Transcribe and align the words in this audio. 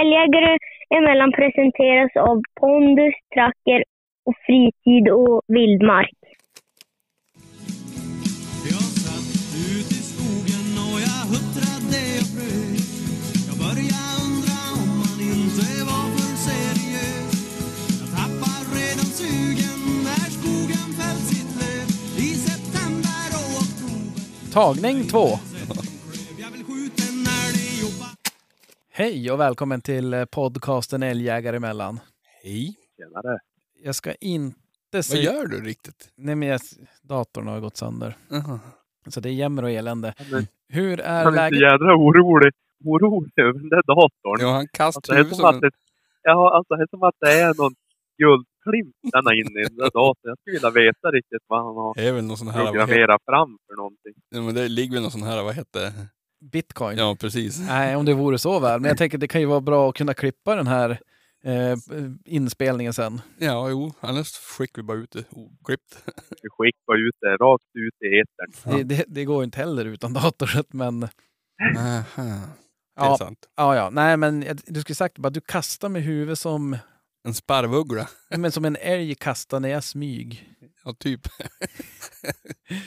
Älgjägare 0.00 0.58
emellan 0.98 1.32
presenteras 1.32 2.12
av 2.28 2.36
pondus, 2.60 3.14
tracker 3.34 3.80
och 4.26 4.36
fritid 4.46 5.04
och 5.20 5.40
vildmark. 5.56 6.18
Jag 8.72 8.88
satt 9.04 9.32
ut 9.70 9.88
i 9.98 10.00
skogen 10.10 10.66
och 10.86 10.98
jag 11.08 11.22
huttrade 11.32 12.02
och 12.22 12.30
frös 12.34 12.84
Jag 13.48 13.56
började 13.64 14.10
undra 14.26 14.58
om 14.80 14.90
man 15.02 15.18
inte 15.34 15.66
var 15.90 16.06
för 16.14 16.32
seriös 16.46 17.34
Jag 18.00 18.10
tappar 18.18 18.60
redan 18.78 19.08
sugen 19.20 19.80
när 20.06 20.28
skogen 20.38 20.88
fällt 20.98 21.24
sitt 21.32 21.52
löv 21.60 21.86
I 22.26 22.28
september 22.48 23.26
och 23.40 23.52
oktober 23.62 24.22
Tagning 24.56 24.98
två. 25.12 25.51
Hej 28.94 29.30
och 29.32 29.40
välkommen 29.40 29.80
till 29.80 30.14
eh, 30.14 30.24
podcasten 30.24 31.02
Älgjägare 31.02 31.56
emellan. 31.56 32.00
Hej. 32.42 32.74
Tjenare. 32.98 33.38
Jag 33.82 33.94
ska 33.94 34.14
inte 34.14 34.56
Vad 34.92 35.04
säga... 35.04 35.32
gör 35.32 35.46
du 35.46 35.60
riktigt? 35.60 36.12
Nej, 36.16 36.34
men 36.34 36.48
jag... 36.48 36.60
datorn 37.02 37.46
har 37.48 37.60
gått 37.60 37.76
sönder. 37.76 38.16
Så 39.08 39.20
det 39.20 39.28
är 39.28 39.32
jämmer 39.32 39.62
och 39.62 39.70
elände. 39.70 40.14
Men 40.30 40.46
Hur 40.68 41.00
är 41.00 41.24
Han 41.24 41.26
är 41.26 41.30
så 41.30 41.36
läget? 41.36 41.60
jädra 41.60 41.96
orolig, 41.96 42.52
orolig 42.84 43.32
över 43.36 43.52
den 43.58 43.68
där 43.68 43.82
datorn. 43.86 44.40
Ja, 44.40 44.48
han 44.48 44.56
Alltså, 44.60 44.76
kastar 44.76 45.14
huvudet 45.16 45.36
som 45.36 45.44
att 45.44 45.60
det, 45.60 45.70
ja, 46.22 46.56
alltså, 46.56 46.74
det 46.76 46.82
är 46.82 46.86
som 46.90 47.02
att 47.02 47.14
det 47.20 47.32
är 47.40 47.54
någon 47.62 47.74
guldklimp 48.18 48.96
där 49.02 49.32
inne 49.40 49.60
i 49.60 49.64
den 49.64 49.76
där 49.76 49.90
datorn. 50.00 50.30
Jag 50.30 50.38
skulle 50.38 50.54
vilja 50.56 50.70
veta 50.70 51.08
riktigt 51.10 51.42
vad 51.46 51.58
han 51.66 51.74
har 51.76 51.94
Det 51.94 52.08
är 52.08 52.12
väl 52.12 52.24
någon 52.24 52.36
sån 52.36 52.48
här... 52.48 52.58
Vad 52.58 52.66
heter, 52.66 52.86
programmerat 52.86 53.22
fram 53.30 53.58
för 53.66 53.76
någonting. 53.76 54.14
ja, 54.30 54.40
men 54.42 54.54
det 54.54 54.68
ligger 54.68 54.92
väl 54.92 55.02
någon 55.02 55.10
sån 55.10 55.22
här, 55.22 55.42
vad 55.42 55.54
heter 55.54 55.80
det? 55.80 55.92
Bitcoin? 56.42 56.98
Ja, 56.98 57.16
precis. 57.20 57.60
Nej, 57.60 57.96
om 57.96 58.04
det 58.04 58.14
vore 58.14 58.38
så 58.38 58.60
väl. 58.60 58.80
Men 58.80 58.88
jag 58.88 58.98
tänker 58.98 59.16
att 59.16 59.20
det 59.20 59.28
kan 59.28 59.40
ju 59.40 59.46
vara 59.46 59.60
bra 59.60 59.88
att 59.88 59.94
kunna 59.94 60.14
klippa 60.14 60.54
den 60.56 60.66
här 60.66 60.90
eh, 61.44 61.76
inspelningen 62.24 62.92
sen. 62.92 63.20
Ja, 63.38 63.70
jo, 63.70 63.92
annars 64.00 64.32
skickar 64.32 64.82
vi 64.82 64.86
bara 64.86 64.98
ut 64.98 65.10
det 65.10 65.24
oklippt. 65.30 66.02
Vi 66.42 66.48
skickar 66.50 67.08
ut 67.08 67.14
det 67.20 67.36
rakt 67.36 67.64
ut 67.74 67.94
i 68.02 68.18
etern. 68.18 68.76
Det, 68.76 68.96
det, 68.96 69.04
det 69.08 69.24
går 69.24 69.40
ju 69.40 69.44
inte 69.44 69.58
heller 69.58 69.84
utan 69.84 70.12
dator. 70.12 70.50
Men 70.76 71.08
Aha. 71.76 72.02
Det 72.96 73.02
är 73.02 73.06
ja, 73.06 73.18
sant. 73.18 73.38
ja, 73.56 73.76
ja. 73.76 73.90
Nej, 73.90 74.16
men 74.16 74.44
du 74.66 74.80
skulle 74.80 74.96
sagt 74.96 75.18
bara 75.18 75.30
du 75.30 75.40
kastar 75.40 75.88
med 75.88 76.02
huvudet 76.02 76.38
som, 76.38 76.76
En 77.24 77.34
sparvuggla. 77.34 78.08
men 78.36 78.52
som 78.52 78.64
en 78.64 78.76
älg 78.76 79.14
kastar 79.14 79.60
när 79.60 79.68
jag 79.68 79.84
smyg. 79.84 80.48
Ja, 80.84 80.94
typ. 80.98 81.20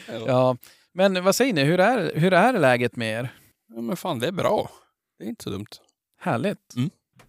ja. 0.07 0.23
Ja, 0.27 0.57
men 0.93 1.23
vad 1.23 1.35
säger 1.35 1.53
ni? 1.53 1.63
Hur 1.63 1.79
är, 1.79 2.19
hur 2.19 2.33
är 2.33 2.59
läget 2.59 2.95
med 2.95 3.19
er? 3.19 3.29
Ja, 3.67 3.81
men 3.81 3.95
fan 3.95 4.19
det 4.19 4.27
är 4.27 4.31
bra. 4.31 4.69
Det 5.17 5.23
är 5.23 5.29
inte 5.29 5.43
så 5.43 5.49
dumt. 5.49 5.73
Härligt. 6.17 6.73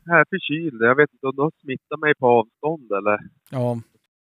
Jag 0.05 0.21
är 0.21 0.25
förkyld. 0.31 0.83
Jag 0.83 0.97
vet 0.97 1.13
inte 1.13 1.27
om 1.27 1.37
de 1.37 1.51
smittar 1.63 1.97
mig 1.97 2.15
på 2.15 2.27
avstånd 2.27 2.93
eller. 2.93 3.19
Ja, 3.51 3.81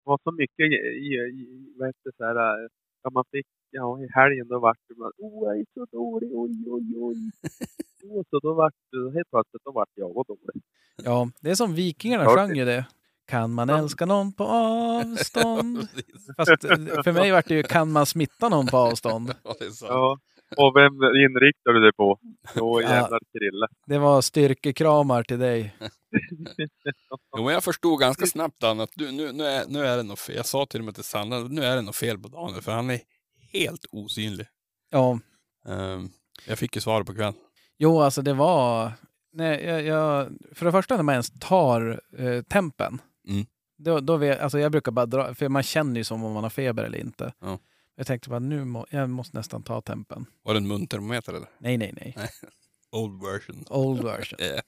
Det 0.03 0.09
var 0.09 0.19
så 0.23 0.31
mycket 0.31 0.59
i, 0.59 1.15
i, 1.39 1.73
vad 1.77 1.87
heter 1.87 2.11
så 2.17 2.23
här, 2.23 2.35
äh, 2.35 2.67
ja, 3.03 3.09
man 3.09 3.23
fick, 3.31 3.47
ja 3.71 4.01
i 4.03 4.07
helgen 4.11 4.47
då 4.47 4.59
vart 4.59 4.77
det 4.87 4.95
bara, 4.95 5.11
oh 5.17 5.47
jag 5.47 5.59
är 5.59 5.65
så 5.73 5.85
dålig, 5.85 6.29
oj 6.33 6.63
oj 6.67 6.93
oj. 6.97 7.31
oh, 8.03 8.23
så 8.29 8.39
då 8.39 8.53
vart 8.53 8.73
det, 8.91 9.13
helt 9.17 9.29
plötsligt 9.29 9.63
då 9.65 9.71
vart 9.71 9.89
jag 9.95 10.25
dålig. 10.27 10.63
ja, 11.03 11.29
det 11.41 11.51
är 11.51 11.55
som 11.55 11.73
Vikingarna 11.73 12.25
sjöng 12.25 12.55
ju 12.55 12.65
det. 12.65 12.85
Kan 13.27 13.53
man 13.53 13.69
älska 13.69 14.05
någon 14.05 14.33
på 14.33 14.43
avstånd? 14.43 15.87
Fast 16.37 16.63
eh, 16.63 17.03
för 17.03 17.11
mig 17.11 17.31
vart 17.31 17.47
det 17.47 17.55
ju 17.55 17.63
kan 17.63 17.91
man 17.91 18.05
smitta 18.05 18.49
någon 18.49 18.67
på 18.67 18.77
avstånd? 18.77 19.35
Ja, 19.81 20.17
Och 20.57 20.75
vem 20.75 20.93
inriktar 20.93 21.73
du 21.73 21.79
dig 21.81 21.93
på? 21.93 22.19
Jo, 22.55 22.81
Ja. 22.81 22.89
jävlar 22.89 23.19
Krille. 23.37 23.67
Det 23.87 23.97
var 23.97 24.21
styrkekramar 24.21 25.23
till 25.23 25.39
dig. 25.39 25.75
Jo, 27.37 27.43
men 27.43 27.53
jag 27.53 27.63
förstod 27.63 27.99
ganska 27.99 28.25
snabbt 28.25 28.59
Dan 28.61 28.79
att 28.79 28.89
du, 28.95 29.11
nu, 29.11 29.31
nu, 29.31 29.43
är, 29.43 29.63
nu 29.67 29.85
är 29.85 29.97
det 29.97 30.03
något 30.03 30.19
fel. 30.19 30.35
Jag 30.35 30.45
sa 30.45 30.65
till 30.65 30.79
och 30.79 30.85
med 30.85 30.95
till 30.95 31.03
Sanna, 31.03 31.39
nu 31.39 31.61
är 31.63 31.75
det 31.75 31.81
något 31.81 31.95
fel 31.95 32.17
på 32.19 32.27
Daniel, 32.27 32.61
för 32.61 32.71
han 32.71 32.89
är 32.89 32.99
helt 33.53 33.85
osynlig. 33.91 34.47
Ja, 34.91 35.19
Ehm, 35.67 36.09
jag 36.47 36.59
fick 36.59 36.75
ju 36.75 36.81
svar 36.81 37.03
på 37.03 37.13
kvällen. 37.13 37.33
jo 37.77 37.99
alltså 38.01 38.21
det 38.21 38.33
var... 38.33 38.91
Nej, 39.33 39.65
jag, 39.65 39.83
jag, 39.83 40.27
för 40.53 40.65
det 40.65 40.71
första 40.71 40.95
när 40.95 41.03
man 41.03 41.13
ens 41.13 41.39
tar 41.39 42.01
eh, 42.17 42.41
tempen. 42.41 43.01
Mm. 43.29 43.45
Då, 43.77 43.99
då 43.99 44.17
vet, 44.17 44.39
alltså 44.39 44.59
jag 44.59 44.71
brukar 44.71 44.91
bara 44.91 45.05
dra, 45.05 45.33
för 45.33 45.49
man 45.49 45.63
känner 45.63 45.95
ju 45.95 46.03
som 46.03 46.23
om 46.23 46.33
man 46.33 46.43
har 46.43 46.49
feber 46.49 46.83
eller 46.83 46.97
inte. 46.97 47.33
Ja. 47.41 47.59
Jag 47.99 48.07
tänkte 48.07 48.29
bara 48.29 48.39
nu 48.39 48.65
må, 48.65 48.85
jag 48.89 49.09
måste 49.09 49.37
nästan 49.37 49.63
ta 49.63 49.81
tempen. 49.81 50.25
Var 50.43 50.53
det 50.53 50.57
en 50.57 50.67
muntermometer 50.67 51.33
eller? 51.33 51.49
Nej, 51.57 51.77
nej, 51.77 51.93
nej. 51.95 52.15
Old 52.91 53.21
version. 53.23 53.63
Old 53.69 54.03
version. 54.03 54.39
Ja. 54.41 54.61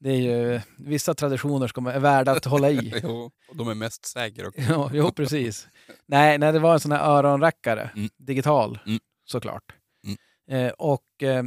Det 0.00 0.10
är 0.10 0.16
ju 0.20 0.60
vissa 0.78 1.14
traditioner 1.14 1.68
som 1.68 1.86
är 1.86 2.00
värda 2.00 2.32
att 2.32 2.44
hålla 2.44 2.70
i. 2.70 2.94
Jo, 3.02 3.30
och 3.48 3.56
de 3.56 3.68
är 3.68 3.74
mest 3.74 4.04
säkra 4.06 4.48
också. 4.48 4.60
Ja, 4.60 4.90
jo, 4.92 5.12
precis. 5.12 5.68
Nej, 6.06 6.38
nej, 6.38 6.52
det 6.52 6.58
var 6.58 6.72
en 6.74 6.80
sån 6.80 6.92
här 6.92 7.10
öronrackare. 7.10 7.90
Mm. 7.96 8.08
Digital, 8.16 8.78
Mm. 8.86 8.98
såklart. 9.24 9.72
Mm. 10.06 10.66
Eh, 10.66 10.72
och 10.72 11.22
eh, 11.22 11.44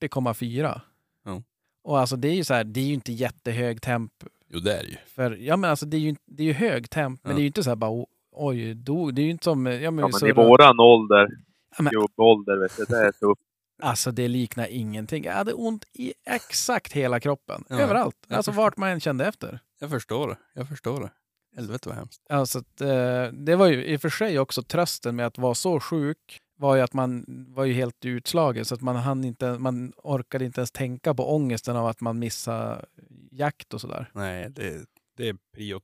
40,4. 0.00 0.80
Ja. 1.24 1.42
Och 1.84 1.98
alltså 2.00 2.16
det 2.16 2.28
är 2.28 2.34
ju 2.34 2.44
så 2.44 2.54
här, 2.54 2.64
det 2.64 2.80
är 2.80 2.84
ju 2.84 2.94
inte 2.94 3.12
jättehög 3.12 3.82
temp. 3.82 4.12
Jo, 4.48 4.58
det 4.60 4.78
är 4.78 4.82
det 4.82 4.88
ju. 4.90 4.96
För, 5.06 5.36
ja 5.36 5.56
men 5.56 5.70
alltså 5.70 5.86
det 5.86 5.96
är 5.96 6.00
ju, 6.00 6.16
det 6.26 6.42
är 6.42 6.46
ju 6.46 6.52
hög 6.52 6.90
temp, 6.90 7.20
men 7.24 7.30
Ja. 7.30 7.36
det 7.36 7.40
är 7.40 7.42
ju 7.42 7.46
inte 7.46 7.62
så 7.64 7.70
här 7.70 7.76
bara 7.76 8.04
oj, 8.34 8.74
dog. 8.74 9.14
Det 9.14 9.22
är 9.22 9.24
ju 9.24 9.30
inte 9.30 9.44
som, 9.44 9.66
ja 9.66 9.90
men, 9.90 9.98
Ja, 9.98 10.18
men 10.20 10.28
i 10.30 10.32
våran 10.32 10.80
ålder, 10.80 11.28
Ja, 11.76 11.82
men- 11.82 11.92
gubbålder, 11.92 12.56
vet 12.56 12.76
du, 12.76 12.84
det 12.84 13.06
är 13.06 13.12
tufft. 13.12 13.40
Alltså 13.82 14.10
det 14.10 14.28
liknar 14.28 14.66
ingenting. 14.70 15.24
Jag 15.24 15.32
hade 15.32 15.52
ont 15.52 15.84
i 15.92 16.14
exakt 16.26 16.92
hela 16.92 17.20
kroppen. 17.20 17.64
Ja, 17.68 17.80
Överallt. 17.80 18.16
Alltså 18.28 18.50
förstår. 18.50 18.62
vart 18.62 18.76
man 18.76 18.88
än 18.88 19.00
kände 19.00 19.26
efter. 19.26 19.58
Jag 19.80 19.90
förstår 19.90 20.28
det. 20.28 20.36
Jag 20.54 20.68
förstår 20.68 21.00
det. 21.00 21.10
Helvete 21.56 21.88
vad 21.88 21.98
hemskt. 21.98 22.22
Alltså 22.28 22.58
att, 22.58 22.80
eh, 22.80 23.26
det 23.32 23.56
var 23.56 23.66
ju 23.66 23.84
i 23.84 23.96
och 23.96 24.00
för 24.00 24.08
sig 24.08 24.38
också 24.38 24.62
trösten 24.62 25.16
med 25.16 25.26
att 25.26 25.38
vara 25.38 25.54
så 25.54 25.80
sjuk 25.80 26.40
var 26.58 26.76
ju 26.76 26.82
att 26.82 26.92
man 26.92 27.24
var 27.48 27.64
ju 27.64 27.72
helt 27.72 28.04
utslagen 28.04 28.64
så 28.64 28.74
att 28.74 28.80
man 28.80 28.96
hann 28.96 29.24
inte, 29.24 29.58
man 29.58 29.92
orkade 29.96 30.44
inte 30.44 30.60
ens 30.60 30.70
tänka 30.72 31.14
på 31.14 31.34
ångesten 31.34 31.76
av 31.76 31.86
att 31.86 32.00
man 32.00 32.18
missade 32.18 32.84
jakt 33.30 33.74
och 33.74 33.80
sådär. 33.80 34.10
Nej, 34.14 34.50
det, 34.50 34.84
det 35.16 35.28
är 35.28 35.36
prio 35.54 35.80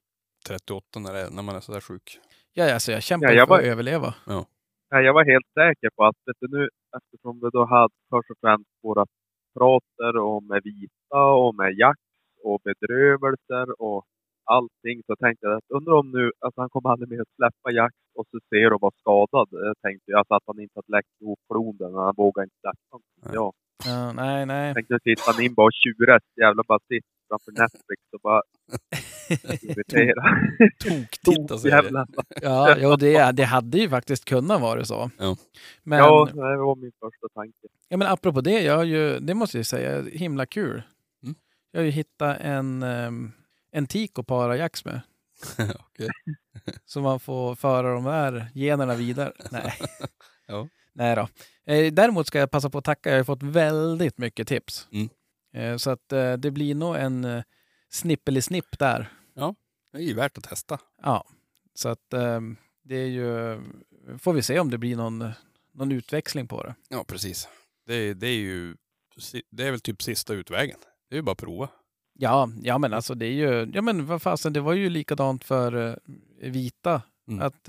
38 0.47 0.99
när, 1.01 1.13
det, 1.13 1.31
när 1.31 1.43
man 1.43 1.57
är 1.57 1.61
sådär 1.61 1.81
sjuk. 1.81 2.19
Ja, 2.53 2.75
alltså 2.75 2.93
jag 2.93 3.03
kämpar 3.03 3.29
Ja, 3.29 3.35
jag 3.35 3.49
för 3.49 3.55
var- 3.55 3.59
att 3.61 3.65
överleva. 3.73 4.15
Nej, 4.91 5.05
jag 5.05 5.15
var 5.15 5.25
helt 5.25 5.47
säker 5.55 5.91
på 5.97 6.05
att, 6.05 6.17
vet 6.27 6.37
du, 6.41 6.49
nu, 6.59 6.69
eftersom 6.97 7.41
vi 7.43 7.49
då 7.53 7.65
hade 7.65 7.95
först 8.11 8.31
och 8.31 8.37
främst 8.41 8.71
våra 8.83 9.07
prater 9.59 10.17
om 10.17 10.47
med 10.47 10.61
vita 10.65 11.23
och 11.45 11.55
med 11.55 11.73
jakt 11.79 12.01
och 12.45 12.61
bedrövelser 12.65 13.81
och 13.83 14.05
allting 14.45 15.03
så 15.07 15.17
tänkte 15.17 15.47
jag 15.47 15.57
att 15.57 15.71
undrar 15.79 15.95
om 15.95 16.11
nu, 16.11 16.33
alltså 16.39 16.61
han 16.61 16.71
kommer 16.71 16.91
aldrig 16.91 17.09
mer 17.11 17.21
att 17.21 17.35
släppa 17.37 17.71
jakt 17.71 17.97
och 18.15 18.27
så 18.31 18.39
ser 18.49 18.73
och 18.73 18.81
vara 18.81 18.93
skadad. 19.01 19.49
Jag 19.51 19.77
tänkte 19.83 20.17
alltså 20.19 20.35
att 20.35 20.43
han 20.47 20.61
inte 20.61 20.73
hade 20.79 20.93
läckt 20.97 21.15
ihop 21.21 21.39
floden, 21.53 21.95
han 21.95 22.15
vågade 22.17 22.45
inte 22.45 22.57
släppa. 22.65 22.95
Nej. 23.25 23.33
Ja, 23.35 23.53
Ja, 23.85 24.13
nej, 24.13 24.47
nej. 24.47 24.67
jag 24.67 24.75
tänkte 24.77 24.99
sitta 25.05 25.23
han 25.33 25.45
in 25.45 25.55
bara 25.55 25.67
och 25.67 25.79
tjura 25.83 26.19
jävla 26.41 26.63
bara 26.69 26.79
sitt 26.93 27.07
framför 27.31 27.53
Netflix 27.53 28.03
och 28.13 28.21
bara 28.21 28.43
irritera. 29.63 30.23
Tok-titta 30.85 31.59
säger. 31.59 32.07
Ja, 32.43 32.77
jo, 32.79 32.97
det, 32.97 33.33
det 33.33 33.45
hade 33.45 33.79
ju 33.79 33.89
faktiskt 33.89 34.25
kunnat 34.25 34.61
vara 34.61 34.85
så. 34.85 35.11
Ja. 35.19 35.37
Men, 35.83 35.99
Ja, 35.99 36.29
ja. 36.35 36.45
det 36.49 36.57
var 36.57 36.77
min 36.77 36.93
första 37.01 37.29
tanke. 37.35 37.57
men 37.91 38.03
apropå 38.03 38.41
det, 38.41 38.61
jag 38.63 38.77
har 38.77 38.85
ju, 38.85 39.19
det 39.19 39.35
måste 39.35 39.57
jag 39.59 39.67
säga, 39.67 40.03
himla 40.03 40.47
kul. 40.47 40.83
Mm. 41.23 41.35
Jag 41.73 41.81
har 41.81 41.85
ju 41.85 41.91
hittat 41.91 42.37
en, 42.41 42.83
um, 42.83 43.33
en 43.73 43.87
tik 43.87 44.19
att 44.19 44.27
para 44.27 44.57
jax 44.57 44.85
med. 44.85 45.01
Så 46.85 47.01
man 47.01 47.21
får 47.21 47.55
föra 47.55 47.95
de 47.95 48.05
där 48.05 48.47
generna 48.55 48.95
vidare. 48.95 49.33
Nej. 49.51 49.73
Ja. 50.47 50.69
Nej 50.93 51.17
då. 51.17 51.29
Eh, 51.73 51.93
däremot 51.93 52.27
ska 52.27 52.39
jag 52.39 52.51
passa 52.51 52.71
på 52.71 52.79
att 52.79 52.85
tacka. 52.85 53.11
Jag 53.11 53.17
har 53.17 53.25
fått 53.25 53.43
väldigt 53.43 54.19
mycket 54.19 54.49
tips. 54.49 54.89
Mm. 54.93 55.09
Eh, 55.53 55.77
så 55.77 55.91
att 55.91 56.13
eh, 56.13 56.33
det 56.33 56.51
blir 56.51 56.75
nog 56.75 56.97
en 56.97 57.25
eh, 57.25 57.43
snippeli-snipp 57.91 58.79
där. 58.79 59.13
Det 59.93 59.99
är 59.99 60.03
ju 60.03 60.15
värt 60.15 60.39
att 60.39 60.45
testa. 60.45 60.79
Ja. 61.03 61.25
Så 61.75 61.89
att 61.89 62.13
eh, 62.13 62.41
det 62.83 62.97
är 62.97 63.07
ju... 63.07 63.61
Får 64.19 64.33
vi 64.33 64.43
se 64.43 64.61
om 64.61 64.71
det 64.71 64.79
blir 64.79 64.97
någon, 64.97 65.25
någon 65.73 65.93
utväxling 65.93 66.49
på 66.49 66.63
det. 66.63 66.75
Ja, 66.89 67.05
precis. 67.05 67.49
Det, 67.87 68.15
det 68.15 68.27
är 68.27 68.39
ju 68.39 68.77
det 69.51 69.67
är 69.67 69.71
väl 69.71 69.81
typ 69.81 70.03
sista 70.03 70.35
utvägen. 70.35 70.79
Det 71.09 71.15
är 71.15 71.17
ju 71.17 71.23
bara 71.23 71.33
att 71.33 71.39
prova. 71.39 71.69
Ja, 72.13 72.51
ja 72.63 72.79
men 72.79 72.93
alltså 72.95 73.15
det 73.15 73.27
är 73.27 73.33
ju... 73.33 73.71
Ja 73.75 73.83
men 73.83 74.07
vad 74.07 74.23
fasen, 74.23 74.53
det 74.53 74.61
var 74.61 74.73
ju 74.73 74.89
likadant 74.91 75.45
för 75.45 76.01
vita. 76.43 77.03
Mm. 77.29 77.47
Att 77.47 77.69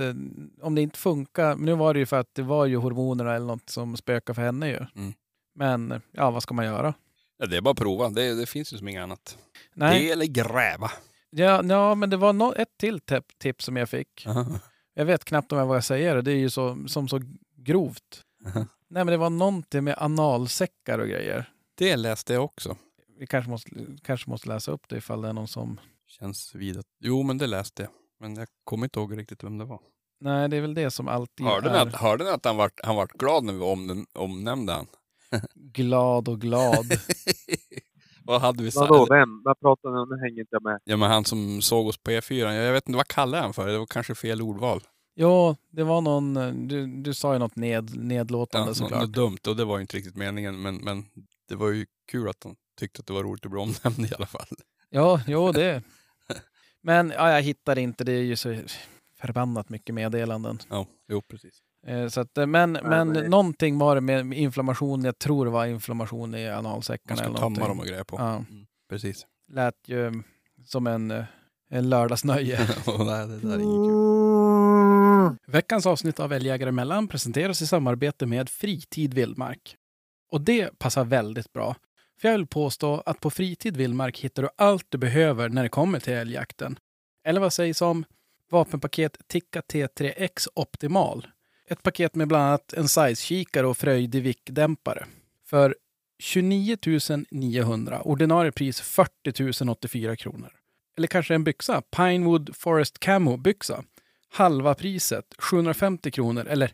om 0.62 0.76
det 0.76 0.82
inte 0.82 1.00
funkar... 1.00 1.56
Nu 1.56 1.74
var 1.74 1.94
det 1.94 2.00
ju 2.00 2.06
för 2.06 2.20
att 2.20 2.36
det 2.36 2.42
var 2.42 2.66
ju 2.66 2.76
hormonerna 2.76 3.36
eller 3.36 3.46
något 3.46 3.70
som 3.70 3.98
spökade 3.98 4.36
för 4.36 4.42
henne 4.42 4.70
ju. 4.70 4.86
Mm. 4.96 5.14
Men 5.56 6.02
ja, 6.12 6.32
vad 6.32 6.44
ska 6.44 6.54
man 6.54 6.66
göra? 6.66 6.94
Ja, 7.42 7.48
det 7.48 7.58
är 7.58 7.62
bara 7.62 7.72
att 7.72 7.78
prova. 7.78 8.10
Det, 8.10 8.36
det 8.36 8.46
finns 8.46 8.74
ju 8.74 8.78
som 8.78 8.88
inget 8.88 9.04
annat. 9.04 9.38
Nej. 9.74 10.04
Det 10.06 10.12
eller 10.12 10.26
gräva. 10.26 10.92
Ja, 11.30 11.64
ja, 11.64 11.96
men 11.96 12.10
det 12.10 12.18
var 12.18 12.34
nå 12.34 12.54
ett 12.54 12.78
till 12.78 13.00
tip- 13.00 13.38
tips 13.38 13.66
som 13.66 13.78
jag 13.78 13.90
fick. 13.90 14.28
Jag 14.94 15.06
vet 15.06 15.26
knappt 15.26 15.52
om 15.52 15.58
jag 15.58 15.66
vågar 15.66 15.82
säga 15.82 16.14
det. 16.14 16.22
Det 16.22 16.32
är 16.32 16.36
ju 16.36 16.50
så, 16.50 16.84
som 16.88 17.08
så 17.08 17.20
grovt. 17.58 18.22
Aha. 18.46 18.60
Nej, 18.90 19.06
men 19.06 19.08
det 19.08 19.18
var 19.18 19.30
någonting 19.30 19.84
med 19.84 19.96
analsäckar 19.98 21.00
och 21.00 21.08
grejer. 21.08 21.50
Det 21.78 21.96
läste 21.98 22.34
jag 22.34 22.44
också. 22.44 22.78
Vi 23.20 23.28
kanske 23.28 23.50
måste, 23.52 23.70
kanske 24.04 24.30
måste 24.30 24.50
läsa 24.50 24.72
upp 24.72 24.88
det 24.90 24.98
ifall 24.98 25.22
det 25.22 25.30
är 25.30 25.34
någon 25.34 25.48
som... 25.48 25.80
Känns 26.08 26.56
vid 26.56 26.78
att... 26.80 26.86
Jo, 27.00 27.24
men 27.24 27.38
det 27.38 27.48
läste 27.48 27.82
jag. 27.82 27.92
Men 28.20 28.36
jag 28.36 28.48
kommer 28.64 28.86
inte 28.86 29.00
ihåg 29.00 29.18
riktigt 29.18 29.44
vem 29.44 29.58
det 29.58 29.66
var. 29.66 29.80
Nej, 30.20 30.50
det 30.50 30.58
är 30.58 30.62
väl 30.62 30.74
det 30.74 30.92
som 30.92 31.08
alltid 31.08 31.46
Hörde 31.46 31.72
ni 31.72 31.78
är 31.78 31.82
att, 31.88 31.96
hörde 31.96 32.24
ni 32.24 32.30
att 32.30 32.46
han, 32.46 32.58
vart, 32.58 32.80
han 32.84 32.96
vart 32.96 33.12
glad 33.12 33.44
när 33.44 33.54
vi 33.54 33.60
om, 33.60 34.06
omnämnde 34.14 34.74
han? 34.74 34.88
Glad 35.56 36.28
och 36.28 36.42
glad. 36.42 36.86
Vad 38.26 38.42
hade 38.42 38.64
vi 38.64 38.70
Vadå, 38.76 38.98
sagt? 39.06 39.12
vem? 39.12 39.42
Vad 39.44 39.60
pratar 39.60 39.90
ni 39.92 40.00
om? 40.00 40.10
Nu 40.10 40.16
hänger 40.28 40.40
inte 40.40 40.50
jag 40.56 40.64
med. 40.64 40.80
Ja, 40.84 40.98
men 40.98 41.12
han 41.12 41.26
som 41.26 41.62
såg 41.62 41.88
oss 41.88 41.98
på 41.98 42.12
E4. 42.12 42.52
Jag 42.54 42.74
vet 42.74 42.88
inte, 42.88 42.98
vad 42.98 43.08
kallade 43.08 43.44
han 43.44 43.54
för? 43.54 43.68
Det 43.68 43.78
var 43.80 43.86
kanske 43.86 44.16
fel 44.16 44.42
ordval. 44.42 44.82
ja, 45.14 45.56
det 45.70 45.84
var 45.84 46.02
någon... 46.02 46.38
eh, 46.38 46.54
Du, 46.54 46.88
du 47.02 47.14
sa 47.14 47.34
ju 47.34 47.40
något 47.40 47.56
ned, 47.56 47.98
nedlåtande 47.98 48.70
Ja, 48.70 48.74
såklart. 48.74 49.02
något 49.02 49.14
dumt 49.14 49.38
och 49.48 49.56
det 49.56 49.66
var 49.66 49.78
ju 49.78 49.82
inte 49.82 49.98
riktigt 49.98 50.16
meningen. 50.16 50.62
Men, 50.62 50.76
men 50.76 51.06
det 51.50 51.56
var 51.56 51.70
ju 51.70 51.86
kul 52.12 52.30
att 52.30 52.44
han 52.44 52.56
tyckte 52.80 53.00
att 53.00 53.08
det 53.08 53.14
var 53.14 53.24
roligt 53.24 53.46
att 53.46 53.52
bli 53.52 53.60
omnämnd 53.62 54.12
i 54.12 54.16
alla 54.16 54.26
fall. 54.26 54.48
Ja, 54.90 55.22
jo 55.28 55.52
det. 55.52 55.84
Men 56.82 57.10
ja, 57.18 57.32
jag 57.32 57.42
hittar 57.42 57.78
inte. 57.80 58.04
Det 58.04 58.12
är 58.14 58.24
ju 58.24 58.36
så 58.36 58.60
förbannat 59.22 59.70
mycket 59.70 59.96
meddelanden. 59.96 60.60
Ja, 60.70 60.86
jo 61.08 61.22
precis. 61.22 61.62
Eh, 61.88 62.08
Så 62.08 62.22
att, 62.22 62.38
eh, 62.38 62.46
men 62.48 62.72
men 62.72 63.08
nej. 63.10 63.30
någonting 63.30 63.78
var 63.78 63.96
det 63.96 64.02
med 64.02 64.34
inflammation. 64.34 65.04
Jag 65.04 65.20
tror 65.20 65.46
det 65.46 65.52
var 65.52 65.66
inflammation 65.66 66.36
i 66.36 66.50
Man 66.50 66.66
analsäckarna. 66.66 67.18
ska 67.18 67.26
eller 67.26 67.38
tömma 67.40 67.68
dem 67.68 67.80
och 67.80 67.86
grejer 67.86 68.04
på. 68.04 68.16
Ja, 68.20 68.34
Mm, 68.36 68.66
precis. 68.90 69.26
lät 69.52 69.76
ju 69.88 70.24
som 70.66 70.88
en, 70.88 71.12
eh, 71.12 71.24
en 71.70 71.90
lördagsnöje. 71.90 72.60
Och 72.88 73.06
nej, 73.06 73.28
det 73.28 73.38
där 73.38 73.50
är 73.54 73.60
inget 73.60 73.88
kul. 73.88 75.52
Veckans 75.54 75.86
avsnitt 75.86 76.20
av 76.20 76.34
Älgjägare 76.34 76.70
emellan 76.70 77.08
presenteras 77.08 77.62
i 77.62 77.68
samarbete 77.68 78.26
med 78.26 78.50
Fritid 78.50 79.14
Vildmark. 79.14 79.76
Och 80.32 80.42
det 80.42 80.80
passar 80.80 81.04
väldigt 81.06 81.54
bra. 81.54 81.76
För 82.22 82.28
jag 82.30 82.38
vill 82.38 82.48
påstå 82.48 83.04
att 83.06 83.20
på 83.20 83.30
Fritid 83.30 83.78
Vildmark 83.78 84.20
hittar 84.20 84.44
du 84.44 84.50
allt 84.58 84.86
du 84.90 84.98
behöver 84.98 85.50
när 85.50 85.64
det 85.64 85.70
kommer 85.70 86.00
till 86.00 86.14
älgjakten. 86.14 86.80
Eller 87.26 87.42
vad 87.42 87.54
sägs 87.54 87.82
om 87.82 88.06
vapenpaket 88.52 89.18
Tikka 89.28 89.62
T3X 89.62 90.48
Optimal. 90.56 91.28
Ett 91.72 91.84
paket 91.84 92.16
med 92.16 92.28
bland 92.28 92.44
annat 92.44 92.74
en 92.74 92.88
size-kikare 92.88 93.68
och 93.68 93.78
fröjdig 93.78 94.24
vickdämpare. 94.24 95.06
För 95.46 95.76
29 96.20 96.78
900, 97.32 98.02
ordinarie 98.02 98.52
pris 98.52 98.82
40 98.82 99.70
084 99.70 100.16
kronor. 100.16 100.52
Eller 100.98 101.08
kanske 101.08 101.36
en 101.36 101.44
byxa, 101.44 101.82
Pinewood 101.82 102.56
Forest 102.56 103.00
Camo 103.00 103.38
byxa 103.38 103.84
halva 104.32 104.74
priset, 104.74 105.26
750 105.38 106.12
kronor, 106.12 106.48
eller 106.48 106.72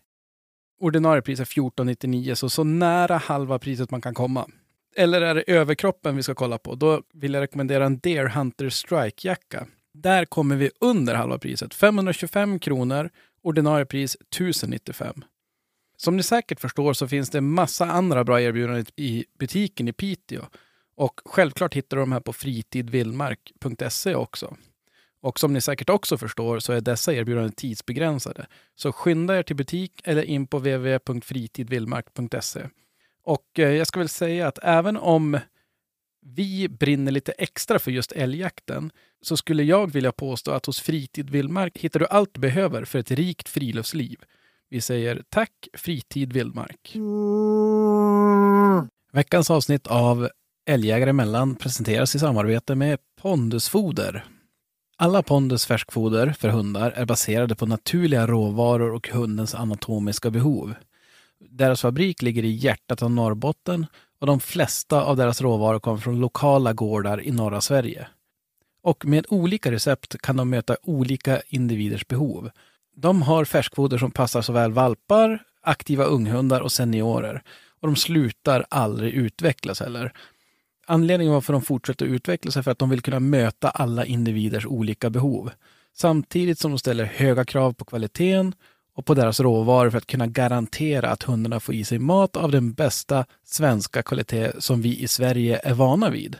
ordinarie 0.79 1.21
pris 1.21 1.39
är 1.39 1.43
1499, 1.43 2.35
så 2.35 2.49
så 2.49 2.63
nära 2.63 3.17
halva 3.17 3.59
priset 3.59 3.91
man 3.91 4.01
kan 4.01 4.13
komma. 4.13 4.47
Eller 4.95 5.21
är 5.21 5.35
det 5.35 5.43
överkroppen 5.47 6.15
vi 6.15 6.23
ska 6.23 6.35
kolla 6.35 6.57
på? 6.57 6.75
Då 6.75 7.01
vill 7.13 7.33
jag 7.33 7.41
rekommendera 7.41 7.85
en 7.85 7.99
Deer 7.99 8.25
Hunter 8.27 8.69
Strike-jacka. 8.69 9.67
Där 9.93 10.25
kommer 10.25 10.55
vi 10.55 10.71
under 10.81 11.15
halva 11.15 11.37
priset, 11.37 11.73
525 11.73 12.59
kronor, 12.59 13.09
ordinarie 13.47 13.85
pris 13.85 14.15
1095. 14.15 15.23
Som 15.97 16.17
ni 16.17 16.23
säkert 16.23 16.59
förstår 16.59 16.93
så 16.93 17.07
finns 17.07 17.29
det 17.29 17.41
massa 17.41 17.85
andra 17.85 18.23
bra 18.23 18.41
erbjudanden 18.41 18.85
i 18.95 19.25
butiken 19.39 19.87
i 19.87 19.93
Piteå. 19.93 20.41
Och 20.95 21.21
självklart 21.25 21.73
hittar 21.73 21.97
du 21.97 22.01
de 22.01 22.11
här 22.11 22.19
på 22.19 22.33
fritidvildmark.se 22.33 24.15
också. 24.15 24.57
Och 25.21 25.39
som 25.39 25.53
ni 25.53 25.61
säkert 25.61 25.89
också 25.89 26.17
förstår 26.17 26.59
så 26.59 26.73
är 26.73 26.81
dessa 26.81 27.13
erbjudanden 27.13 27.51
tidsbegränsade. 27.51 28.47
Så 28.75 28.91
skynda 28.91 29.37
er 29.37 29.43
till 29.43 29.55
butik 29.55 30.01
eller 30.03 30.23
in 30.23 30.47
på 30.47 30.57
www.fritidvildmark.se. 30.57 32.69
Och 33.23 33.59
eh, 33.59 33.71
jag 33.71 33.87
ska 33.87 33.99
väl 33.99 34.09
säga 34.09 34.47
att 34.47 34.59
även 34.61 34.97
om 34.97 35.39
vi 36.35 36.69
brinner 36.69 37.11
lite 37.11 37.31
extra 37.31 37.79
för 37.79 37.91
just 37.91 38.11
älgjakten 38.11 38.91
så 39.21 39.37
skulle 39.37 39.63
jag 39.63 39.91
vilja 39.91 40.11
påstå 40.11 40.51
att 40.51 40.65
hos 40.65 40.79
Fritid 40.79 41.29
Vildmark 41.29 41.77
hittar 41.77 41.99
du 41.99 42.05
allt 42.05 42.33
du 42.33 42.39
behöver 42.39 42.85
för 42.85 42.99
ett 42.99 43.11
rikt 43.11 43.49
friluftsliv. 43.49 44.17
Vi 44.69 44.81
säger 44.81 45.23
tack 45.29 45.67
Fritid 45.73 46.33
Vildmark. 46.33 46.95
Veckans 49.11 49.51
avsnitt 49.51 49.87
av 49.87 50.29
Älgjägare 50.69 51.09
emellan 51.09 51.55
presenteras 51.55 52.15
i 52.15 52.19
samarbete 52.19 52.75
med 52.75 52.99
Pondusfoder. 53.21 54.25
Alla 54.97 55.23
Pondus 55.23 55.65
färskfoder 55.65 56.35
för 56.39 56.49
hundar 56.49 56.91
är 56.91 57.05
baserade 57.05 57.55
på 57.55 57.65
naturliga 57.65 58.27
råvaror 58.27 58.93
och 58.93 59.09
hundens 59.09 59.55
anatomiska 59.55 60.29
behov. 60.29 60.73
Deras 61.39 61.81
fabrik 61.81 62.21
ligger 62.21 62.45
i 62.45 62.51
hjärtat 62.51 63.03
av 63.03 63.11
Norrbotten 63.11 63.85
och 64.19 64.27
de 64.27 64.39
flesta 64.39 65.03
av 65.03 65.17
deras 65.17 65.41
råvaror 65.41 65.79
kommer 65.79 65.97
från 65.97 66.19
lokala 66.19 66.73
gårdar 66.73 67.21
i 67.21 67.31
norra 67.31 67.61
Sverige. 67.61 68.07
Och 68.81 69.05
med 69.05 69.25
olika 69.29 69.71
recept 69.71 70.21
kan 70.21 70.37
de 70.37 70.49
möta 70.49 70.77
olika 70.83 71.41
individers 71.47 72.07
behov. 72.07 72.49
De 72.95 73.21
har 73.21 73.45
färskfoder 73.45 73.97
som 73.97 74.11
passar 74.11 74.41
såväl 74.41 74.71
valpar, 74.71 75.43
aktiva 75.61 76.03
unghundar 76.03 76.61
och 76.61 76.71
seniorer. 76.71 77.43
Och 77.79 77.87
de 77.87 77.95
slutar 77.95 78.65
aldrig 78.69 79.13
utvecklas 79.13 79.79
heller. 79.79 80.13
Anledningen 80.87 81.33
varför 81.33 81.53
de 81.53 81.61
fortsätter 81.61 82.05
utvecklas 82.05 82.57
är 82.57 82.61
för 82.61 82.71
att 82.71 82.79
de 82.79 82.89
vill 82.89 83.01
kunna 83.01 83.19
möta 83.19 83.69
alla 83.69 84.05
individers 84.05 84.65
olika 84.65 85.09
behov. 85.09 85.51
Samtidigt 85.93 86.59
som 86.59 86.71
de 86.71 86.79
ställer 86.79 87.05
höga 87.05 87.45
krav 87.45 87.73
på 87.73 87.85
kvaliteten 87.85 88.53
och 88.97 89.05
på 89.05 89.13
deras 89.13 89.39
råvaror 89.39 89.89
för 89.89 89.97
att 89.97 90.07
kunna 90.07 90.27
garantera 90.27 91.09
att 91.09 91.23
hundarna 91.23 91.59
får 91.59 91.75
i 91.75 91.83
sig 91.83 91.99
mat 91.99 92.35
av 92.35 92.51
den 92.51 92.73
bästa 92.73 93.25
svenska 93.43 94.03
kvalitet 94.03 94.51
som 94.59 94.81
vi 94.81 94.99
i 94.99 95.07
Sverige 95.07 95.59
är 95.63 95.73
vana 95.73 96.09
vid. 96.09 96.35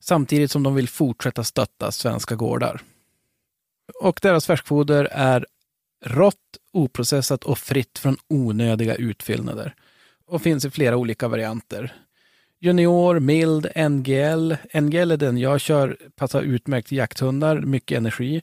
Samtidigt 0.00 0.50
som 0.50 0.62
de 0.62 0.74
vill 0.74 0.88
fortsätta 0.88 1.44
stötta 1.44 1.92
svenska 1.92 2.34
gårdar. 2.34 2.80
Och 4.00 4.18
deras 4.22 4.46
färskfoder 4.46 5.04
är 5.04 5.46
rått, 6.04 6.36
oprocessat 6.72 7.44
och 7.44 7.58
fritt 7.58 7.98
från 7.98 8.16
onödiga 8.28 8.94
utfyllnader. 8.94 9.74
Och 10.26 10.42
finns 10.42 10.64
i 10.64 10.70
flera 10.70 10.96
olika 10.96 11.28
varianter. 11.28 11.94
Junior, 12.60 13.20
mild, 13.20 13.66
NGL. 13.90 14.56
NGL 14.80 15.10
är 15.10 15.16
den 15.16 15.38
jag 15.38 15.60
kör, 15.60 15.96
passar 16.16 16.42
utmärkt 16.42 16.88
till 16.88 16.98
jakthundar, 16.98 17.60
mycket 17.60 17.98
energi. 17.98 18.42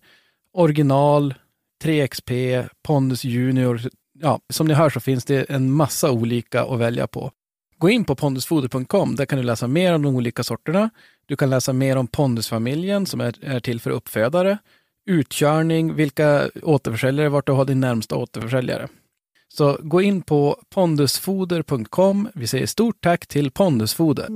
Original, 0.53 1.33
3XP, 1.83 2.69
Pondus 2.83 3.23
Junior. 3.23 3.81
Ja, 4.19 4.39
som 4.53 4.67
ni 4.67 4.73
hör 4.73 4.89
så 4.89 4.99
finns 4.99 5.25
det 5.25 5.49
en 5.49 5.71
massa 5.71 6.11
olika 6.11 6.63
att 6.63 6.79
välja 6.79 7.07
på. 7.07 7.31
Gå 7.77 7.89
in 7.89 8.05
på 8.05 8.15
pondusfoder.com. 8.15 9.15
Där 9.15 9.25
kan 9.25 9.39
du 9.39 9.43
läsa 9.43 9.67
mer 9.67 9.93
om 9.93 10.01
de 10.01 10.15
olika 10.15 10.43
sorterna. 10.43 10.89
Du 11.25 11.35
kan 11.35 11.49
läsa 11.49 11.73
mer 11.73 11.95
om 11.95 12.07
Pondusfamiljen 12.07 13.05
som 13.05 13.21
är, 13.21 13.45
är 13.45 13.59
till 13.59 13.79
för 13.79 13.89
uppfödare. 13.89 14.57
Utkörning, 15.09 15.93
vilka 15.95 16.49
återförsäljare, 16.63 17.29
vart 17.29 17.45
du 17.45 17.51
har 17.51 17.65
din 17.65 17.79
närmsta 17.79 18.15
återförsäljare. 18.15 18.87
Så 19.47 19.77
gå 19.81 20.01
in 20.01 20.21
på 20.21 20.61
pondusfoder.com. 20.69 22.29
Vi 22.33 22.47
säger 22.47 22.65
stort 22.65 23.01
tack 23.01 23.27
till 23.27 23.51
Pondusfoder. 23.51 24.27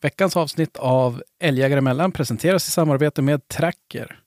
Veckans 0.00 0.36
avsnitt 0.36 0.76
av 0.76 1.22
Älgjägare 1.40 1.78
emellan 1.78 2.12
presenteras 2.12 2.68
i 2.68 2.70
samarbete 2.70 3.22
med 3.22 3.48
Tracker. 3.48 4.20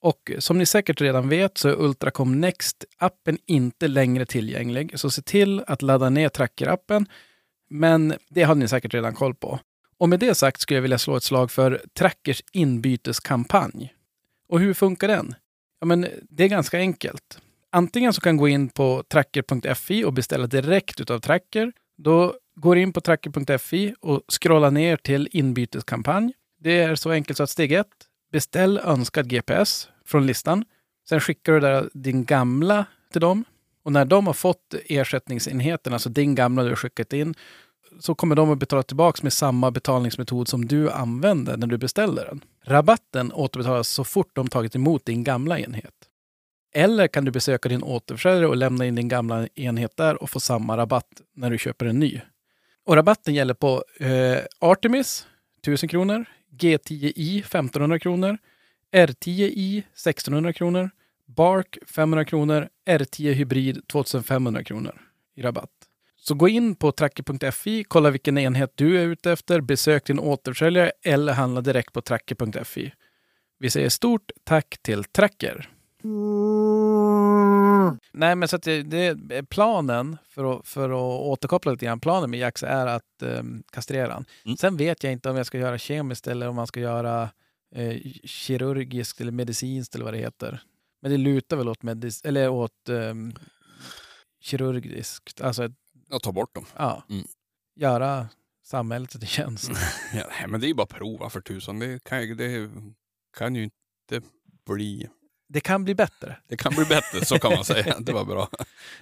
Och 0.00 0.32
som 0.38 0.58
ni 0.58 0.66
säkert 0.66 1.00
redan 1.00 1.28
vet 1.28 1.58
så 1.58 1.68
är 1.68 1.80
Ultracom 1.80 2.44
Next-appen 2.44 3.38
inte 3.46 3.88
längre 3.88 4.26
tillgänglig. 4.26 4.98
Så 4.98 5.10
se 5.10 5.22
till 5.22 5.62
att 5.66 5.82
ladda 5.82 6.10
ner 6.10 6.28
Tracker-appen. 6.28 7.06
Men 7.70 8.14
det 8.28 8.42
har 8.42 8.54
ni 8.54 8.68
säkert 8.68 8.94
redan 8.94 9.14
koll 9.14 9.34
på. 9.34 9.58
Och 9.98 10.08
med 10.08 10.20
det 10.20 10.34
sagt 10.34 10.60
skulle 10.60 10.76
jag 10.76 10.82
vilja 10.82 10.98
slå 10.98 11.16
ett 11.16 11.22
slag 11.22 11.50
för 11.50 11.82
Trackers 11.98 12.42
inbyteskampanj. 12.52 13.94
Och 14.48 14.60
hur 14.60 14.74
funkar 14.74 15.08
den? 15.08 15.34
Ja, 15.80 15.86
men 15.86 16.06
det 16.30 16.44
är 16.44 16.48
ganska 16.48 16.78
enkelt. 16.78 17.38
Antingen 17.72 18.12
så 18.12 18.20
kan 18.20 18.36
gå 18.36 18.48
in 18.48 18.68
på 18.68 19.02
tracker.fi 19.08 20.04
och 20.04 20.12
beställa 20.12 20.46
direkt 20.46 21.00
utav 21.00 21.20
Tracker. 21.20 21.72
Då 21.96 22.34
går 22.54 22.74
du 22.74 22.80
in 22.80 22.92
på 22.92 23.00
tracker.fi 23.00 23.94
och 24.00 24.22
scrollar 24.28 24.70
ner 24.70 24.96
till 24.96 25.28
inbyteskampanj. 25.32 26.32
Det 26.60 26.78
är 26.78 26.94
så 26.94 27.10
enkelt 27.10 27.36
så 27.36 27.42
att 27.42 27.50
steg 27.50 27.72
ett, 27.72 27.86
beställ 28.32 28.78
önskad 28.78 29.28
GPS 29.28 29.88
från 30.04 30.26
listan. 30.26 30.64
Sen 31.08 31.20
skickar 31.20 31.52
du 31.52 31.60
där 31.60 31.90
din 31.94 32.24
gamla 32.24 32.86
till 33.12 33.20
dem. 33.20 33.44
Och 33.82 33.92
när 33.92 34.04
de 34.04 34.26
har 34.26 34.34
fått 34.34 34.74
ersättningsenheten, 34.86 35.92
alltså 35.92 36.08
din 36.08 36.34
gamla 36.34 36.62
du 36.62 36.68
har 36.68 36.76
skickat 36.76 37.12
in, 37.12 37.34
så 38.00 38.14
kommer 38.14 38.36
de 38.36 38.50
att 38.50 38.58
betala 38.58 38.82
tillbaka 38.82 39.20
med 39.22 39.32
samma 39.32 39.70
betalningsmetod 39.70 40.48
som 40.48 40.66
du 40.66 40.90
använde 40.90 41.56
när 41.56 41.66
du 41.66 41.78
beställde 41.78 42.24
den. 42.24 42.44
Rabatten 42.64 43.32
återbetalas 43.32 43.88
så 43.88 44.04
fort 44.04 44.30
de 44.32 44.48
tagit 44.48 44.74
emot 44.74 45.04
din 45.04 45.24
gamla 45.24 45.58
enhet. 45.58 45.94
Eller 46.74 47.08
kan 47.08 47.24
du 47.24 47.30
besöka 47.30 47.68
din 47.68 47.82
återförsäljare 47.82 48.46
och 48.46 48.56
lämna 48.56 48.86
in 48.86 48.94
din 48.94 49.08
gamla 49.08 49.48
enhet 49.54 49.96
där 49.96 50.22
och 50.22 50.30
få 50.30 50.40
samma 50.40 50.76
rabatt 50.76 51.22
när 51.34 51.50
du 51.50 51.58
köper 51.58 51.86
en 51.86 51.98
ny. 51.98 52.20
Och 52.84 52.96
rabatten 52.96 53.34
gäller 53.34 53.54
på 53.54 53.84
eh, 54.00 54.38
Artemis 54.58 55.26
1000 55.62 55.88
kronor, 55.88 56.24
G10i 56.50 57.38
1500 57.38 57.98
kronor, 57.98 58.38
R10i 58.92 59.78
1600 59.78 60.52
kronor, 60.52 60.90
Bark 61.26 61.78
500 61.86 62.24
kronor, 62.24 62.68
R10 62.86 63.32
Hybrid 63.32 63.88
2500 63.88 64.64
kronor 64.64 65.00
i 65.36 65.42
rabatt. 65.42 65.70
Så 66.16 66.34
gå 66.34 66.48
in 66.48 66.74
på 66.74 66.92
tracker.fi, 66.92 67.84
kolla 67.84 68.10
vilken 68.10 68.38
enhet 68.38 68.72
du 68.74 69.00
är 69.00 69.04
ute 69.06 69.32
efter, 69.32 69.60
besök 69.60 70.06
din 70.06 70.18
återförsäljare 70.18 70.92
eller 71.02 71.32
handla 71.32 71.60
direkt 71.60 71.92
på 71.92 72.00
tracker.fi. 72.00 72.92
Vi 73.58 73.70
säger 73.70 73.88
stort 73.88 74.30
tack 74.44 74.78
till 74.82 75.04
Tracker. 75.04 75.68
Nej, 78.12 78.34
men 78.36 78.48
så 78.48 78.56
att 78.56 78.62
det, 78.62 78.82
det 78.82 79.42
planen, 79.48 80.16
för 80.28 80.58
att, 80.58 80.66
för 80.66 80.90
att 80.90 81.22
återkoppla 81.22 81.72
lite 81.72 81.84
grann, 81.84 82.00
planen 82.00 82.30
med 82.30 82.40
Jax 82.40 82.62
är 82.62 82.86
att 82.86 83.02
um, 83.22 83.62
kastrera 83.72 84.12
han. 84.12 84.24
Mm. 84.44 84.56
Sen 84.56 84.76
vet 84.76 85.02
jag 85.04 85.12
inte 85.12 85.30
om 85.30 85.36
jag 85.36 85.46
ska 85.46 85.58
göra 85.58 85.78
kemiskt 85.78 86.26
eller 86.26 86.48
om 86.48 86.56
man 86.56 86.66
ska 86.66 86.80
göra 86.80 87.30
eh, 87.74 87.96
kirurgiskt 88.24 89.20
eller 89.20 89.32
medicinskt 89.32 89.94
eller 89.94 90.04
vad 90.04 90.14
det 90.14 90.18
heter. 90.18 90.62
Men 91.02 91.10
det 91.10 91.16
lutar 91.16 91.56
väl 91.56 91.68
åt, 91.68 91.82
medic- 91.82 92.26
eller 92.26 92.48
åt 92.48 92.88
um, 92.88 93.32
kirurgiskt. 94.40 95.40
Alltså, 95.40 95.68
Jag 96.08 96.22
tar 96.22 96.32
bort 96.32 96.54
dem. 96.54 96.66
ja. 96.76 97.02
Mm. 97.10 97.24
Göra 97.76 98.28
samhället 98.64 99.14
en 99.14 99.20
tjänst. 99.20 99.70
Ja, 100.14 100.24
nej, 100.40 100.48
men 100.48 100.60
det 100.60 100.66
är 100.66 100.68
ju 100.68 100.74
bara 100.74 100.82
att 100.82 100.88
prova 100.88 101.30
för 101.30 101.40
tusan. 101.40 101.78
Det 101.78 102.04
kan, 102.04 102.36
det 102.36 102.70
kan 103.36 103.54
ju 103.54 103.62
inte 103.64 104.26
bli... 104.66 105.08
Det 105.48 105.60
kan 105.60 105.84
bli 105.84 105.94
bättre. 105.94 106.36
Det 106.48 106.56
kan 106.56 106.72
bli 106.74 106.84
bättre, 106.84 107.24
så 107.24 107.38
kan 107.38 107.52
man 107.52 107.64
säga. 107.64 107.94
Det 108.00 108.12
var 108.12 108.24
bra. 108.24 108.48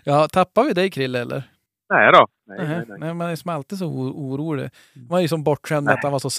Ja, 0.04 0.28
tappar 0.28 0.64
vi 0.64 0.72
dig 0.72 0.90
Krille 0.90 1.20
eller? 1.20 1.50
Nej 1.90 2.12
då. 2.12 2.26
Nej, 2.46 2.68
Nej, 2.68 2.84
nej, 2.88 2.98
nej. 2.98 3.14
man 3.14 3.30
är 3.30 3.36
som 3.36 3.50
alltid 3.50 3.78
så 3.78 3.86
orolig. 3.86 4.70
Man 5.08 5.18
är 5.18 5.22
ju 5.22 5.28
som 5.28 5.44
bortskämd 5.44 5.84
med 5.84 5.94
att 5.94 6.02
han 6.02 6.12
var 6.12 6.18
så 6.18 6.30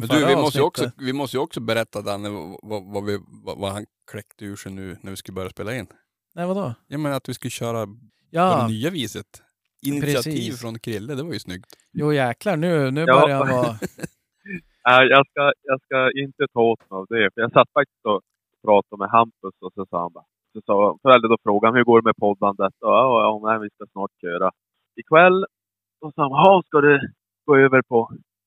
Men 0.00 0.08
förra 0.08 0.18
du, 0.20 0.26
vi 0.26 0.36
måste, 0.36 0.58
ju 0.58 0.64
avsnittet. 0.64 0.86
också, 0.92 1.04
vi 1.04 1.12
måste 1.12 1.36
ju 1.36 1.40
också 1.40 1.60
berätta 1.60 2.02
Danne 2.02 2.28
vad, 2.62 2.84
vad, 2.92 3.04
vi, 3.04 3.18
vad, 3.44 3.58
vad 3.58 3.72
han 3.72 3.86
kläckte 4.10 4.44
ur 4.44 4.56
sig 4.56 4.72
nu 4.72 4.96
när 5.00 5.10
vi 5.10 5.16
skulle 5.16 5.34
börja 5.34 5.50
spela 5.50 5.74
in. 5.76 5.86
Nej, 6.34 6.46
vadå? 6.46 6.74
Jag 6.88 7.00
menar 7.00 7.16
att 7.16 7.28
vi 7.28 7.34
skulle 7.34 7.50
köra 7.50 7.86
på 7.86 7.96
Ja, 8.30 8.56
det 8.62 8.68
nya 8.68 8.90
viset. 8.90 9.26
Initiativ 9.86 10.32
Precis. 10.32 10.60
från 10.60 10.78
Krille, 10.78 11.14
det 11.14 11.22
var 11.22 11.32
ju 11.32 11.38
snyggt. 11.38 11.66
jo 11.92 12.12
jäklar, 12.12 12.56
nu, 12.56 12.90
nu 12.90 13.00
Ja. 13.00 13.20
börjar 13.20 13.36
han 13.44 13.48
vara... 13.48 13.76
Nej, 14.88 15.08
jag, 15.08 15.26
ska, 15.26 15.52
jag 15.62 15.80
ska 15.82 16.10
inte 16.20 16.46
ta 16.52 16.60
åt 16.60 16.80
mig 16.80 16.96
av 16.98 17.06
det. 17.08 17.30
För 17.34 17.40
jag 17.40 17.52
satt 17.52 17.68
faktiskt 17.72 18.04
och 18.04 18.20
pratade 18.66 18.98
med 19.02 19.10
Hampus 19.10 19.54
och 19.60 19.72
så 19.74 19.86
sa 19.90 20.00
han 20.00 20.12
bara, 20.12 20.24
så 20.52 20.60
sa, 20.66 20.74
eller 21.14 21.28
då 21.28 21.36
frågade 21.42 21.68
han 21.68 21.76
hur 21.76 21.84
går 21.84 22.00
det 22.00 22.08
med 22.10 22.16
poddandet? 22.16 22.74
Och, 22.80 22.88
ja, 23.00 23.40
ja, 23.52 23.58
vi 23.58 23.70
ska 23.70 23.86
snart 23.92 24.10
köra 24.20 24.50
ikväll. 25.00 25.44
Och 26.00 26.08
så 26.08 26.12
sa 26.12 26.22
han, 26.22 26.30
"Jaha, 26.30 26.62
ska 26.66 26.80
du 26.80 26.94
gå 27.46 27.56
över 27.56 27.82
på, 27.82 27.98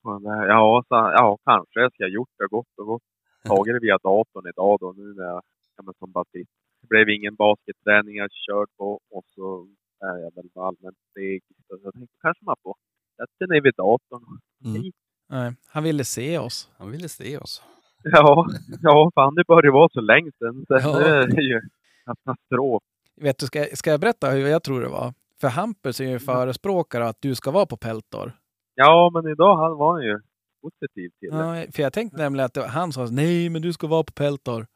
på 0.03 0.11
den 0.13 0.23
där? 0.23 0.47
Ja, 0.47 0.83
så, 0.87 0.95
ja, 0.95 1.37
kanske. 1.45 1.79
Jag 1.79 1.93
ska 1.93 2.03
ha 2.03 2.09
gjort 2.09 2.29
det 2.37 2.47
gott 2.47 2.73
och 2.79 2.85
gott. 2.85 3.03
Tagit 3.47 3.73
det 3.75 3.79
via 3.79 3.97
datorn 3.97 4.47
idag 4.49 4.77
då, 4.81 4.93
nu 4.97 5.13
när 5.13 5.23
jag, 5.23 5.41
ja, 5.77 5.83
men 5.83 5.93
som 5.99 6.11
bara 6.11 6.25
sitter. 6.25 6.53
Det 6.81 6.87
blev 6.87 7.09
ingen 7.09 7.35
basketträning 7.35 8.15
jag 8.15 8.29
kört 8.31 8.69
på 8.77 8.99
och 9.11 9.25
så 9.35 9.67
är 9.99 10.17
jag 10.17 10.31
väl 10.35 10.49
allmänt 10.55 10.97
seg. 11.13 11.41
Så 11.67 11.77
jag 11.83 11.93
tänkte 11.93 12.17
kanske 12.21 12.45
man 12.45 12.55
får 12.63 12.75
sätta 13.15 13.53
ner 13.53 13.61
vid 13.61 13.73
datorn. 13.77 14.23
Mm. 14.65 14.91
Nej, 15.29 15.53
han 15.67 15.83
ville 15.83 16.03
se 16.05 16.37
oss. 16.37 16.69
Han 16.77 16.91
ville 16.91 17.09
se 17.09 17.37
oss. 17.37 17.63
Ja, 18.11 18.45
ja 18.81 19.11
fan 19.15 19.35
det 19.35 19.43
börjar 19.47 19.71
vara 19.71 19.89
så 19.89 20.01
länge 20.01 20.31
sedan. 20.39 20.65
Så 20.67 20.73
Ja. 20.73 20.99
Det 20.99 21.37
är 21.37 21.41
ju 21.41 21.61
katastrof. 22.05 22.83
Vet 23.21 23.37
du, 23.39 23.45
ska, 23.45 23.65
ska 23.73 23.91
jag 23.91 23.99
berätta 23.99 24.29
hur 24.29 24.47
jag 24.47 24.63
tror 24.63 24.81
det 24.81 24.87
var? 24.87 25.13
För 25.41 25.47
Hampus 25.47 25.99
är 25.99 26.05
ju 26.05 26.19
förespråkare 26.19 27.07
att 27.07 27.17
du 27.19 27.35
ska 27.35 27.51
vara 27.51 27.65
på 27.65 27.77
Peltor. 27.77 28.31
Ja, 28.75 29.11
men 29.13 29.31
idag 29.31 29.57
han 29.57 29.77
var 29.77 29.93
han 29.93 30.03
ju 30.03 30.19
positiv 30.61 31.09
till 31.19 31.29
det. 31.29 31.37
Ja, 31.37 31.65
för 31.75 31.83
jag 31.83 31.93
tänkte 31.93 32.17
nämligen 32.17 32.45
att 32.45 32.53
det 32.53 32.67
han 32.67 32.93
sa 32.93 33.05
nej, 33.05 33.49
men 33.49 33.61
du 33.61 33.73
ska 33.73 33.87
vara 33.87 34.03
på 34.03 34.13
Peltor. 34.13 34.67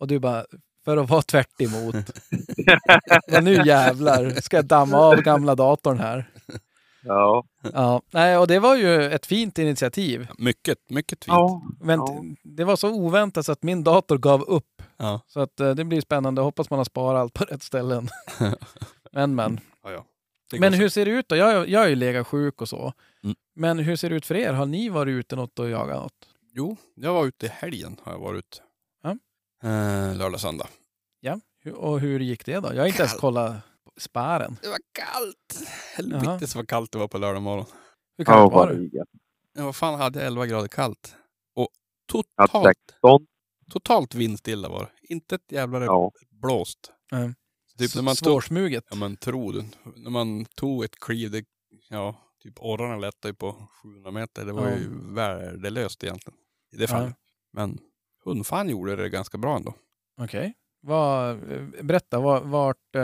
Och 0.00 0.06
du 0.06 0.18
bara, 0.18 0.44
för 0.84 0.96
att 0.96 1.10
vara 1.10 1.22
tvärt 1.22 1.60
emot. 1.60 1.94
Men 3.32 3.44
nu 3.44 3.52
jävlar 3.52 4.30
ska 4.30 4.56
jag 4.56 4.64
damma 4.64 4.98
av 4.98 5.16
gamla 5.16 5.54
datorn 5.54 5.98
här. 5.98 6.24
Ja, 7.02 7.44
Ja, 7.72 8.02
nej, 8.10 8.38
och 8.38 8.46
det 8.46 8.58
var 8.58 8.76
ju 8.76 9.02
ett 9.12 9.26
fint 9.26 9.58
initiativ. 9.58 10.26
Mycket, 10.38 10.78
mycket 10.90 11.24
fint. 11.24 11.32
ja, 11.36 11.62
Men 11.80 11.98
Ja. 12.00 12.22
det 12.44 12.64
var 12.64 12.76
så 12.76 12.90
oväntat 12.90 13.46
så 13.46 13.52
att 13.52 13.62
min 13.62 13.84
dator 13.84 14.18
gav 14.18 14.42
upp. 14.42 14.82
Ja. 14.96 15.20
Så 15.26 15.40
att 15.40 15.60
eh, 15.60 15.70
det 15.74 15.84
blir 15.84 16.00
spännande. 16.00 16.42
Hoppas 16.42 16.70
man 16.70 16.78
har 16.78 16.84
sparat 16.84 17.20
allt 17.20 17.34
på 17.34 17.44
rätt 17.44 17.62
ställen. 17.62 18.08
men, 19.12 19.34
men. 19.34 19.60
Ja, 19.82 19.90
ja. 19.92 20.04
Det 20.50 20.60
Men 20.60 20.72
hur 20.72 20.88
ser 20.88 21.04
det 21.04 21.10
ut 21.10 21.28
då? 21.28 21.36
Jag, 21.36 21.68
jag 21.68 21.84
är 21.84 21.88
ju 21.88 21.94
legat 21.94 22.26
sjuk 22.26 22.60
och 22.62 22.68
så. 22.68 22.92
Mm. 23.24 23.36
Men 23.54 23.78
hur 23.78 23.96
ser 23.96 24.10
det 24.10 24.16
ut 24.16 24.26
för 24.26 24.34
er? 24.34 24.52
Har 24.52 24.66
ni 24.66 24.88
varit 24.88 25.12
ute 25.12 25.36
något 25.36 25.58
och 25.58 25.70
jagat 25.70 25.96
något? 26.02 26.28
Jo, 26.52 26.76
jag 26.94 27.12
var 27.14 27.26
ute 27.26 27.46
i 27.46 27.48
helgen. 27.48 27.96
Har 28.02 28.12
jag 28.12 28.18
varit 28.20 28.38
ute. 28.38 28.58
Ja. 29.02 29.10
Eh, 29.68 30.16
lördag, 30.16 30.40
söndag. 30.40 30.66
Ja. 31.20 31.40
Och 31.74 32.00
hur 32.00 32.20
gick 32.20 32.44
det 32.46 32.60
då? 32.60 32.68
Jag 32.74 32.80
har 32.82 32.86
inte 32.86 32.98
ens 32.98 33.12
Kallt. 33.12 33.20
kollat 33.20 33.56
sparen. 33.96 34.56
Det 34.62 34.68
var 34.68 34.78
kallt. 34.92 35.68
Helvete 35.96 36.46
så 36.46 36.58
vad 36.58 36.68
kallt 36.68 36.92
det 36.92 36.98
var 36.98 37.08
på 37.08 37.18
lördag 37.18 37.42
morgon. 37.42 37.66
Hur 38.18 38.24
kallt 38.24 38.52
ja 38.52 38.58
var 38.58 38.72
det? 38.74 38.88
Ja, 39.54 39.64
vad 39.64 39.76
fan 39.76 40.00
hade 40.00 40.18
jag 40.18 40.26
11 40.26 40.46
grader 40.46 40.68
kallt? 40.68 41.14
Och 41.54 41.68
totalt, 42.12 42.76
16. 42.90 43.26
totalt 43.70 44.14
vindstilla 44.14 44.68
var 44.68 44.80
det. 44.80 45.12
Inte 45.14 45.34
ett 45.34 45.52
jävla 45.52 45.84
Ja. 45.84 46.12
blåst. 46.30 46.92
Mm. 47.12 47.34
Typ 47.78 47.94
när 47.94 48.02
man 48.02 48.14
tog, 48.16 48.26
Svårsmuget. 48.32 48.84
ja 48.90 48.96
men 48.96 49.16
tro 49.16 49.52
det. 49.52 49.64
När 49.96 50.10
man 50.10 50.44
tog 50.44 50.84
ett 50.84 51.00
kliv, 51.00 51.30
det, 51.30 51.44
ja, 51.90 52.16
typ 52.42 52.54
orrarna 52.60 52.96
lättade 52.96 53.28
ju 53.32 53.34
på 53.34 53.68
700 53.82 54.10
meter. 54.10 54.44
Det 54.44 54.52
var 54.52 54.68
Ja. 54.68 54.76
ju 54.76 55.14
värdelöst 55.14 56.04
egentligen. 56.04 56.38
I 56.72 56.76
det 56.76 56.86
fallet. 56.86 57.14
Men 57.52 57.78
hundfan 58.24 58.68
gjorde 58.68 58.96
det 58.96 59.08
ganska 59.08 59.38
bra 59.38 59.56
ändå. 59.56 59.74
Okej. 60.20 60.54
Vad- 60.80 61.52
eh, 61.52 61.62
Berätta, 61.82 62.20
var, 62.20 62.40
vart... 62.40 62.94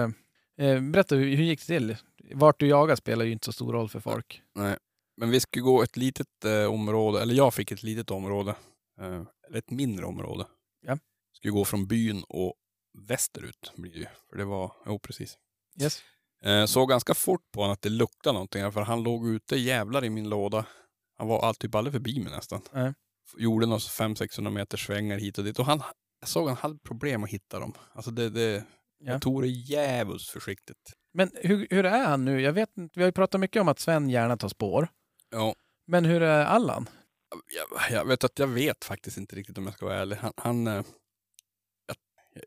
eh, 0.58 0.80
berätta, 0.80 1.14
hur, 1.14 1.37
hur 1.37 1.44
gick 1.44 1.61
det 1.61 1.66
till? 1.66 1.96
Vart 2.34 2.61
du 2.61 2.66
jagar 2.66 2.96
spelar 2.96 3.25
ju 3.25 3.32
inte 3.32 3.44
så 3.44 3.52
stor 3.52 3.73
roll 3.73 3.88
för 3.88 4.00
folk. 4.00 4.42
Nej. 4.54 4.76
Men 5.16 5.30
vi 5.30 5.40
skulle 5.40 5.62
gå 5.62 5.82
ett 5.82 5.96
litet 5.96 6.44
eh, 6.44 6.73
område, 6.73 7.23
eller 7.23 7.34
jag 7.34 7.54
fick 7.54 7.73
ett 7.73 7.82
litet 7.82 8.11
område. 8.11 8.54
Eh, 9.00 9.23
eller 9.49 9.58
ett 9.58 9.70
mindre 9.70 10.06
område. 10.06 10.46
Ja. 10.87 10.99
Skulle 11.32 11.52
gå 11.52 11.64
från 11.64 11.87
byn 11.87 12.25
och 12.28 12.54
västerut 12.99 13.73
blir 13.76 13.92
det 13.92 13.99
ju. 13.99 14.06
För 14.30 14.37
det 14.37 14.44
var, 14.44 14.73
jo 14.87 14.99
precis. 14.99 15.38
Yes. 15.80 16.02
Eh, 16.42 16.66
såg 16.66 16.88
ganska 16.88 17.14
fort 17.14 17.42
på 17.52 17.61
honom 17.61 17.73
att 17.73 17.82
det 17.82 17.88
luktade 17.88 18.32
någonting. 18.32 18.73
För 18.73 18.80
han 18.80 19.02
låg 19.02 19.28
ute 19.28 19.56
jävlar 19.56 20.04
i 20.04 20.11
min 20.11 20.28
låda. 20.28 20.66
Han 21.18 21.28
var 21.28 21.40
all, 21.40 21.54
typ 21.54 21.75
aldrig 21.75 21.92
förbi 21.92 22.20
mig 22.20 22.32
nästan. 22.32 22.61
Nej. 22.73 22.94
Gjorde 23.37 23.66
några 23.66 23.78
500-600 23.78 24.50
meter 24.50 24.76
svängar 24.76 25.18
hit 25.18 25.38
och 25.38 25.44
dit. 25.44 25.58
Och 25.58 25.66
han, 25.66 25.82
jag 26.20 26.28
såg 26.28 26.49
han 26.49 26.56
hade 26.56 26.78
problem 26.78 27.25
att 27.25 27.30
hitta 27.30 27.58
dem. 27.58 27.73
Alltså 27.92 28.11
det, 28.11 28.30
det 28.30 28.64
Ja. 29.06 29.18
tog 29.18 29.42
det 29.42 29.49
djävulskt 29.49 30.30
försiktigt. 30.30 30.92
Men 31.12 31.30
hur, 31.34 31.66
hur 31.70 31.84
är 31.84 32.04
han 32.06 32.25
nu? 32.25 32.40
Jag 32.40 32.52
vet 32.52 32.76
inte, 32.76 32.99
vi 32.99 33.02
har 33.02 33.08
ju 33.08 33.12
pratat 33.12 33.40
mycket 33.40 33.62
om 33.62 33.68
att 33.68 33.78
Sven 33.78 34.11
gärna 34.11 34.37
tar 34.37 34.49
spår. 34.49 34.88
Ja, 35.30 35.54
Men 35.87 36.04
hur 36.04 36.23
är 36.23 36.44
Allan? 36.44 36.88
jag, 37.56 37.99
jag 37.99 38.06
vet 38.06 38.25
att 38.25 38.38
jag 38.38 38.46
vet 38.46 38.84
faktiskt 38.84 39.16
inte 39.16 39.37
riktigt 39.37 39.58
om 39.58 39.64
jag 39.64 39.75
ska 39.75 39.87
vara 39.87 39.96
ärlig. 39.96 40.16
Han, 40.16 40.32
han 40.37 40.66
eh, 40.66 40.84
jag, 41.87 41.96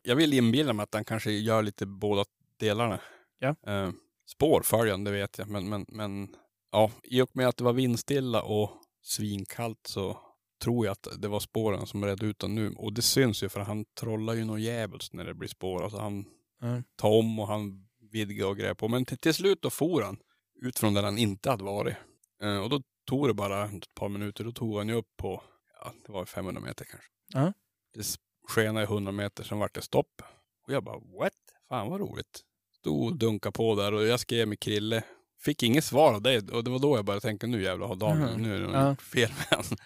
jag 0.03 0.15
vill 0.15 0.33
inbilla 0.33 0.73
mig 0.73 0.83
att 0.83 0.93
han 0.93 1.05
kanske 1.05 1.31
gör 1.31 1.63
lite 1.63 1.85
båda 1.85 2.25
delarna. 2.59 2.99
Ja. 3.39 3.55
Eh, 3.67 3.91
spår 4.29 4.61
följer 4.61 4.93
han, 4.93 5.03
det 5.03 5.11
vet 5.11 5.37
jag. 5.37 5.49
Men, 5.49 5.69
men, 5.69 5.85
men 5.87 6.35
ja, 6.71 6.91
i 7.03 7.21
och 7.21 7.29
med 7.33 7.47
att 7.47 7.57
det 7.57 7.63
var 7.63 7.73
vindstilla 7.73 8.41
och 8.41 8.71
svinkallt 9.03 9.87
så 9.87 10.19
tror 10.63 10.85
jag 10.85 10.91
att 10.91 11.07
det 11.21 11.27
var 11.27 11.39
spåren 11.39 11.85
som 11.85 12.05
redde 12.05 12.25
ut 12.25 12.41
honom 12.41 12.55
nu. 12.55 12.73
Och 12.77 12.93
det 12.93 13.01
syns 13.01 13.43
ju 13.43 13.49
för 13.49 13.59
han 13.59 13.85
trollar 13.99 14.33
ju 14.33 14.45
något 14.45 14.59
djävulskt 14.59 15.13
när 15.13 15.25
det 15.25 15.33
blir 15.33 15.49
spår. 15.49 15.83
Alltså 15.83 15.99
han 15.99 16.25
Mm. 16.61 16.83
tar 16.95 17.09
om 17.09 17.39
och 17.39 17.47
han 17.47 17.87
vidgar 18.11 18.45
och 18.47 18.57
grejer 18.57 18.73
på. 18.73 18.87
Men 18.87 19.05
till, 19.05 19.17
till 19.17 19.33
slut 19.33 19.61
då 19.61 19.69
for 19.69 20.01
han 20.01 20.17
ut 20.61 20.79
från 20.79 20.93
där 20.93 21.03
han 21.03 21.17
inte 21.17 21.49
hade 21.49 21.63
varit. 21.63 21.95
Eh, 22.43 22.57
och 22.57 22.69
då 22.69 22.81
tog 23.05 23.27
det 23.27 23.33
bara 23.33 23.65
ett 23.65 23.93
par 23.95 24.09
minuter. 24.09 24.43
Då 24.43 24.51
tog 24.51 24.77
han 24.77 24.87
ju 24.87 24.93
upp 24.95 25.17
på, 25.17 25.43
ja, 25.83 25.93
det 26.05 26.11
var 26.11 26.25
500 26.25 26.61
meter 26.61 26.85
kanske. 26.85 27.09
Ja. 27.33 27.53
Det 27.93 28.05
skenade 28.47 28.83
i 28.83 28.87
100 28.87 29.11
meter, 29.11 29.43
sen 29.43 29.59
vart 29.59 29.73
det 29.75 29.81
stopp. 29.81 30.21
Och 30.67 30.73
jag 30.73 30.83
bara, 30.83 30.99
what? 30.99 31.33
Fan 31.69 31.89
vad 31.89 31.99
roligt. 31.99 32.41
Stod 32.79 33.05
och 33.11 33.17
dunkade 33.17 33.51
på 33.53 33.75
där 33.75 33.93
och 33.93 34.03
jag 34.05 34.19
skrev 34.19 34.47
med 34.47 34.59
Krille. 34.59 35.03
Fick 35.41 35.63
inget 35.63 35.83
svar 35.85 36.13
av 36.13 36.21
det 36.21 36.49
och 36.51 36.63
det 36.63 36.69
var 36.69 36.79
då 36.79 36.95
jag 36.97 37.05
började 37.05 37.21
tänka, 37.21 37.47
nu 37.47 37.63
jävlar 37.63 37.87
har 37.87 37.95
Daniel, 37.95 38.31
Mhm. 38.33 38.41
nu 38.41 38.55
är 38.55 38.59
det 38.59 38.65
något 38.67 38.73
Ja. 38.73 38.95
fel 38.95 39.29
med 39.29 39.59
honom. 39.59 39.77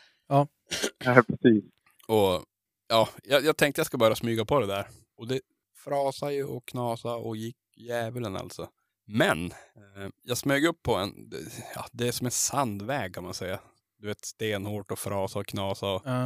Ja, 1.06 1.24
precis. 1.28 1.64
Och 2.08 2.46
ja, 2.88 3.10
jag, 3.24 3.44
jag 3.46 3.58
tänkte 3.58 3.80
jag 3.80 3.86
ska 3.86 3.98
bara 3.98 4.16
smyga 4.16 4.46
på 4.46 4.60
det 4.60 4.66
där. 4.68 4.88
Och 5.18 5.28
det 5.28 5.42
frasade 5.84 6.34
ju 6.34 6.44
och 6.46 6.66
knasade 6.68 7.16
och 7.16 7.36
gick 7.38 7.58
djävulen 7.76 8.36
alltså. 8.38 8.70
Men 9.08 9.46
eh, 9.52 10.10
jag 10.22 10.38
smög 10.38 10.66
upp 10.66 10.84
på 10.84 10.96
en, 10.96 11.30
det- 11.30 11.38
ja, 11.76 11.86
det 11.92 12.08
är 12.08 12.12
som 12.12 12.26
en 12.28 12.32
sandväg 12.32 13.14
kan 13.16 13.24
man 13.24 13.34
säga. 13.34 13.60
Du 13.98 14.08
vet 14.08 14.26
stenhårt 14.26 14.92
och 14.92 15.00
frasa 15.00 15.40
och 15.40 15.46
knasa. 15.48 15.88
Och, 15.92 16.02
Ja. 16.06 16.22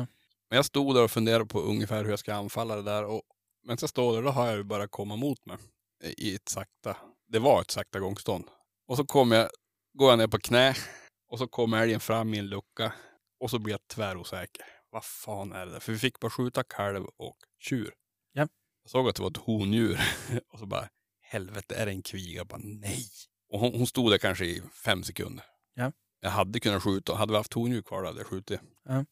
men 0.50 0.56
jag 0.56 0.66
stod 0.66 0.96
där 0.96 1.04
och 1.04 1.12
funderade 1.12 1.46
på 1.46 1.60
ungefär 1.62 2.04
hur 2.04 2.10
jag 2.10 2.20
ska 2.20 2.34
anfalla 2.34 2.76
det 2.76 2.82
där. 2.82 3.04
Och 3.06 3.22
men 3.64 3.78
jag 3.82 3.90
står 3.90 4.16
där, 4.16 4.22
då 4.22 4.30
har 4.30 4.48
jag 4.48 4.56
ju 4.58 4.64
bara 4.64 4.88
komma 4.88 5.16
mot 5.16 5.46
mig. 5.46 5.58
I 6.18 6.36
ett 6.36 6.50
sakta, 6.50 6.98
det 7.28 7.40
var 7.40 7.62
ett 7.62 7.72
sakta 7.72 8.00
gångstånd. 8.00 8.46
Och 8.88 8.98
så 8.98 9.06
kommer 9.06 9.36
jag, 9.36 9.50
går 9.94 10.10
jag 10.10 10.18
ner 10.18 10.28
på 10.28 10.40
knä. 10.40 10.76
Och 11.28 11.40
så 11.40 11.48
kommer 11.48 11.82
älgen 11.82 12.00
fram 12.00 12.34
i 12.34 12.38
en 12.40 12.48
lucka. 12.48 12.94
Och 13.40 13.50
så 13.50 13.60
blir 13.60 13.74
jag 13.74 13.88
tvärosäker. 13.88 14.66
Vad 14.90 15.04
fan 15.06 15.52
är 15.54 15.66
det 15.66 15.72
där? 15.72 15.80
För 15.80 15.92
vi 15.92 15.98
fick 16.00 16.20
bara 16.20 16.32
skjuta 16.32 16.64
kalv 16.64 17.06
och 17.18 17.38
tjur. 17.60 17.94
Ja. 18.34 18.48
Jag 18.86 18.92
såg 18.92 19.10
att 19.10 19.16
det 19.16 19.22
var 19.22 19.30
ett 19.30 19.38
hondjur. 19.38 20.00
och 20.54 20.60
så 20.60 20.66
bara, 20.66 20.90
helvete 21.22 21.76
är 21.76 21.86
det 21.86 21.92
en 21.92 22.02
kviga? 22.02 22.38
Jag 22.38 22.48
bara, 22.48 22.62
nej. 22.64 23.06
Och 23.50 23.60
hon, 23.60 23.74
hon 23.74 23.88
stod 23.88 24.12
där 24.12 24.18
kanske 24.18 24.46
i 24.46 24.62
fem 24.86 25.04
sekunder. 25.04 25.46
Ja. 25.74 25.92
Jag 26.20 26.30
hade 26.30 26.60
kunnat 26.60 26.84
skjuta. 26.84 27.16
Hade 27.16 27.34
vi 27.34 27.38
haft 27.38 27.52
tondjur 27.52 27.82
kvar 27.82 28.04
hade 28.04 28.20
jag 28.20 28.28
skjutit. 28.28 28.60
Ja. 28.84 29.06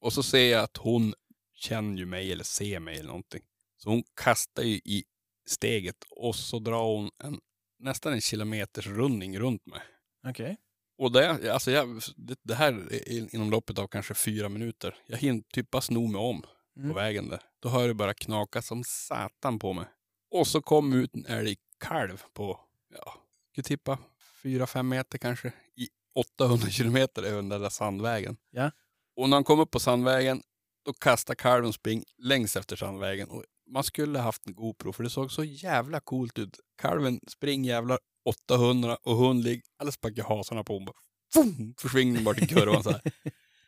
Och 0.00 0.12
så 0.12 0.22
ser 0.22 0.52
jag 0.52 0.64
att 0.64 0.76
hon 0.76 1.14
känner 1.54 1.98
ju 1.98 2.06
mig 2.06 2.32
eller 2.32 2.44
ser 2.44 2.80
mig 2.80 2.94
eller 2.94 3.08
någonting. 3.08 3.42
Så 3.76 3.90
hon 3.90 4.02
kastar 4.14 4.62
ju 4.62 4.74
i 4.74 5.04
steget 5.46 6.04
och 6.10 6.36
så 6.36 6.58
drar 6.58 6.84
hon 6.84 7.10
en, 7.24 7.40
nästan 7.78 8.12
en 8.12 8.20
kilometers 8.20 8.86
rundning 8.86 9.38
runt 9.38 9.66
mig. 9.66 9.80
Okej. 10.28 10.56
Och 10.98 11.12
det, 11.12 11.52
alltså 11.52 11.70
jag, 11.70 12.02
det, 12.16 12.38
det 12.42 12.54
här 12.54 12.92
är 12.92 13.34
inom 13.34 13.50
loppet 13.50 13.78
av 13.78 13.88
kanske 13.88 14.14
fyra 14.14 14.48
minuter. 14.48 14.96
Jag 15.06 15.18
hinner 15.18 15.42
typ 15.52 15.70
bara 15.70 15.82
sno 15.82 16.06
mig 16.06 16.20
om 16.20 16.42
Mm. 16.76 16.88
på 16.88 16.94
vägen 16.94 17.28
där. 17.28 17.40
Då 17.60 17.68
hör 17.68 17.88
det 17.88 17.94
bara 17.94 18.14
knaka 18.14 18.62
som 18.62 18.84
satan 18.84 19.58
på 19.58 19.72
mig. 19.72 19.86
Och 20.30 20.46
så 20.46 20.62
kom 20.62 20.92
ut 20.92 21.14
en 21.14 21.26
älgkalv 21.26 22.22
på, 22.32 22.60
ja, 22.98 23.14
jag 23.52 23.64
tippa 23.64 23.98
fyra 24.42 24.66
fem 24.66 24.88
meter 24.88 25.18
kanske. 25.18 25.52
I 25.76 25.88
800 26.14 26.68
kilometer 26.70 27.22
över 27.22 27.36
den 27.36 27.48
där 27.48 27.68
sandvägen. 27.68 28.36
Ja. 28.50 28.70
Och 29.16 29.28
när 29.28 29.36
han 29.36 29.44
kom 29.44 29.60
upp 29.60 29.70
på 29.70 29.80
sandvägen, 29.80 30.42
då 30.84 30.92
kastade 30.92 31.36
kalven 31.36 31.72
spring 31.72 32.04
längs 32.18 32.56
efter 32.56 32.76
sandvägen. 32.76 33.28
Och 33.28 33.44
man 33.66 33.84
skulle 33.84 34.18
haft 34.18 34.46
en 34.46 34.54
GoPro 34.54 34.92
för 34.92 35.02
det 35.02 35.10
såg 35.10 35.32
så 35.32 35.44
jävla 35.44 36.00
coolt 36.00 36.38
ut. 36.38 36.60
Kalven 36.82 37.20
spring 37.28 37.64
jävlar 37.64 37.98
800 38.24 38.98
och 39.02 39.16
hon 39.16 39.42
ligger 39.42 39.62
alldeles 39.78 40.00
bak 40.00 40.18
i 40.18 40.20
hasarna 40.20 40.64
på 40.64 40.72
hon 40.72 40.84
bara, 40.84 40.96
fum, 41.34 41.74
försvinner 41.78 42.20
bort 42.20 42.38
i 42.42 42.46
kurvan 42.54 42.82
så 42.82 42.90
här. 42.90 43.00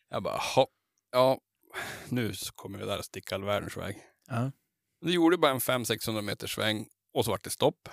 Jag 0.08 0.22
bara, 0.22 0.34
"Jaha, 0.56 0.66
ja, 1.12 1.38
nu 2.08 2.32
kommer 2.54 2.78
det 2.78 2.86
där 2.86 2.98
att 2.98 3.04
sticka 3.04 3.34
all 3.34 3.44
världens 3.44 3.76
väg. 3.76 3.98
Ja. 4.28 4.50
Det 5.00 5.12
gjorde 5.12 5.38
bara 5.38 5.50
en 5.52 5.58
500-600 5.58 6.22
meters 6.22 6.54
sväng 6.54 6.88
och 7.14 7.24
så 7.24 7.30
vart 7.30 7.44
det 7.44 7.50
stopp. 7.50 7.88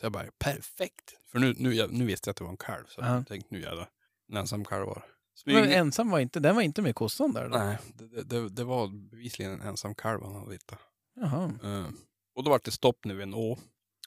Så 0.00 0.04
jag 0.04 0.12
bara, 0.12 0.26
perfekt. 0.38 1.14
För 1.32 1.38
nu, 1.38 1.54
nu, 1.58 1.86
nu 1.90 2.04
visste 2.06 2.28
jag 2.28 2.32
att 2.32 2.36
det 2.36 2.44
var 2.44 2.50
en 2.50 2.56
kalv. 2.56 2.84
Så 2.88 3.00
Ja. 3.00 3.14
jag 3.14 3.26
tänkte, 3.26 3.54
nu 3.54 3.60
jävlar. 3.60 3.90
En 4.30 4.36
ensam 4.36 4.64
kalv 4.64 4.86
var 4.86 4.94
det. 4.94 5.52
Men 5.52 5.64
Smyg- 5.64 5.72
ensam 5.74 6.10
var 6.10 6.18
inte, 6.20 6.40
den 6.40 6.54
var 6.54 6.62
inte 6.62 6.82
med 6.82 6.94
kossan 6.94 7.32
där 7.32 7.48
då? 7.48 7.58
Nej, 7.58 7.78
det, 7.94 8.22
det, 8.22 8.48
det, 8.48 8.64
var 8.64 8.88
bevisligen 9.10 9.52
en 9.52 9.60
ensam 9.60 9.94
kalv 9.94 10.22
han 10.22 10.34
hade 10.34 10.52
hittat. 10.52 10.78
Jaha. 11.14 11.52
Eh, 11.64 11.88
och 12.34 12.44
då 12.44 12.50
var 12.50 12.60
det 12.64 12.70
stopp 12.70 13.04
nu 13.04 13.14
vid 13.14 13.22
en 13.22 13.34
å. 13.34 13.58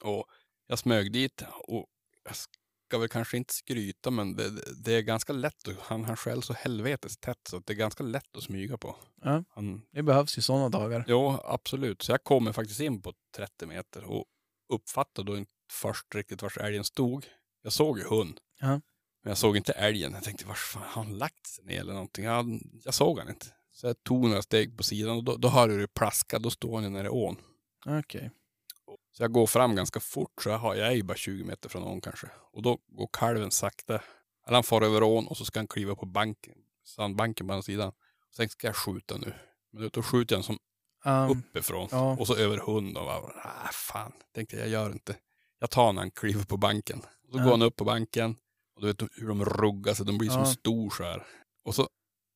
Och 0.02 0.26
jag 0.68 0.80
smög 0.80 1.12
dit 1.12 1.44
och 1.68 1.86
jag 2.24 2.36
ska 2.88 2.98
väl 2.98 3.10
kanske 3.10 3.38
inte 3.38 3.54
skryta 3.54 4.12
men 4.12 4.36
det, 4.36 4.50
det- 4.84 4.94
är 4.94 5.02
ganska 5.02 5.34
lätt. 5.34 5.68
att- 5.68 5.80
Han, 5.80 6.04
han 6.06 6.18
skäll 6.18 6.44
så 6.44 6.54
helvetes 6.54 7.18
tätt 7.18 7.38
så 7.50 7.60
det 7.60 7.74
är 7.74 7.78
ganska 7.78 8.04
lätt 8.04 8.38
att 8.38 8.44
smyga 8.44 8.78
på. 8.78 8.96
Ja. 9.22 9.44
Han, 9.50 9.82
Det 9.92 10.04
behövs 10.04 10.38
ju 10.38 10.42
sådana 10.42 10.70
dagar. 10.70 11.06
jo, 11.08 11.40
absolut. 11.44 12.02
Så 12.02 12.12
jag 12.12 12.24
kommer 12.24 12.52
faktiskt 12.54 12.80
in 12.80 13.02
på 13.02 13.14
30 13.36 13.66
meter 13.66 14.04
och 14.04 14.26
uppfattade 14.74 15.32
då 15.32 15.38
inte 15.38 15.52
först 15.72 16.16
riktigt 16.16 16.42
var 16.42 16.58
älgen 16.60 16.84
stod. 16.84 17.26
Jag 17.64 17.74
såg 17.74 17.98
ju 18.00 18.04
hund. 18.08 18.40
Ja. 18.60 18.68
Men 19.24 19.32
jag 19.32 19.38
såg 19.38 19.58
inte 19.58 19.74
älgen. 19.74 20.14
Jag 20.14 20.24
tänkte, 20.24 20.46
var 20.46 20.54
fan 20.54 20.82
har 20.84 21.04
han 21.04 21.18
lagt 21.18 21.48
sig 21.48 21.66
ner 21.66 21.80
eller 21.80 21.94
någonting? 21.94 22.26
Jag, 22.26 22.60
jag 22.84 22.94
såg 22.94 23.20
han 23.20 23.30
inte. 23.30 23.46
Så 23.72 23.88
jag 23.88 24.04
tog 24.04 24.30
några 24.30 24.42
steg 24.42 24.78
på 24.78 24.84
sidan 24.84 25.18
och 25.18 25.24
då, 25.24 25.36
då 25.38 25.48
hör 25.48 25.68
du 25.68 25.80
det 25.80 25.88
plaska. 25.88 26.40
Då 26.40 26.50
står 26.50 26.76
han 26.76 26.84
ju 26.84 26.90
nere 26.90 27.06
i 27.08 27.10
ån. 27.10 27.38
Okej. 27.86 28.32
Så 29.18 29.24
jag 29.24 29.32
går 29.32 29.48
fram 29.48 29.76
ganska 29.76 30.00
fort, 30.00 30.42
så 30.44 30.50
jag, 30.50 30.58
har, 30.58 30.76
jag 30.76 30.88
är 30.88 30.92
ju 30.92 31.04
bara 31.04 31.18
20 31.18 31.44
meter 31.44 31.70
från 31.70 31.84
ån 31.84 32.02
kanske. 32.02 32.28
Och 32.52 32.62
då 32.62 32.78
går 32.88 33.10
kalven 33.14 33.52
sakta. 33.52 33.94
Eller 34.48 34.54
han 34.56 34.64
far 34.64 34.82
över 34.82 35.04
ån 35.04 35.28
och 35.28 35.38
så 35.38 35.46
ska 35.46 35.60
han 35.60 35.68
kliva 35.68 35.96
på 35.96 36.06
banken, 36.06 36.54
sandbanken 36.86 37.48
på 37.48 37.54
andra 37.54 37.64
sidan. 37.64 37.92
Sen 38.36 38.50
ska 38.50 38.68
jag 38.68 38.76
skjuta 38.76 39.18
nu. 39.18 39.34
Men 39.74 39.90
då 39.94 40.02
skjuter 40.04 40.36
jag 40.36 40.40
den 40.40 40.44
som 40.44 40.58
Um, 41.06 41.30
uppifrån. 41.32 41.88
ja. 41.92 42.18
Och 42.20 42.28
så 42.28 42.36
över 42.36 42.58
hund 42.58 42.98
och 42.98 43.06
bara, 43.06 43.18
ah, 43.18 43.70
fan, 43.74 44.12
tänkte 44.36 44.56
jag, 44.56 44.66
jag 44.66 44.72
gör 44.72 44.92
inte. 44.92 45.16
Jag 45.60 45.70
tar 45.70 45.94
när 45.94 46.02
han 46.02 46.12
kliver 46.12 46.44
på 46.44 46.58
banken. 46.58 47.00
Och 47.00 47.32
så 47.34 47.38
Ja. 47.40 47.44
går 47.44 47.52
han 47.52 47.62
upp 47.62 47.76
på 47.76 47.84
banken. 47.86 48.36
Och 48.76 48.82
du 48.82 48.88
vet 48.88 49.02
hur 49.02 49.28
de 49.28 49.46
ruggar 49.46 49.94
sig, 49.94 50.06
de 50.06 50.18
blir 50.18 50.30
som 50.30 50.40
Ja. 50.40 50.46
stor 50.46 50.90
så 50.90 51.04
här. 51.04 51.24
Och 51.66 51.76
så 51.76 51.88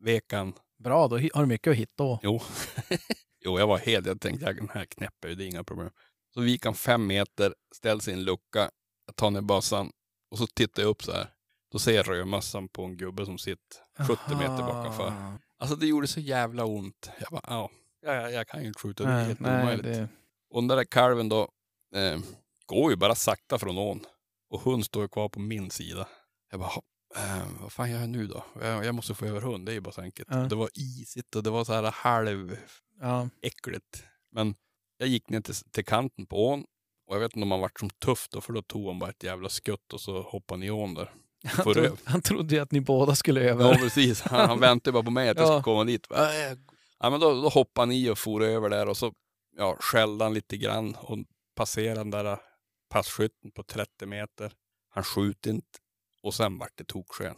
vek 0.04 0.34
han 0.34 0.54
bra, 0.80 1.08
då 1.08 1.16
har 1.18 1.42
du 1.42 1.46
mycket 1.46 1.72
att 1.72 1.78
hitta 1.78 2.04
då. 2.04 2.20
Jo. 2.24 2.42
jo, 3.46 3.60
jag 3.60 3.68
var 3.68 3.78
helt, 3.78 4.06
jag 4.08 4.22
tänkte 4.22 4.46
jag, 4.46 4.56
den 4.56 4.70
här 4.70 4.86
knäpper 4.86 5.30
det 5.30 5.44
är 5.44 5.48
inga 5.48 5.64
problem. 5.64 5.90
Så 6.34 6.44
gick 6.46 6.66
han 6.66 6.76
fem 6.76 7.08
meter, 7.08 7.56
ställde 7.76 8.04
sig 8.04 8.14
i 8.14 8.18
en 8.18 8.24
lucka, 8.24 8.70
jag 9.06 9.16
tar 9.16 9.32
ner 9.32 9.42
bössan 9.42 9.92
och 10.32 10.38
så 10.38 10.48
tittar 10.48 10.82
jag 10.84 10.90
upp 10.90 11.04
så 11.04 11.12
här. 11.12 11.34
Då 11.72 11.80
ser 11.80 11.92
jag 11.96 12.10
rödmössan 12.10 12.68
på 12.70 12.84
en 12.84 12.98
gubbe 12.98 13.26
som 13.26 13.38
sitter 13.38 14.06
70 14.08 14.36
meter 14.36 14.58
bakanför. 14.64 15.08
Aha. 15.08 15.38
Alltså 15.58 15.76
det 15.76 15.86
gjorde 15.88 16.08
så 16.08 16.20
jävla 16.20 16.66
ont. 16.66 17.10
Jag 17.20 17.30
bara, 17.32 17.42
ja, 17.48 17.70
jag, 18.02 18.32
jag 18.34 18.48
kan 18.48 18.62
ju 18.62 18.68
inte 18.68 18.80
skjuta, 18.80 19.04
det 19.04 19.10
är 19.10 19.26
helt 19.26 19.40
nej, 19.40 19.62
omöjligt. 19.64 19.84
det, 19.86 20.08
Och 20.50 20.62
den 20.62 20.68
där 20.68 20.84
kalven 20.84 21.30
då, 21.30 21.50
eh, 21.96 22.20
går 22.66 22.92
ju 22.92 22.98
bara 22.98 23.16
sakta 23.16 23.60
från 23.60 23.78
ån. 23.78 24.06
Och 24.50 24.62
hund 24.62 24.86
står 24.86 25.02
ju 25.02 25.08
kvar 25.08 25.30
på 25.30 25.40
min 25.40 25.72
sida. 25.72 26.08
Jag 26.52 26.60
bara, 26.60 26.70
"Ha, 26.70 26.82
eh, 27.16 27.48
vad 27.62 27.72
fan 27.72 27.92
gör 27.92 28.00
jag 28.00 28.10
nu 28.10 28.28
då? 28.28 28.46
Jag, 28.62 28.86
jag 28.86 28.96
måste 28.96 29.14
få 29.16 29.26
över 29.26 29.42
hund, 29.42 29.66
det 29.66 29.72
är 29.72 29.74
ju 29.74 29.80
bara 29.82 29.92
så 29.92 30.02
enkelt. 30.02 30.28
Ja. 30.32 30.38
Det 30.38 30.56
var 30.56 30.70
isigt 30.74 31.36
och 31.36 31.44
det 31.44 31.50
var 31.50 31.64
så 31.64 31.74
här 31.74 31.92
halv 31.92 32.58
ja. 33.00 33.30
äckligt. 33.42 34.04
Men 34.32 34.56
jag 35.02 35.10
gick 35.10 35.30
ner 35.30 35.42
till, 35.42 35.56
till 35.56 35.86
kanten 35.86 36.26
på 36.26 36.48
ån 36.48 36.66
och 37.08 37.16
jag 37.16 37.20
vet 37.20 37.36
inte 37.36 37.44
om 37.44 37.52
han 37.52 37.60
vart 37.60 37.80
som 37.80 37.90
tuff 37.90 38.28
då, 38.32 38.42
för 38.42 38.54
då 38.54 38.62
tog 38.62 38.88
han 38.88 39.00
bara 39.00 39.10
ett 39.10 39.24
jävla 39.24 39.50
skutt 39.50 39.94
och 39.94 40.02
så 40.02 40.22
hoppade 40.22 40.58
han 40.60 40.64
i 40.64 40.72
ån 40.72 40.94
där. 40.94 41.14
Han, 41.46 41.64
trodde, 41.64 41.92
han 42.04 42.22
trodde 42.22 42.56
ju 42.56 42.62
att 42.62 42.72
ni 42.72 42.82
båda 42.82 43.16
skulle 43.16 43.42
över. 43.42 43.66
Ja, 43.72 43.78
precis. 43.78 44.22
Han, 44.22 44.50
han 44.50 44.60
väntade 44.60 44.94
bara 44.94 45.04
på 45.04 45.12
mig 45.12 45.30
att 45.30 45.38
jag 45.38 45.44
Ja. 45.44 45.48
skulle 45.48 45.64
komma 45.64 45.84
dit. 45.84 46.08
Ja, 47.00 47.10
men 47.10 47.20
då, 47.20 47.42
då 47.42 47.50
hoppade 47.50 47.82
han 47.88 47.92
i 47.92 48.10
och 48.10 48.18
for 48.18 48.44
över 48.44 48.70
där 48.70 48.90
och 48.90 48.98
så 48.98 49.14
ja, 49.58 49.78
skällde 49.80 50.26
han 50.26 50.34
lite 50.34 50.58
grann 50.58 50.96
och 50.96 51.18
passerade 51.56 52.00
den 52.00 52.10
där 52.10 52.38
passkytten 52.90 53.52
på 53.52 53.64
30 53.64 54.06
meter. 54.06 54.54
Han 54.90 55.04
skjuter 55.04 55.50
inte 55.50 55.80
och 56.24 56.34
sen 56.34 56.58
vart 56.58 56.72
det 56.78 56.84
toksken. 56.84 57.36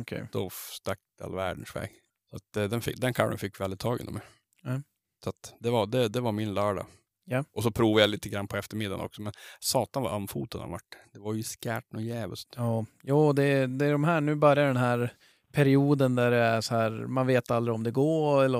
Okej. 0.00 0.28
Då 0.32 0.50
stack 0.50 0.98
det 1.18 1.24
all 1.24 1.34
världens 1.34 1.76
väg. 1.76 1.90
Så 2.30 2.36
att, 2.36 2.56
eh, 2.56 2.64
den, 2.64 2.80
fick, 2.80 3.00
den 3.00 3.14
kalven 3.14 3.38
fick 3.38 3.60
vi 3.60 3.64
aldrig 3.64 3.78
tag 3.80 4.00
i 4.00 4.04
med. 4.04 4.22
Ja. 4.62 4.80
Så 5.24 5.30
att 5.30 5.54
det, 5.60 5.70
var, 5.70 5.86
det, 5.86 6.08
det 6.08 6.20
var 6.20 6.32
min 6.32 6.54
lördag. 6.54 6.86
Ja. 7.28 7.44
Och 7.52 7.62
så 7.62 7.70
provade 7.70 8.00
jag 8.00 8.10
lite 8.10 8.28
grann 8.28 8.48
på 8.48 8.56
eftermiddagen 8.56 9.04
också. 9.04 9.22
Men 9.22 9.32
satan 9.60 10.02
vad 10.02 10.14
amfotad 10.14 10.58
han 10.58 10.70
vart. 10.70 10.96
Det 11.12 11.18
var 11.18 11.34
ju 11.34 11.42
skärt 11.42 11.92
något 11.92 12.02
jävligt. 12.02 12.54
Ja, 12.56 12.86
jo, 13.02 13.32
det, 13.32 13.66
det 13.66 13.86
är 13.86 13.92
de 13.92 14.04
här, 14.04 14.20
nu 14.20 14.34
börjar 14.34 14.66
den 14.66 14.76
här 14.76 15.12
perioden 15.52 16.14
där 16.14 16.30
det 16.30 16.36
är 16.36 16.60
så 16.60 16.74
här, 16.74 16.90
man 16.90 17.26
vet 17.26 17.50
aldrig 17.50 17.74
om 17.74 17.82
det 17.82 17.90
går 17.90 18.44
eller 18.44 18.58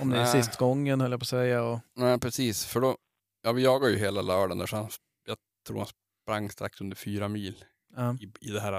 om 0.00 0.10
det 0.10 0.18
är 0.18 0.26
sist 0.26 0.56
gången 0.56 1.00
höll 1.00 1.10
jag 1.10 1.20
på 1.20 1.24
att 1.24 1.28
säga. 1.28 1.62
Och, 1.62 1.80
Nej, 1.94 2.20
precis. 2.20 2.64
För 2.64 2.80
då, 2.80 2.96
ja, 3.42 3.52
vi 3.52 3.62
jagade 3.62 3.92
ju 3.92 3.98
hela 3.98 4.22
lördagen 4.22 4.58
där, 4.58 4.66
så 4.66 4.76
han, 4.76 4.88
jag 5.26 5.36
tror 5.66 5.78
han 5.78 5.88
sprang 6.22 6.50
strax 6.50 6.80
under 6.80 6.96
fyra 6.96 7.28
mil 7.28 7.64
ja, 7.96 8.16
i, 8.20 8.48
i 8.48 8.50
det 8.50 8.60
här. 8.60 8.72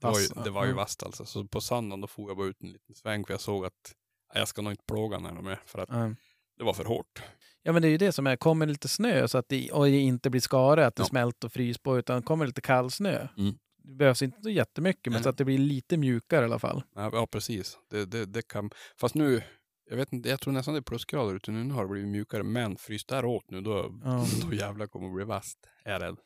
Det 0.00 0.06
var 0.06 0.20
ju, 0.20 0.42
det 0.44 0.50
var 0.50 0.66
ju 0.66 0.72
vasst 0.72 1.02
alltså. 1.02 1.24
Så 1.24 1.44
på 1.44 1.60
söndagen 1.60 2.00
då 2.00 2.06
får 2.06 2.30
jag 2.30 2.36
bara 2.36 2.46
ut 2.46 2.62
en 2.62 2.72
liten 2.72 2.94
sväng 2.94 3.24
för 3.24 3.34
jag 3.34 3.40
såg 3.40 3.66
att 3.66 3.94
jag 4.34 4.48
ska 4.48 4.62
nog 4.62 4.72
inte 4.72 4.84
plåga 4.84 5.16
honom 5.16 5.44
mer 5.44 5.62
för 5.66 5.78
att 5.78 5.88
ja. 5.88 6.14
det 6.58 6.64
var 6.64 6.72
för 6.72 6.84
hårt. 6.84 7.22
Ja, 7.62 7.72
men 7.72 7.82
det 7.82 7.88
är 7.88 7.90
ju 7.90 7.96
det 7.98 8.12
som 8.12 8.26
är, 8.26 8.36
kommer 8.36 8.66
det 8.66 8.72
lite 8.72 8.88
snö 8.88 9.28
så 9.28 9.38
att 9.38 9.48
det, 9.48 9.70
och 9.72 9.84
det 9.84 9.90
inte 9.98 10.30
blir 10.30 10.40
skare, 10.40 10.86
att 10.86 10.96
det 10.96 11.02
Ja. 11.02 11.06
smälter 11.06 11.48
och 11.48 11.52
frys 11.52 11.78
på, 11.78 11.98
utan 11.98 12.22
kommer 12.22 12.46
lite 12.46 12.60
kallsnö. 12.60 13.28
Mm. 13.38 13.54
Det 13.82 13.94
behövs 13.94 14.22
inte 14.22 14.42
så 14.42 14.50
jättemycket, 14.50 15.06
men 15.06 15.12
Nej. 15.12 15.22
så 15.22 15.28
att 15.28 15.38
det 15.38 15.44
blir 15.44 15.58
lite 15.58 15.96
mjukare 15.96 16.42
i 16.42 16.44
alla 16.44 16.58
fall. 16.58 16.82
Ja, 16.94 17.10
ja 17.12 17.26
precis. 17.26 17.78
Det, 17.90 18.04
det, 18.04 18.24
det 18.26 18.48
kan, 18.48 18.70
fast 19.00 19.14
nu, 19.14 19.42
jag 19.90 19.96
vet 19.96 20.12
inte, 20.12 20.28
jag 20.28 20.40
tror 20.40 20.52
nästan 20.52 20.74
det 20.74 20.80
är 20.80 20.82
plusgrader 20.82 21.34
ute 21.34 21.50
nu. 21.50 21.64
Nu 21.64 21.74
har 21.74 21.82
det 21.82 21.88
blivit 21.88 22.08
mjukare, 22.08 22.42
men 22.42 22.76
frys 22.76 23.04
där 23.04 23.24
åt 23.24 23.50
nu, 23.50 23.60
då, 23.60 23.94
Ja. 24.04 24.24
då 24.50 24.54
jävlar 24.56 24.86
kommer 24.86 25.08
det 25.08 25.14
bli 25.14 25.24
vasst. 25.24 25.58
Är 25.84 25.92
jag 25.92 26.02
rädd. 26.02 26.16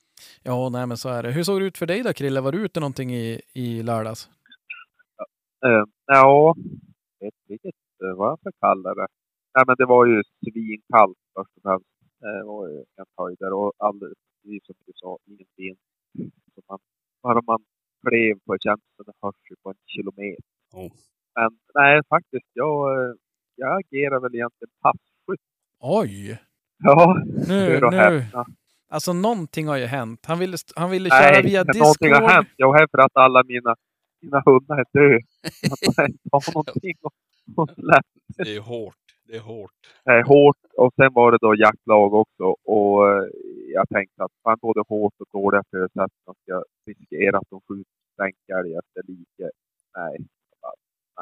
Ja, 0.43 0.69
nej 0.69 0.87
men 0.87 0.97
så 0.97 1.09
är 1.09 1.23
det. 1.23 1.31
Hur 1.31 1.43
såg 1.45 1.61
det 1.61 1.67
ut 1.67 1.79
för 1.79 1.87
dig 1.87 2.03
då 2.03 2.13
Krille? 2.13 2.41
Var 2.41 2.53
du 2.53 2.59
ute 2.65 2.81
någonting 2.81 3.15
i, 3.15 3.41
i 3.53 3.83
lördags? 3.83 4.29
Eh, 5.67 5.85
ja, 6.07 6.55
jag 7.19 7.27
vet 7.27 7.35
riktigt 7.49 7.75
eh, 8.05 8.17
vad 8.19 8.31
jag 8.31 8.39
ska 8.41 8.51
kalla 8.61 8.95
det. 8.95 9.07
Nej, 9.55 9.65
men 9.67 9.77
det 9.79 9.87
var 9.87 10.07
ju 10.07 10.23
svinkallt 10.41 11.19
först 11.35 11.57
och 11.57 11.63
främst. 11.63 11.87
Det 12.21 12.45
var 12.45 12.69
ju 12.69 12.77
en 12.79 13.07
höjder 13.19 13.53
och 13.53 13.73
alldeles 13.79 14.19
precis 14.43 14.67
som 14.67 14.75
du 14.87 14.93
sa, 14.95 15.19
ingen 15.27 15.47
vind. 15.57 15.79
Så 16.55 16.61
man, 16.69 16.79
bara 17.23 17.41
man 17.47 17.59
klev 18.09 18.35
på 18.47 18.57
känslan 18.61 19.05
det 19.07 19.13
hörs 19.23 19.35
ju 19.51 19.57
på 19.63 19.69
en 19.71 19.77
kilometer. 19.87 20.45
Oh. 20.73 20.93
Men 21.35 21.51
nej, 21.75 22.01
faktiskt, 22.09 22.47
jag, 22.53 22.89
jag 23.57 23.79
agerar 23.81 24.21
väl 24.21 24.35
egentligen 24.35 24.71
passkytt. 24.83 25.41
Oj! 25.81 26.39
Ja, 26.79 27.17
Nu, 27.49 27.81
nu. 27.81 27.97
häpna. 27.97 28.47
Alltså 28.89 29.13
någonting 29.13 29.67
har 29.69 29.77
ju 29.77 29.85
hänt. 29.87 30.27
Han 30.27 30.39
ville, 30.39 30.57
han 30.77 30.91
ville 30.91 31.11
köra 31.11 31.31
Nej, 31.31 31.43
via 31.43 31.65
men 31.67 31.79
någonting 31.79 32.13
har 32.13 32.21
Discord. 32.21 32.31
hänt. 32.31 32.49
Jag 32.57 32.83
är 32.83 32.87
för 32.91 32.99
att 32.99 33.17
alla 33.17 33.43
mina, 33.45 33.77
mina 34.21 34.43
hundar 34.47 34.77
är 34.79 34.85
döda. 34.93 35.25
Att 35.73 35.83
inte 36.09 36.29
har 36.33 36.55
någonting 36.55 36.95
att- 37.03 37.13
att 37.59 37.75
släppa. 37.75 38.45
Det 38.45 38.57
är 38.57 38.61
hårt. 38.61 38.95
Det 39.33 39.39
är 39.39 39.41
hårt. 39.55 39.81
eh, 40.11 40.27
hårt 40.29 40.63
och 40.77 40.93
sen 40.97 41.13
var 41.13 41.33
det 41.33 41.39
då 41.41 41.55
jaktlag 41.55 42.15
också 42.15 42.45
och 42.77 42.97
eh, 43.11 43.27
jag 43.77 43.89
tänkte 43.89 44.25
att 44.25 44.33
fan 44.43 44.59
både 44.63 44.81
hårt 44.89 45.15
och 45.23 45.27
dåliga 45.33 45.63
förutsättningar 45.71 46.35
ska 46.43 46.55
riskera 46.87 47.39
att 47.39 47.51
de 47.51 47.61
skjuter 47.69 47.93
stränkälg 48.13 48.71
efter 48.81 49.03
like. 49.13 49.47
Nej, 49.97 50.17
jag 50.63 50.73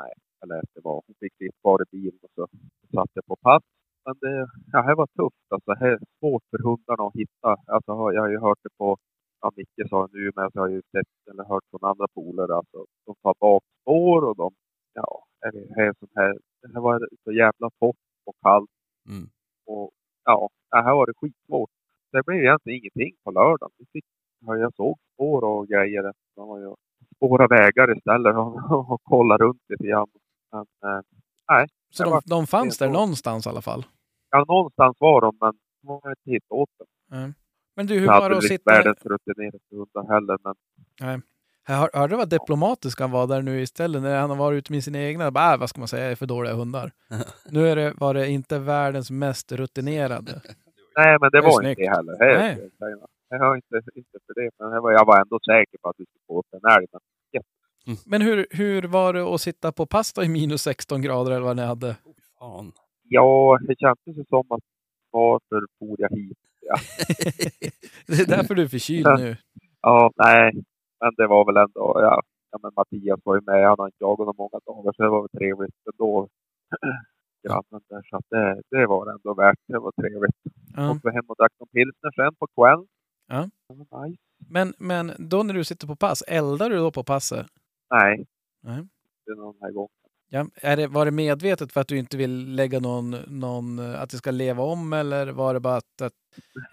nej. 0.02 0.12
Eller 0.42 0.60
det 0.74 0.80
var, 0.84 0.94
hon 1.06 1.14
fick 1.20 1.34
sitt 1.38 1.54
kvar 1.60 1.78
i 1.82 1.86
bilen 1.96 2.18
och 2.22 2.30
så 2.34 2.46
satt 2.94 3.10
jag 3.14 3.26
på 3.26 3.36
pass. 3.36 3.62
Men 4.04 4.14
det, 4.20 4.48
ja, 4.72 4.82
här 4.82 4.94
var 4.94 5.06
tufft 5.06 5.46
alltså. 5.54 5.70
Det 5.80 5.86
är 5.92 5.98
svårt 6.18 6.42
för 6.50 6.58
hundarna 6.68 7.04
att 7.08 7.16
hitta. 7.22 7.50
Alltså, 7.74 7.92
jag 8.14 8.20
har 8.22 8.28
ju 8.30 8.40
hört 8.40 8.58
det 8.62 8.74
på 8.78 8.96
ja, 9.40 9.50
Micke 9.56 9.88
sa 9.90 10.08
nu, 10.12 10.30
men 10.36 10.50
jag 10.54 10.62
har 10.62 10.68
ju 10.68 10.82
sett 10.92 11.12
eller 11.30 11.44
hört 11.44 11.64
från 11.70 11.90
andra 11.90 12.06
polare, 12.14 12.54
alltså 12.56 12.78
de 13.06 13.14
tar 13.22 13.34
bakspår 13.40 14.24
och 14.28 14.36
de, 14.36 14.50
ja, 14.94 15.24
är 15.46 15.52
det 15.52 15.66
här 15.76 15.94
som 15.98 16.08
här, 16.14 16.38
det 16.62 16.68
här 16.74 16.80
var 16.80 17.08
så 17.24 17.32
jävla 17.32 17.70
torrt 17.80 17.96
och 18.26 18.34
kallt 18.42 18.70
Mm. 19.08 19.28
och 19.66 19.90
ja, 20.24 20.48
det 20.70 20.82
här 20.82 20.94
var 20.94 21.06
det 21.06 21.12
skitsvårt. 21.16 21.70
Det 22.12 22.22
blev 22.26 22.38
egentligen 22.38 22.78
ingenting 22.78 23.16
på 23.24 23.30
lördagen. 23.30 23.70
Vi 23.78 23.84
fick, 23.92 24.04
ja, 24.46 24.56
jag 24.56 24.74
såg 24.74 24.98
spår 25.14 25.44
och 25.44 25.68
grejer 25.68 26.10
eftersom 26.10 26.48
man 26.48 26.60
ju 26.60 26.74
spåra 27.16 27.46
vägar 27.46 27.96
istället 27.96 28.36
och, 28.36 28.90
och 28.92 29.00
kolla 29.04 29.36
runt 29.36 29.62
lite 29.68 29.84
grann. 29.86 30.06
Men, 30.52 30.60
eh, 30.60 31.00
nej, 31.48 31.66
Så 31.90 32.02
Det 32.02 32.06
de, 32.08 32.12
var- 32.12 32.22
de 32.26 32.46
fanns 32.46 32.78
det 32.78 32.84
där 32.84 32.90
var- 32.92 33.00
någonstans 33.00 33.46
i 33.46 33.48
alla 33.48 33.62
fall. 33.62 33.86
ja, 34.30 34.44
någonstans 34.48 34.96
var 35.00 35.20
de, 35.20 35.36
men 35.40 35.54
man 35.84 36.00
har 36.02 36.10
inte 36.10 36.30
hittat 36.30 36.50
åt 36.52 36.70
dem. 36.78 37.34
Men 37.76 37.86
du, 37.86 37.94
hur 37.94 38.06
Jag 38.06 38.12
var 38.12 38.22
hade 38.22 38.34
det 38.34 38.38
att 38.38 38.44
väl 38.44 38.52
inte 38.52 38.62
sitta... 38.62 38.70
världens 38.70 39.06
rutinerade 39.06 39.58
hundar 39.70 40.14
heller, 40.14 40.38
men 40.44 40.54
Jag 41.70 41.76
hör- 41.76 41.90
hörde 41.94 42.16
vad 42.16 42.28
diplomatisk 42.30 43.00
han 43.00 43.10
var 43.10 43.26
där 43.26 43.42
nu 43.42 43.60
istället 43.62 44.02
när 44.02 44.20
han 44.20 44.30
har 44.30 44.36
varit 44.36 44.56
ute 44.58 44.72
med 44.72 44.84
sina 44.84 44.98
egna. 44.98 45.30
Bara, 45.30 45.52
äh, 45.52 45.58
vad 45.60 45.68
ska 45.70 45.78
man 45.80 45.88
säga, 45.88 46.02
jag 46.02 46.12
är 46.12 46.16
för 46.16 46.26
dåliga 46.26 46.54
hundar. 46.54 46.92
nu 47.50 47.68
är 47.68 47.76
det, 47.76 47.92
var 47.96 48.14
det 48.14 48.28
inte 48.28 48.58
världens 48.58 49.10
mest 49.10 49.52
rutinerade. 49.52 50.32
nej, 50.96 51.16
men 51.20 51.30
det, 51.30 51.38
Det 51.40 51.46
var 51.46 51.60
snyggt. 51.62 51.78
inte 51.78 51.90
det 51.90 51.96
heller. 51.96 52.18
Det 52.18 52.38
Nej. 52.80 52.98
jag 53.28 53.38
har 53.38 53.56
inte, 53.56 53.76
inte 53.94 54.18
för 54.26 54.34
det, 54.34 54.50
men 54.58 54.72
jag 54.72 54.82
var, 54.82 54.92
jag 54.92 55.04
var 55.06 55.20
ändå 55.20 55.38
säker 55.50 55.78
på 55.82 55.88
att 55.88 55.94
vi 55.98 56.04
skulle 56.04 56.22
få 56.26 56.38
upp 56.40 56.46
en 56.52 56.70
älg. 56.78 56.86
Men 56.92 57.96
Men 58.06 58.22
hur, 58.22 58.46
hur 58.50 58.82
var 58.82 59.12
det 59.12 59.22
att 59.22 59.40
sitta 59.40 59.72
på 59.72 59.86
pasta 59.86 60.24
i 60.24 60.28
minus 60.28 60.62
16 60.62 61.02
grader 61.02 61.30
eller 61.30 61.40
vad 61.46 61.56
ni 61.56 61.62
hade? 61.62 61.96
Fan. 62.38 62.72
ja, 63.08 63.58
det 63.68 63.74
kändes 63.78 64.18
ju 64.18 64.24
som 64.24 64.46
att 64.52 64.60
varför 65.10 65.66
for 65.78 65.96
jag 65.98 66.10
hit? 66.16 66.38
det 68.06 68.20
är 68.20 68.26
därför 68.36 68.54
du 68.54 68.62
är 68.62 68.68
förkyld 68.68 69.06
nu. 69.18 69.36
Ja, 69.82 70.12
nej, 70.16 70.52
men 71.00 71.10
det 71.16 71.26
var 71.26 71.44
väl 71.48 71.56
ändå, 71.56 71.84
ja, 72.06 72.22
ja 72.50 72.58
men 72.62 72.72
Mattias 72.76 73.20
var 73.24 73.34
ju 73.34 73.42
med, 73.46 73.68
han 73.68 73.78
har 73.78 73.86
inte 73.86 74.04
jagat 74.04 74.18
honom 74.18 74.34
många 74.38 74.60
dagar, 74.66 74.92
så 74.92 75.02
det 75.02 75.08
var 75.08 75.20
väl 75.22 75.38
trevligt 75.38 75.74
ändå. 75.92 76.28
Grannen 77.42 77.82
där, 77.88 78.02
så 78.10 78.16
att 78.16 78.24
det, 78.28 78.62
det 78.70 78.86
var 78.86 79.12
ändå 79.12 79.34
värt, 79.34 79.58
det 79.66 79.78
var 79.78 79.92
trevligt. 79.92 80.36
Ja. 80.76 80.90
Och 80.90 81.00
så 81.02 81.10
hem 81.10 81.24
och 81.28 81.36
drack 81.36 81.52
någon 81.58 81.68
pilsner 81.68 82.10
sen 82.16 82.34
på 82.34 82.46
kvällen. 82.46 82.86
Ja. 83.28 83.48
Nice. 84.04 84.22
Men, 84.48 84.74
men 84.78 85.12
då 85.18 85.42
när 85.42 85.54
du 85.54 85.64
sitter 85.64 85.86
på 85.86 85.96
pass, 85.96 86.22
eldar 86.22 86.70
du 86.70 86.76
då 86.76 86.90
på 86.92 87.04
passet? 87.04 87.46
Nej, 87.90 88.26
Nej. 88.62 88.88
det 89.24 89.32
är 89.32 89.36
någon 89.36 89.56
här 89.60 89.70
gången. 89.70 89.99
Ja, 90.32 90.46
är 90.54 90.76
det, 90.76 90.86
var 90.86 91.04
det 91.04 91.10
medvetet 91.10 91.72
för 91.72 91.80
att 91.80 91.88
du 91.88 91.98
inte 91.98 92.16
vill 92.16 92.54
lägga 92.54 92.80
någon, 92.80 93.10
någon, 93.26 93.78
att 93.78 94.10
det 94.10 94.16
ska 94.16 94.30
leva 94.30 94.62
om 94.62 94.92
eller 94.92 95.26
var 95.32 95.54
det 95.54 95.60
bara 95.60 95.76
att, 95.76 96.00
att 96.02 96.12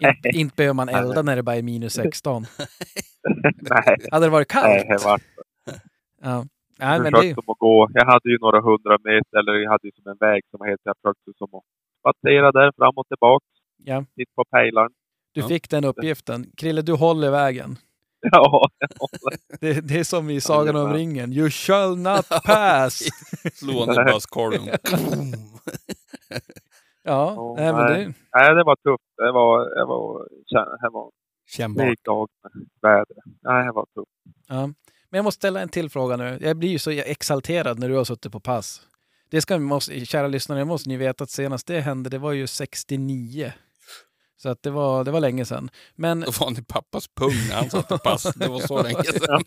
inte, 0.00 0.38
inte 0.38 0.54
behöver 0.56 0.74
man 0.74 0.88
elda 0.88 1.22
när 1.22 1.36
det 1.36 1.42
bara 1.42 1.56
är 1.56 1.62
minus 1.62 1.92
16? 1.92 2.42
nej, 3.70 3.96
Hade 4.10 4.26
det 4.26 4.30
varit 4.30 4.48
kallt? 4.48 4.66
nej, 4.66 4.84
det 4.88 5.04
var 5.04 5.20
Ja. 6.22 6.44
Nej, 6.80 6.92
jag 6.96 7.02
men 7.02 7.12
det, 7.12 7.34
som 7.34 7.44
att 7.50 7.58
gå. 7.58 7.88
Jag 7.94 8.04
hade 8.06 8.30
ju 8.30 8.38
några 8.40 8.60
hundra 8.60 8.98
meter, 9.04 9.38
eller 9.38 9.52
jag 9.52 9.70
hade 9.70 9.86
ju 9.86 9.92
som 10.02 10.10
en 10.12 10.16
väg 10.20 10.42
som 10.50 10.66
heter, 10.66 10.80
jag 10.84 10.96
försökte 11.02 11.32
som 11.38 11.48
att 11.54 11.64
spatsera 12.00 12.52
där 12.52 12.72
fram 12.76 12.92
och 12.96 13.06
tillbaka. 13.08 13.44
Ja. 13.84 14.04
Titta 14.16 14.32
på 14.36 14.44
pejlaren. 14.44 14.90
du 15.34 15.40
Ja. 15.40 15.48
fick 15.48 15.70
den 15.70 15.84
uppgiften. 15.84 16.46
Krille, 16.56 16.82
du 16.82 16.92
håller 16.92 17.30
vägen. 17.30 17.76
Ja, 18.32 18.68
Det, 19.60 19.80
det 19.80 19.98
är 20.00 20.04
som 20.04 20.30
i 20.30 20.40
Sagan 20.40 20.76
om 20.76 20.92
ringen. 20.92 21.32
You 21.32 21.50
shall 21.50 21.96
not 21.96 22.28
pass! 22.44 23.02
Slående 23.54 24.04
busskolven. 24.04 24.68
Ja, 27.02 27.34
Åh, 27.38 27.56
nej, 27.56 27.72
men 27.72 27.86
det, 27.86 28.14
nej, 28.34 28.54
det 28.54 28.64
var 28.64 28.76
tufft. 28.76 29.04
Det 29.16 29.32
var, 29.32 29.58
det 29.78 29.84
var, 29.84 30.28
det 30.82 30.88
var 30.92 31.10
Kännbart. 31.46 32.04
Dag 32.04 32.28
med 32.42 32.66
vädret. 32.82 33.24
Nej, 33.42 33.64
det 33.66 33.72
var 33.72 33.86
tufft. 33.94 34.10
ja. 34.48 34.66
Men 35.10 35.18
jag 35.18 35.24
måste 35.24 35.38
ställa 35.38 35.60
en 35.60 35.68
till 35.68 35.90
fråga 35.90 36.16
nu. 36.16 36.38
Jag 36.40 36.56
blir 36.56 36.68
ju 36.68 36.78
så 36.78 36.90
exalterad 36.90 37.78
när 37.78 37.88
du 37.88 37.94
har 37.96 38.04
suttit 38.04 38.32
på 38.32 38.40
pass. 38.40 38.80
Det 39.30 39.40
ska 39.40 39.54
vi 39.56 39.64
måste, 39.64 40.04
kära 40.06 40.26
lyssnare, 40.28 40.64
måste 40.64 40.88
ni 40.88 40.96
veta 40.96 41.24
att 41.24 41.30
senast 41.30 41.66
det 41.66 41.80
hände, 41.80 42.10
det 42.10 42.18
var 42.18 42.32
ju 42.32 42.46
69. 42.46 43.52
Så 44.42 44.48
att 44.48 44.62
det 44.62 44.70
var, 44.70 45.04
det 45.04 45.10
var 45.10 45.20
länge 45.20 45.44
sedan. 45.44 45.70
Men 45.96 46.20
Då 46.20 46.26
var 46.40 46.46
han 46.46 46.58
i 46.58 46.64
pappas 46.64 47.08
pung 47.08 47.32
när 47.48 47.54
han 47.56 47.70
satt 47.70 47.92
i 47.92 47.98
pass. 48.04 48.22
Det 48.34 48.48
var 48.48 48.60
så 48.60 48.82
länge 48.82 49.02
sedan. 49.04 49.42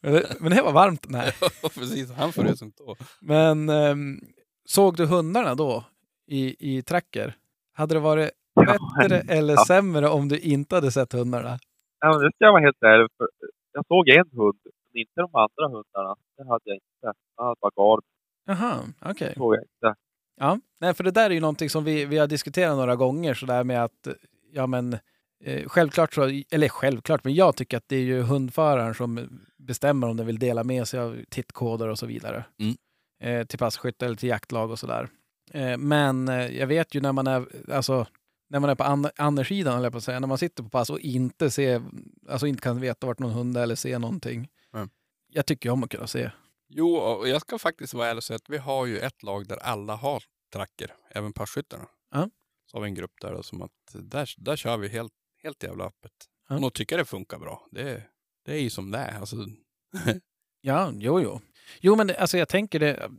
men 0.40 0.50
det 0.50 0.62
var 0.62 0.72
varmt. 0.72 1.06
Nej. 1.08 1.32
Precis, 1.62 2.12
han 2.12 2.32
frös 2.32 2.62
inte 2.62 2.82
då. 2.82 2.96
Men 3.20 3.68
ehm, 3.68 4.20
såg 4.64 4.96
du 4.96 5.06
hundarna 5.06 5.54
då 5.54 5.84
i, 6.26 6.56
i 6.76 6.82
tracker? 6.82 7.34
Hade 7.72 7.94
det 7.94 8.00
varit 8.00 8.30
bättre 8.66 9.20
eller 9.34 9.54
Ja. 9.54 9.64
sämre 9.66 10.08
om 10.08 10.28
du 10.28 10.38
inte 10.38 10.74
hade 10.74 10.90
sett 10.92 11.12
hundarna? 11.12 11.58
Ja, 12.00 12.08
men 12.10 12.18
det 12.18 12.30
ska 12.34 12.44
jag 12.44 12.52
vara 12.52 12.62
helt 12.62 12.82
ärlig 12.82 13.08
för 13.18 13.28
Jag 13.72 13.86
såg 13.86 14.08
en 14.08 14.30
hund, 14.38 14.58
men 14.64 15.00
inte 15.00 15.20
de 15.20 15.30
andra 15.34 15.64
hundarna. 15.76 16.16
Det 16.36 16.44
hade 16.48 16.62
jag 16.64 16.74
inte. 16.74 17.12
Jag 17.36 17.44
hade 17.44 17.56
bara 17.60 17.70
garn. 17.76 18.00
Jaha, 18.46 18.74
okej. 19.00 19.28
Det 19.28 19.34
såg 19.40 19.54
jag 19.54 19.62
inte. 19.62 19.94
Ja, 20.38 20.60
nej, 20.80 20.94
för 20.94 21.04
det 21.04 21.10
där 21.10 21.30
är 21.30 21.34
ju 21.34 21.40
någonting 21.40 21.70
som 21.70 21.84
vi, 21.84 22.04
vi 22.04 22.18
har 22.18 22.26
diskuterat 22.26 22.76
några 22.76 22.96
gånger 22.96 23.34
sådär 23.34 23.64
med 23.64 23.84
att, 23.84 24.08
ja 24.52 24.66
men, 24.66 24.98
eh, 25.44 25.68
självklart 25.68 26.14
så, 26.14 26.42
eller 26.50 26.68
självklart, 26.68 27.24
men 27.24 27.34
jag 27.34 27.56
tycker 27.56 27.76
att 27.76 27.88
det 27.88 27.96
är 27.96 28.00
ju 28.00 28.22
hundföraren 28.22 28.94
som 28.94 29.40
bestämmer 29.58 30.08
om 30.08 30.16
den 30.16 30.26
vill 30.26 30.38
dela 30.38 30.64
med 30.64 30.88
sig 30.88 31.00
av 31.00 31.18
tittkoder 31.30 31.88
och 31.88 31.98
så 31.98 32.06
vidare. 32.06 32.44
Mm. 32.60 32.76
Eh, 33.20 33.46
till 33.46 33.58
passkytte 33.58 34.06
eller 34.06 34.16
till 34.16 34.28
jaktlag 34.28 34.70
och 34.70 34.78
sådär. 34.78 35.08
Eh, 35.52 35.76
men 35.76 36.28
eh, 36.28 36.58
jag 36.58 36.66
vet 36.66 36.94
ju 36.94 37.00
när 37.00 37.12
man 37.12 37.26
är, 37.26 37.46
alltså, 37.72 38.06
när 38.50 38.60
man 38.60 38.70
är 38.70 38.74
på 38.74 38.84
and- 38.84 39.10
andra 39.16 39.44
eller 39.44 39.90
på 39.90 39.98
att 39.98 40.04
säga, 40.04 40.20
när 40.20 40.28
man 40.28 40.38
sitter 40.38 40.62
på 40.62 40.68
pass 40.68 40.90
och 40.90 41.00
inte 41.00 41.50
ser, 41.50 41.82
alltså 42.28 42.46
inte 42.46 42.62
kan 42.62 42.80
veta 42.80 43.06
vart 43.06 43.18
någon 43.18 43.32
hund 43.32 43.56
är 43.56 43.62
eller 43.62 43.74
se 43.74 43.98
någonting. 43.98 44.48
Mm. 44.74 44.88
Jag 45.32 45.46
tycker 45.46 45.70
om 45.70 45.84
att 45.84 45.90
kunna 45.90 46.06
se. 46.06 46.30
Jo, 46.68 46.96
och 46.96 47.28
jag 47.28 47.40
ska 47.40 47.58
faktiskt 47.58 47.94
vara 47.94 48.06
ärlig 48.08 48.16
och 48.16 48.24
säga 48.24 48.36
att 48.36 48.50
vi 48.50 48.58
har 48.58 48.86
ju 48.86 48.98
ett 48.98 49.22
lag 49.22 49.46
där 49.48 49.56
alla 49.56 49.94
har 49.96 50.22
tracker, 50.52 50.94
även 51.10 51.32
passkyttarna. 51.32 51.86
Ja. 52.10 52.30
Så 52.66 52.76
har 52.76 52.82
vi 52.82 52.88
en 52.88 52.94
grupp 52.94 53.12
där 53.20 53.32
då, 53.32 53.42
som 53.42 53.62
att 53.62 53.70
där, 53.92 54.34
där 54.36 54.56
kör 54.56 54.76
vi 54.76 54.88
helt, 54.88 55.12
helt 55.42 55.62
jävla 55.62 55.84
öppet. 55.84 56.12
Ja. 56.48 56.54
Och 56.54 56.60
nog 56.60 56.74
tycker 56.74 56.98
det 56.98 57.04
funkar 57.04 57.38
bra. 57.38 57.66
Det, 57.70 58.02
det 58.44 58.52
är 58.52 58.60
ju 58.60 58.70
som 58.70 58.90
det 58.90 58.98
är. 58.98 59.18
Alltså, 59.20 59.36
Ja, 60.60 60.92
jo, 60.94 61.20
jo. 61.20 61.40
Jo, 61.80 61.96
men 61.96 62.06
det, 62.06 62.16
alltså 62.16 62.38
jag 62.38 62.48
tänker 62.48 62.78
det, 62.80 63.10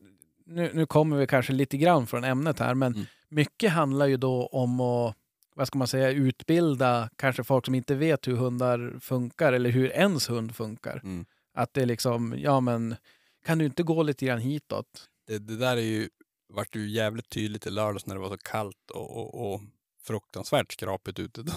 nu, 0.46 0.72
nu 0.74 0.86
kommer 0.86 1.18
vi 1.18 1.28
kanske 1.28 1.54
lite 1.54 1.78
grann 1.78 2.08
från 2.08 2.24
ämnet 2.24 2.60
här, 2.60 2.74
men 2.74 2.94
Mm. 2.94 3.06
mycket 3.30 3.72
handlar 3.72 4.06
ju 4.06 4.18
då 4.18 4.48
om 4.48 4.80
att, 4.80 5.16
vad 5.56 5.68
ska 5.68 5.78
man 5.78 5.88
säga, 5.88 6.10
utbilda 6.12 7.10
kanske 7.16 7.44
folk 7.44 7.66
som 7.66 7.76
inte 7.76 7.96
vet 7.96 8.28
hur 8.28 8.36
hundar 8.36 9.00
funkar 9.02 9.54
eller 9.54 9.70
hur 9.70 9.90
ens 9.92 10.30
hund 10.30 10.56
funkar. 10.56 11.02
Mm. 11.04 11.26
Att 11.54 11.74
det 11.74 11.82
är 11.82 11.86
liksom, 11.86 12.36
ja 12.38 12.60
men, 12.60 12.96
kan 13.46 13.58
du 13.58 13.66
inte 13.66 13.84
gå 13.84 14.04
lite 14.04 14.26
grann 14.26 14.40
hitåt? 14.40 15.10
det, 15.30 15.40
det 15.40 15.58
där 15.58 15.78
är 15.78 15.82
ju, 15.82 16.10
vart 16.54 16.76
ju 16.76 16.90
jävligt 16.90 17.30
tydligt 17.30 17.68
i 17.68 17.70
lördags 17.70 18.06
när 18.06 18.16
det 18.16 18.22
var 18.22 18.30
så 18.30 18.38
kallt 18.38 18.92
och, 18.92 19.18
och, 19.18 19.54
och 19.54 19.62
fruktansvärt 20.04 20.74
skrapigt 20.74 21.20
ute. 21.20 21.42
Då, 21.44 21.54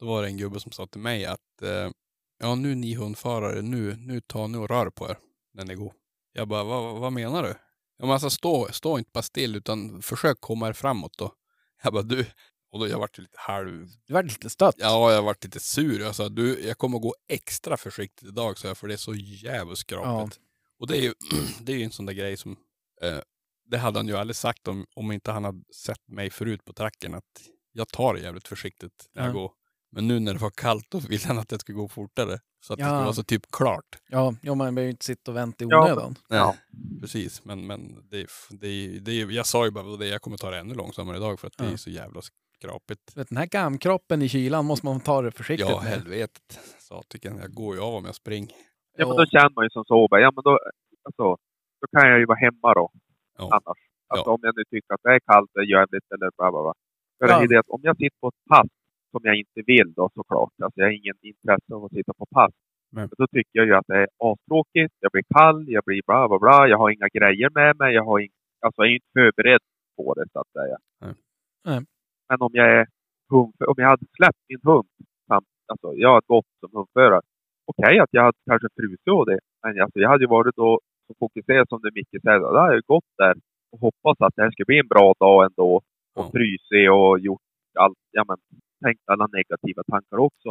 då, 0.00 0.06
var 0.06 0.22
det 0.22 0.28
en 0.28 0.36
gubbe 0.36 0.60
som 0.60 0.72
sa 0.72 0.86
till 0.86 1.00
mig 1.00 1.24
att 1.24 1.62
eh, 1.62 1.90
ja 2.38 2.54
nu 2.54 2.74
ni 2.74 2.94
hundförare, 2.94 3.62
nu, 3.62 3.96
nu 3.96 4.20
tar 4.20 4.48
ni 4.48 4.58
och 4.58 4.68
rör 4.68 4.90
på 4.90 5.08
er 5.10 5.18
när 5.54 5.64
ni 5.64 5.74
går. 5.74 5.92
Jag 6.32 6.48
bara, 6.48 6.64
vad, 6.64 7.00
vad 7.00 7.12
menar 7.12 7.42
du? 7.42 7.54
Ja, 7.98 8.04
men 8.04 8.10
alltså 8.10 8.30
stå, 8.30 8.68
stå 8.72 8.98
inte 8.98 9.10
bara 9.14 9.22
still 9.22 9.56
utan 9.56 10.02
försök 10.02 10.40
komma 10.40 10.68
er 10.68 10.72
framåt 10.72 11.18
då. 11.18 11.32
Jag 11.82 11.92
bara, 11.92 12.02
du, 12.02 12.26
och 12.72 12.78
då 12.78 12.88
jag 12.88 12.98
vart 12.98 13.18
lite 13.18 13.38
halv, 13.38 13.86
Du 14.06 14.12
var 14.12 14.22
lite 14.22 14.50
stött. 14.50 14.74
ja 14.78 15.12
jag 15.12 15.22
vart 15.22 15.44
lite 15.44 15.60
sur. 15.60 16.00
Jag 16.00 16.14
sa, 16.14 16.28
du, 16.28 16.60
jag 16.66 16.78
kommer 16.78 16.98
gå 16.98 17.14
extra 17.28 17.76
försiktigt 17.76 18.28
idag 18.28 18.58
så 18.58 18.66
jag, 18.66 18.78
för 18.78 18.88
det 18.88 18.94
är 18.94 18.98
så 18.98 19.14
jävligt 19.14 19.78
skrapigt. 19.78 20.40
Och 20.78 20.86
det 20.86 20.96
är 20.96 21.02
ju 21.02 21.14
det 21.60 21.72
är 21.72 21.76
ju 21.76 21.84
en 21.84 21.90
sån 21.92 22.06
där 22.06 22.12
grej 22.12 22.36
som, 22.36 22.56
eh, 23.02 23.18
det 23.70 23.78
hade 23.78 23.98
han 23.98 24.08
ju 24.08 24.16
aldrig 24.16 24.36
sagt 24.36 24.68
om, 24.68 24.86
om 24.96 25.12
inte 25.12 25.30
han 25.30 25.44
hade 25.44 25.62
sett 25.74 26.08
mig 26.08 26.30
förut 26.30 26.64
på 26.64 26.72
tracken 26.72 27.14
att 27.14 27.24
jag 27.72 27.88
tar 27.88 28.14
det 28.14 28.20
jävligt 28.20 28.48
försiktigt 28.48 29.06
när 29.14 29.22
jag 29.22 29.28
Ja. 29.30 29.32
går. 29.38 29.52
Men 29.92 30.08
nu 30.08 30.20
när 30.20 30.32
det 30.32 30.38
var 30.38 30.50
kallt 30.50 30.86
då 30.90 30.98
ville 30.98 31.26
han 31.26 31.38
att 31.38 31.48
det 31.48 31.58
skulle 31.60 31.76
gå 31.76 31.88
fortare. 31.88 32.40
Så 32.60 32.72
att 32.72 32.78
det 32.78 32.82
Ja. 32.84 32.88
skulle 32.88 33.04
vara 33.04 33.12
så 33.12 33.22
typ 33.24 33.50
klart. 33.52 33.98
Ja, 34.08 34.34
ja 34.42 34.54
man 34.54 34.74
behöver 34.74 34.86
ju 34.86 34.90
inte 34.90 35.04
sitta 35.04 35.30
och 35.30 35.36
vänta 35.36 35.64
i 35.64 35.66
Ja. 35.70 35.84
onödan. 35.84 36.18
Ja. 36.28 36.56
precis. 37.00 37.44
Men, 37.44 37.66
men 37.66 38.08
det, 38.10 38.20
är 38.20 38.24
f- 38.24 38.46
det, 38.50 38.68
är- 38.68 39.00
det, 39.00 39.12
är- 39.12 39.30
jag 39.30 39.46
sa 39.46 39.64
ju 39.64 39.70
bara 39.70 39.96
det, 39.96 40.06
jag 40.08 40.22
kommer 40.22 40.36
ta 40.36 40.50
det 40.50 40.58
ännu 40.58 40.74
långsammare 40.74 41.16
idag 41.16 41.40
för 41.40 41.46
att 41.46 41.56
det 41.58 41.64
Ja. 41.64 41.70
är 41.70 41.76
så 41.76 41.90
jävla 41.90 42.20
skrapigt. 42.58 43.16
Vet, 43.16 43.28
Den 43.28 43.38
här 43.38 43.46
gamkroppen 43.46 44.22
i 44.22 44.28
kylan 44.28 44.64
måste 44.64 44.86
man 44.86 45.00
ta 45.00 45.22
det 45.22 45.30
försiktigt 45.30 45.68
Ja, 45.70 45.80
med. 45.82 45.90
helvetet. 45.90 46.58
Satiken, 46.78 47.36
jag 47.38 47.54
går 47.54 47.74
ju 47.76 47.80
av 47.82 47.94
om 47.94 48.04
jag 48.04 48.14
springer. 48.14 48.52
Ja, 48.98 49.06
men 49.08 49.16
då 49.16 49.24
känner 49.26 49.52
man 49.56 49.64
ju 49.64 49.70
som 49.70 49.84
så. 49.84 50.08
bara, 50.10 50.20
Ja, 50.20 50.30
men 50.36 50.42
då, 50.48 50.52
alltså, 51.06 51.26
då 51.80 51.86
kan 51.92 52.08
jag 52.10 52.18
ju 52.18 52.26
vara 52.32 52.38
hemma 52.46 52.74
då. 52.80 52.86
Ja. 53.38 53.44
Annars. 53.56 53.78
Alltså 54.12 54.30
om 54.30 54.40
jag 54.42 54.52
nu 54.56 54.62
tycker 54.70 54.94
att 54.94 55.00
det 55.02 55.12
är 55.14 55.20
kallt, 55.30 55.50
det 55.54 55.60
är 55.60 55.70
jävligt 55.76 56.08
eller 56.14 56.28
bla 56.36 56.46
bla 56.52 56.60
bla. 56.66 56.74
För 57.18 57.26
Ja. 57.28 57.38
det 57.38 57.44
är 57.44 57.48
det 57.48 57.58
att 57.62 57.68
om 57.76 57.80
jag 57.82 57.96
sitter 57.96 58.18
på 58.20 58.28
ett 58.28 58.44
pass 58.50 58.70
som 59.10 59.20
jag 59.28 59.36
inte 59.42 59.60
vill 59.72 59.92
då 59.92 60.10
såklart. 60.14 60.52
Alltså 60.62 60.80
jag 60.80 60.86
har 60.86 60.92
ingen 61.02 61.18
intresse 61.22 61.70
av 61.74 61.84
att 61.84 61.92
sitta 61.98 62.12
på 62.20 62.26
pass. 62.26 62.52
Men 62.92 63.08
då 63.18 63.26
tycker 63.26 63.54
jag 63.58 63.66
ju 63.66 63.74
att 63.74 63.86
det 63.86 63.96
är 64.04 64.08
astråkigt. 64.30 64.94
Jag 65.00 65.10
blir 65.12 65.24
kall, 65.36 65.64
jag 65.68 65.82
blir 65.86 66.02
bla 66.06 66.28
bla 66.28 66.38
bla. 66.38 66.68
Jag 66.68 66.78
har 66.78 66.90
inga 66.90 67.08
grejer 67.18 67.48
med 67.54 67.76
mig. 67.78 67.94
Jag, 67.94 68.04
har 68.04 68.18
in, 68.18 68.32
alltså, 68.60 68.78
jag 68.82 68.90
är 68.90 68.94
inte 68.94 69.12
förberedd 69.18 69.62
på 69.96 70.14
det 70.14 70.26
så 70.32 70.40
att 70.40 70.52
säga. 70.58 70.76
Nej. 71.00 71.14
Nej. 71.64 71.80
Men 72.28 72.38
om 72.46 72.50
jag 72.52 72.68
är 72.78 72.86
hund, 73.30 73.54
om 73.70 73.74
jag 73.76 73.88
hade 73.88 74.06
släppt 74.16 74.42
min 74.48 74.60
hund 74.62 74.88
alltså 75.68 75.94
jag 75.96 76.08
har 76.08 76.22
gått 76.26 76.46
som 76.60 76.70
hundförare. 76.72 77.20
Okej 77.70 77.98
att 77.98 78.12
jag 78.12 78.22
hade 78.22 78.38
kanske 78.50 78.68
frusit 78.76 79.08
och 79.18 79.26
det, 79.30 79.38
men 79.62 79.80
alltså, 79.82 79.98
jag 80.00 80.08
hade 80.08 80.24
ju 80.24 80.28
varit 80.38 80.56
då 80.56 80.80
så 81.06 81.14
fokuserad 81.18 81.68
som 81.68 81.80
det 81.82 81.90
Micke 81.94 82.22
säger. 82.22 82.38
Då 82.40 82.58
hade 82.58 82.74
jag 82.74 82.84
gått 82.96 83.10
där 83.18 83.34
och 83.72 83.80
hoppats 83.80 84.20
att 84.20 84.34
det 84.36 84.42
här 84.42 84.50
skulle 84.50 84.70
bli 84.72 84.78
en 84.78 84.88
bra 84.94 85.14
dag 85.20 85.44
ändå. 85.48 85.70
Och 85.76 86.24
Ja. 86.24 86.30
frusit 86.34 86.90
och 86.90 87.18
gjort 87.26 87.40
allt, 87.78 87.98
ja 88.10 88.24
men 88.28 88.36
tänkt 88.84 89.02
alla 89.12 89.26
negativa 89.38 89.82
tankar 89.92 90.16
också. 90.28 90.50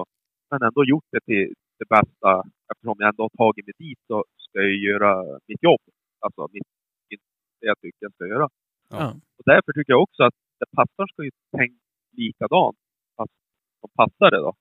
Men 0.52 0.62
ändå 0.68 0.86
gjort 0.86 1.08
det 1.12 1.22
till 1.30 1.54
det 1.80 1.88
bästa. 1.96 2.32
Eftersom 2.72 2.96
jag 3.00 3.10
ändå 3.10 3.24
har 3.24 3.34
tagit 3.44 3.66
mig 3.68 3.74
dit 3.78 4.00
så 4.08 4.24
ska 4.46 4.60
jag 4.60 4.76
göra 4.90 5.12
mitt 5.48 5.64
jobb. 5.64 5.82
Alltså 6.20 6.48
mitt, 6.54 6.68
det 7.60 7.68
jag 7.72 7.80
tycker 7.82 7.98
jag 8.00 8.14
ska 8.14 8.26
göra. 8.28 8.48
Ja. 8.90 8.98
Ja. 9.00 9.08
Och 9.38 9.44
därför 9.46 9.72
tycker 9.74 9.94
jag 9.94 10.02
också 10.02 10.24
att 10.24 10.38
det 10.60 10.66
passar 10.76 11.08
ska 11.14 11.24
ju 11.24 11.32
tänka 11.58 11.84
likadant. 12.12 12.78
Fast 13.18 13.32
som 13.82 13.90
passare 13.96 14.38
då. 14.46 14.54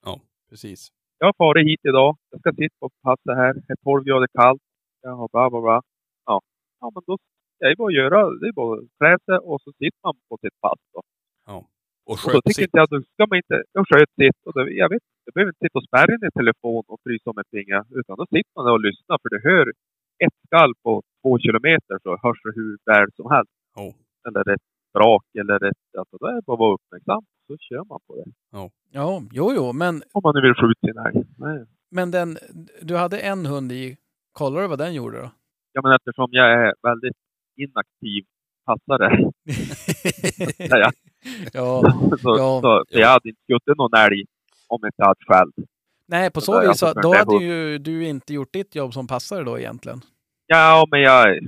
Precis. 0.51 0.81
Jag 1.19 1.27
har 1.27 1.35
farit 1.45 1.67
hit 1.67 1.81
idag. 1.91 2.17
Jag 2.31 2.41
ska 2.41 2.53
sitta 2.53 2.75
på 2.81 2.91
passet 3.03 3.37
här. 3.43 3.53
Det 3.55 3.73
är 3.73 3.77
12 3.85 4.05
grader 4.05 4.29
kallt. 4.39 4.63
Jag 5.03 5.17
har 5.21 5.29
bla 5.33 5.51
bla 5.51 5.61
bla. 5.61 5.83
Ja, 6.27 6.41
ja 6.81 6.91
men 6.95 7.03
då 7.07 7.17
det 7.59 7.67
är 7.67 7.77
bara 7.77 7.89
att 7.89 8.01
göra. 8.03 8.19
Det 8.41 8.47
är 8.49 8.53
bara 8.53 8.79
att 8.79 8.89
klä 8.99 9.19
sig 9.27 9.39
och 9.51 9.61
så 9.65 9.71
sitter 9.73 10.01
man 10.05 10.15
på 10.29 10.37
sitt 10.43 10.61
pass 10.65 10.81
då. 10.95 11.01
Och 11.49 11.65
Och 12.11 12.17
då 12.25 12.31
sköt 12.33 12.45
tycker 12.45 12.63
sitt. 12.63 12.71
jag, 12.79 12.89
då 12.91 12.97
ska 13.03 13.23
man 13.31 13.37
inte, 13.43 13.57
jag 13.77 13.85
sköt 13.91 14.11
sitt. 14.21 14.39
Och 14.47 14.53
då, 14.57 14.61
jag 14.83 14.89
vet 14.93 15.03
jag 15.25 15.33
behöver 15.35 15.51
inte 15.53 15.65
sitta 15.67 15.79
och 15.79 15.89
spärra 15.91 16.11
in 16.15 16.29
i 16.29 16.31
telefon 16.41 16.85
och 16.93 17.01
frysa 17.05 17.31
om 17.31 17.39
ett 17.39 17.53
finger. 17.57 17.83
Utan 17.99 18.15
då 18.21 18.25
sitter 18.35 18.53
man 18.57 18.65
där 18.67 18.73
och 18.79 18.87
lyssnar 18.89 19.17
för 19.23 19.29
det 19.35 19.41
hör 19.49 19.67
ett 20.25 20.37
skall 20.47 20.73
på 20.85 20.93
två 21.23 21.39
kilometer 21.45 21.97
så 22.03 22.11
hörs 22.23 22.41
det 22.45 22.53
hur 22.61 22.73
väl 22.91 23.09
som 23.19 23.27
helst. 23.35 23.55
Oh. 23.83 23.93
Eller 24.27 24.45
ett 24.55 24.67
brak 24.95 25.27
eller 25.41 25.59
ett, 25.71 25.83
alltså 25.99 26.17
då 26.21 26.27
är 26.27 26.35
det 26.35 26.43
bara 26.47 26.55
att 26.55 26.65
vara 26.67 26.75
uppmärksam. 26.79 27.23
Så 27.47 27.57
kör 27.59 27.85
man 27.85 27.99
på 28.07 28.15
det. 28.17 28.25
Ja, 28.93 29.23
jo, 29.33 29.53
jo, 29.55 29.73
men, 29.73 30.03
Om 30.13 30.21
man 30.25 30.35
nu 30.35 30.41
vill 30.43 30.55
skjuta 30.55 30.81
sin 30.87 30.99
älg. 31.07 31.27
Nej. 31.39 31.65
men 31.91 32.11
den, 32.11 32.39
du 32.83 32.97
hade 32.97 33.19
en 33.21 33.47
hund 33.47 33.73
i. 33.73 33.97
Kollar 34.33 34.61
du 34.63 34.69
vad 34.69 34.79
den 34.79 34.95
gjorde 34.95 35.19
då? 35.21 35.31
Ja 35.73 35.81
men 35.83 35.93
eftersom 35.93 36.29
jag 36.31 36.53
är 36.53 36.75
väldigt 36.83 37.17
inaktiv 37.57 38.25
passare. 38.67 39.31
säga. 40.57 40.91
ja, 41.53 41.83
så, 42.23 42.37
Ja. 42.39 42.61
så, 42.63 42.85
för 42.93 42.99
jag 43.01 43.09
hade 43.09 43.29
inte 43.29 43.41
skjutit 43.49 43.79
någon 43.79 43.95
älg 43.95 44.25
om 44.69 44.79
jag 44.83 44.89
inte 44.89 45.05
hade 45.05 45.25
själv. 45.27 45.53
nej, 46.09 46.31
på 46.31 46.41
Så 46.41 46.53
så 46.53 46.69
vis, 46.69 46.79
så- 46.79 46.93
då 46.93 47.15
hade 47.15 47.45
ju 47.45 47.79
du 47.79 48.05
inte 48.09 48.35
gjort 48.35 48.53
ditt 48.53 48.75
jobb 48.75 48.93
som 48.93 49.07
passare 49.07 49.45
då 49.45 49.59
egentligen. 49.59 50.01
Ja, 50.47 50.87
men 50.91 51.01
jag... 51.01 51.39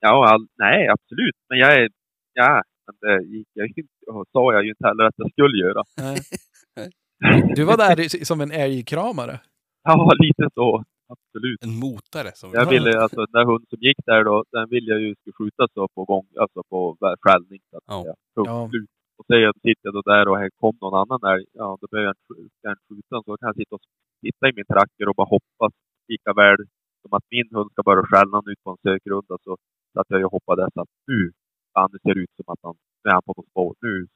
Ja, 0.00 0.28
all, 0.32 0.46
nej, 0.58 0.88
absolut. 0.88 1.34
Men 1.48 1.58
jag 1.58 1.72
är... 1.74 1.88
Ja, 2.32 2.62
men 2.88 2.96
det 3.00 3.24
gick 3.36 3.48
jag 3.52 3.66
inte... 3.68 3.82
Sa 4.32 4.52
jag 4.52 4.62
ju 4.64 4.70
inte 4.70 4.86
heller 4.86 5.04
att 5.04 5.14
jag 5.16 5.30
skulle 5.32 5.56
göra. 5.64 5.82
Du 7.56 7.64
var 7.64 7.76
där 7.76 8.24
som 8.24 8.40
en 8.40 8.50
älgkramare. 8.50 9.40
Ja, 9.82 10.10
lite 10.18 10.48
så. 10.54 10.84
Absolut. 11.14 11.58
En 11.64 11.74
motare 11.86 12.30
som 12.34 12.50
Jag 12.52 12.66
ville, 12.70 13.00
alltså 13.04 13.16
den 13.26 13.32
där 13.38 13.44
hund 13.50 13.64
som 13.70 13.78
gick 13.80 13.96
där 14.06 14.24
då, 14.24 14.44
den 14.52 14.68
ville 14.68 14.90
jag 14.94 15.00
ju 15.00 15.14
skulle 15.14 15.34
skjutas 15.38 15.70
så 15.74 15.88
på 15.94 16.04
gång, 16.04 16.26
alltså 16.42 16.62
på 16.70 16.96
skällning. 17.24 17.60
Så 17.70 17.76
att 17.76 17.84
Ja. 17.86 18.02
säga. 18.02 18.14
Ja. 18.34 18.70
Och 19.18 19.26
säger 19.26 19.42
jag, 19.48 19.54
sitter 19.54 19.84
jag 19.88 19.94
då 19.94 20.02
där 20.12 20.28
och 20.28 20.38
här 20.38 20.50
kom 20.60 20.74
någon 20.80 20.96
annan 21.02 21.32
älg, 21.34 21.44
ja 21.52 21.78
då 21.80 21.86
behöver 21.90 22.06
jag 22.06 22.14
inte 22.72 22.84
skjuta. 22.88 23.16
Så 23.26 23.36
kan 23.40 23.46
jag 23.50 23.56
sitta 23.56 23.74
och 23.74 23.84
sitta 24.24 24.44
i 24.48 24.52
min 24.58 24.68
traktor 24.74 25.06
och 25.10 25.14
bara 25.20 25.30
hoppas 25.36 25.72
lika 26.08 26.30
väl 26.42 26.58
som 27.02 27.10
att 27.16 27.26
min 27.30 27.48
hund 27.56 27.68
ska 27.72 27.82
börja 27.88 28.02
skälla 28.10 28.38
ut 28.52 28.60
på 28.64 28.70
en 28.70 28.80
sökrunda 28.86 29.34
så, 29.44 29.52
så 29.92 29.96
att 30.00 30.10
jag 30.12 30.20
ju 30.24 30.28
hoppades 30.36 30.72
att 30.82 30.90
nu, 31.10 31.20
det 31.92 32.00
ser 32.06 32.18
ut 32.18 32.30
som 32.36 32.44
att 32.52 32.58
han, 32.62 32.74
nu 33.04 33.08
är 33.10 33.14
han 33.14 33.22
på 33.22 33.34
något 33.36 33.48
spår, 33.50 33.74
nu 33.80 34.06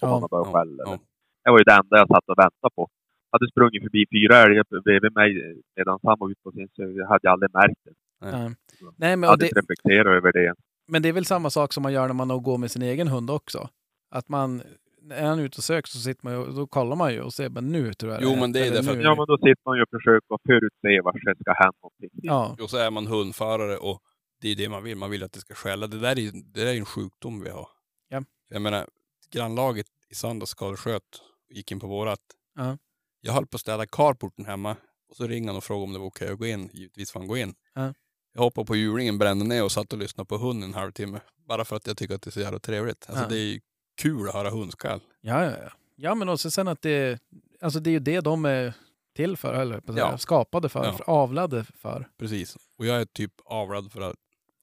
kommer 0.00 0.12
Ja, 0.12 0.14
han 0.16 0.24
att 0.24 0.30
börja 0.30 0.46
ja, 0.46 0.52
skälla. 0.52 0.82
ja. 0.86 0.98
Det 1.44 1.50
var 1.50 1.58
ju 1.58 1.64
det 1.64 1.72
enda 1.80 1.94
jag 2.02 2.08
satt 2.08 2.28
och 2.32 2.38
väntade 2.38 2.72
på. 2.76 2.88
Hade 3.32 3.48
sprungit 3.48 3.82
förbi 3.82 4.06
fyra 4.16 4.36
älgar 4.44 4.64
bredvid 4.86 5.12
mig 5.14 5.30
medan 5.76 5.98
han 6.02 6.16
var 6.18 6.30
ute 6.30 6.40
på 6.44 6.50
sin 6.52 6.68
jag 6.76 7.08
hade 7.08 7.30
aldrig 7.30 7.50
märkt 7.54 7.80
det. 7.84 7.92
Nej, 8.20 8.50
Nej 8.96 9.16
men, 9.16 9.22
Jag 9.22 9.30
hade 9.30 9.44
det, 9.44 9.48
inte 9.48 9.60
reflekterat 9.60 10.06
över 10.18 10.32
det. 10.32 10.54
men 10.88 11.02
det 11.02 11.08
är 11.08 11.12
väl 11.12 11.24
samma 11.24 11.50
sak 11.50 11.72
som 11.72 11.82
man 11.82 11.92
gör 11.92 12.06
när 12.06 12.14
man 12.14 12.42
går 12.42 12.58
med 12.58 12.70
sin 12.70 12.82
egen 12.82 13.08
hund 13.08 13.30
också. 13.30 13.68
Att 14.10 14.28
man, 14.28 14.62
är 15.10 15.26
han 15.26 15.38
ute 15.38 15.58
och 15.58 15.64
söker 15.64 15.88
så 15.88 15.98
sitter 15.98 16.24
man 16.26 16.34
ju, 16.34 16.46
då 16.52 16.66
kollar 16.66 16.96
man 16.96 17.12
ju 17.14 17.20
och 17.20 17.32
ser, 17.32 17.48
men 17.48 17.72
nu 17.72 17.92
tror 17.92 18.12
jag 18.12 18.22
Jo, 18.22 18.30
är 18.32 18.36
men 18.40 18.52
det 18.52 18.66
är 18.66 18.70
därför 18.70 19.00
Ja, 19.02 19.14
men 19.14 19.26
då 19.26 19.36
sitter 19.36 19.62
man 19.68 19.76
ju 19.76 19.82
och 19.82 19.88
försöker 19.90 20.38
förutse 20.48 21.00
vart 21.04 21.14
det 21.14 21.34
ska 21.40 21.52
hända 21.52 21.78
någonting. 21.82 22.10
Ja, 22.12 22.56
Och 22.62 22.70
så 22.70 22.76
är 22.76 22.90
man 22.90 23.06
hundförare 23.06 23.76
och 23.76 24.00
det 24.42 24.48
är 24.48 24.56
det 24.56 24.68
man 24.68 24.82
vill. 24.82 24.96
Man 24.96 25.10
vill 25.10 25.22
att 25.22 25.32
det 25.32 25.40
ska 25.40 25.54
skälla. 25.54 25.86
Det 25.86 25.98
där 25.98 26.10
är 26.16 26.20
ju 26.20 26.30
det 26.30 26.64
där 26.64 26.66
är 26.66 26.76
en 26.76 26.84
sjukdom 26.84 27.40
vi 27.40 27.50
har. 27.50 27.68
Ja. 28.08 28.24
Jag 28.48 28.62
menar, 28.62 28.88
grannlaget 29.30 29.86
i 30.08 30.14
söndags 30.14 30.50
skadesköt 30.50 31.02
gick 31.50 31.72
in 31.72 31.80
på 31.80 31.86
vårat. 31.86 32.20
Ja. 32.56 32.78
Jag 33.20 33.32
höll 33.32 33.46
på 33.46 33.54
att 33.56 33.60
städa 33.60 33.86
carporten 33.86 34.44
hemma 34.44 34.76
och 35.08 35.16
så 35.16 35.26
ringde 35.26 35.48
han 35.48 35.56
och 35.56 35.64
frågade 35.64 35.84
om 35.84 35.92
det 35.92 35.98
var 35.98 36.06
okej 36.06 36.28
att 36.32 36.38
gå 36.38 36.46
in. 36.46 36.70
Givetvis 36.72 37.10
får 37.12 37.20
han 37.20 37.26
gå 37.28 37.36
in. 37.36 37.54
Ja. 37.74 37.94
Jag 38.34 38.42
hoppade 38.42 38.66
på 38.66 38.76
hjulingen, 38.76 39.18
brände 39.18 39.44
ner 39.44 39.64
och 39.64 39.72
satt 39.72 39.92
och 39.92 39.98
lyssnade 39.98 40.26
på 40.28 40.36
hunden 40.36 40.68
en 40.70 40.74
halvtimme. 40.74 41.20
Bara 41.48 41.64
för 41.64 41.76
att 41.76 41.86
jag 41.86 41.96
tycker 41.96 42.14
att 42.14 42.22
det 42.22 42.28
är 42.28 42.32
så 42.32 42.40
jävla 42.40 42.58
trevligt. 42.58 43.04
Alltså 43.08 43.24
Ja. 43.24 43.28
det 43.28 43.38
är 43.38 43.44
ju 43.52 43.60
kul 43.96 44.28
att 44.28 44.34
höra 44.34 44.50
hundskall. 44.50 45.00
ja, 45.20 45.44
ja. 45.44 45.50
ja. 45.62 45.70
Ja, 45.96 46.14
men 46.14 46.28
också 46.28 46.50
sen 46.50 46.68
att 46.68 46.82
det, 46.82 47.20
alltså 47.60 47.80
det 47.80 47.90
är 47.90 47.92
ju 47.92 47.98
det 47.98 48.20
de 48.20 48.44
är 48.44 48.74
till 49.16 49.36
för, 49.36 49.54
eller 49.54 49.82
Ja. 49.96 50.18
skapade 50.18 50.68
för, 50.68 50.84
Ja. 50.84 50.92
för, 50.92 51.04
avlade 51.10 51.64
för. 51.64 52.08
Precis. 52.18 52.56
Och 52.78 52.86
jag 52.86 53.00
är 53.00 53.04
typ 53.04 53.32
avlad 53.44 53.92
för 53.92 54.00
att 54.00 54.16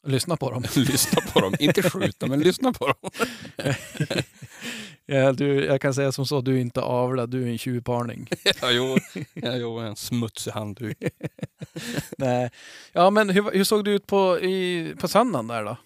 Lyssna 0.08 0.38
på 0.38 0.52
dem. 0.52 0.62
lyssna 0.76 1.22
på 1.34 1.40
dem. 1.40 1.54
Inte 1.60 1.90
skjuta, 1.90 2.28
men 2.28 2.40
lyssna 2.40 2.74
på 2.74 2.86
dem. 2.88 3.10
ja, 5.06 5.32
du, 5.32 5.66
jag 5.66 5.82
kan 5.82 5.94
säga 5.94 6.12
som 6.12 6.26
så, 6.26 6.42
du 6.42 6.56
är 6.58 6.62
inte 6.62 6.82
avlad, 6.82 7.30
du 7.30 7.44
är 7.44 7.48
en 7.48 7.58
tjuvparning. 7.58 8.28
ja, 8.62 8.72
jo, 8.72 8.98
ja, 9.34 9.56
jo, 9.56 9.78
en 9.78 9.96
smutsig 9.96 10.52
handduk. 10.52 10.98
Nej. 12.18 12.50
Ja, 12.94 13.10
men 13.10 13.30
hur, 13.30 13.52
hur 13.52 13.64
såg 13.64 13.86
det 13.86 13.92
ut 13.92 14.08
på, 14.08 14.40
i, 14.40 14.96
på 15.02 15.08
söndagen 15.08 15.48
där 15.48 15.64
då? 15.64 15.78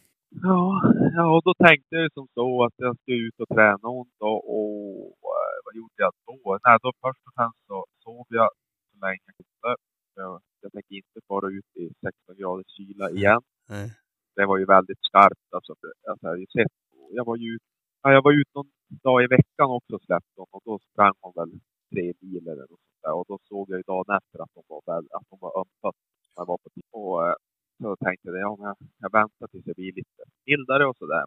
Ja, 0.42 0.82
ja, 1.16 1.36
och 1.36 1.42
då 1.44 1.54
tänkte 1.54 1.96
jag 1.96 2.14
som 2.14 2.28
så 2.34 2.66
att 2.66 2.74
jag 2.78 2.98
skulle 3.00 3.18
ut 3.18 3.40
och 3.40 3.56
träna 3.56 3.88
ont 4.00 4.18
och, 4.20 4.40
och 4.58 5.36
eh, 5.42 5.58
vad 5.66 5.76
gjorde 5.76 5.98
jag 6.06 6.12
då? 6.26 6.58
Nej, 6.66 6.78
då 6.84 6.92
först 7.02 7.24
och 7.28 7.34
främst 7.38 7.62
så 7.68 7.86
sov 8.04 8.26
jag 8.30 8.50
så 8.92 9.06
länge 9.06 9.24
jag 9.26 9.36
kunde. 9.38 9.76
Jag, 10.16 10.42
jag 10.62 10.72
tänker 10.72 10.96
inte 10.96 11.20
fara 11.28 11.48
ut 11.58 11.70
i 11.82 11.86
16 12.02 12.36
graders 12.40 12.72
kyla 12.78 13.10
igen. 13.10 13.42
Nej. 13.70 13.92
Det 14.36 14.46
var 14.46 14.58
ju 14.58 14.66
väldigt 14.66 15.00
skarpt. 15.10 15.48
Alltså, 15.56 15.74
alltså, 16.10 16.28
jag, 16.28 16.50
sett, 16.52 16.74
jag 17.12 17.26
var 17.26 17.38
ju 17.38 17.60
ja, 18.04 18.12
jag 18.12 18.24
var 18.24 18.34
ute 18.42 18.52
någon 18.56 18.72
dag 19.04 19.24
i 19.24 19.28
veckan 19.28 19.70
också 19.78 20.00
släppte 20.00 20.38
hon 20.38 20.48
och 20.52 20.62
då 20.66 20.80
sprang 20.80 21.14
hon 21.22 21.34
väl 21.36 21.52
tre 21.92 22.14
mil 22.22 22.48
eller 22.48 22.62
något 22.72 22.84
sånt 22.88 23.02
där. 23.04 23.14
Och 23.14 23.26
då 23.28 23.38
såg 23.50 23.66
jag 23.70 23.78
ju 23.78 23.84
dagen 23.94 24.18
efter 24.20 24.38
att 24.44 24.52
hon 24.56 24.64
var, 24.68 24.82
väl, 24.92 25.06
att 25.18 25.28
var 25.46 25.54
ömfött. 25.62 26.00
när 26.36 26.42
Jag 26.42 26.46
var 26.48 26.58
på 26.64 26.70
tid. 26.70 26.84
Och 26.92 27.28
eh, 27.28 27.36
så 27.82 27.96
tänkte 27.96 28.30
jag, 28.30 28.38
ja, 28.48 28.56
men 28.60 28.68
jag, 28.68 28.78
jag 29.04 29.12
väntar 29.20 29.48
tills 29.48 29.68
jag 29.68 29.76
blir 29.76 29.94
lite 30.00 30.22
mildare 30.48 30.86
och 30.88 30.98
sådär. 30.98 31.26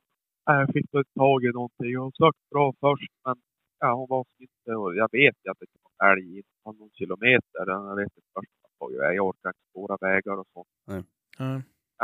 Äh, 0.51 0.59
Jag 0.63 0.73
fick 0.75 0.89
då 0.93 1.03
tag 1.23 1.45
i 1.45 1.51
någonting. 1.59 1.97
Hon 1.97 2.13
sökt 2.23 2.45
bra 2.53 2.67
först, 2.81 3.13
men 3.27 3.37
ja, 3.81 3.89
hon 3.99 4.07
var 4.15 4.25
inte... 4.45 4.71
Och 4.83 4.97
jag 4.97 5.09
vet 5.13 5.37
ju 5.45 5.51
att 5.51 5.61
det 5.61 5.67
kan 5.73 5.81
vara 5.85 6.13
älg 6.13 6.29
inom 6.39 6.77
någon 6.81 6.91
kilometer. 7.01 7.63
Jag 7.91 7.97
vet 7.97 8.13
inte 8.17 8.31
först 8.35 8.53
jag 8.81 9.15
Jag 9.15 9.27
orkar 9.27 9.49
inte 9.51 9.65
spåra 9.71 9.97
vägar 10.01 10.37
och 10.43 10.49
sånt. 10.53 10.69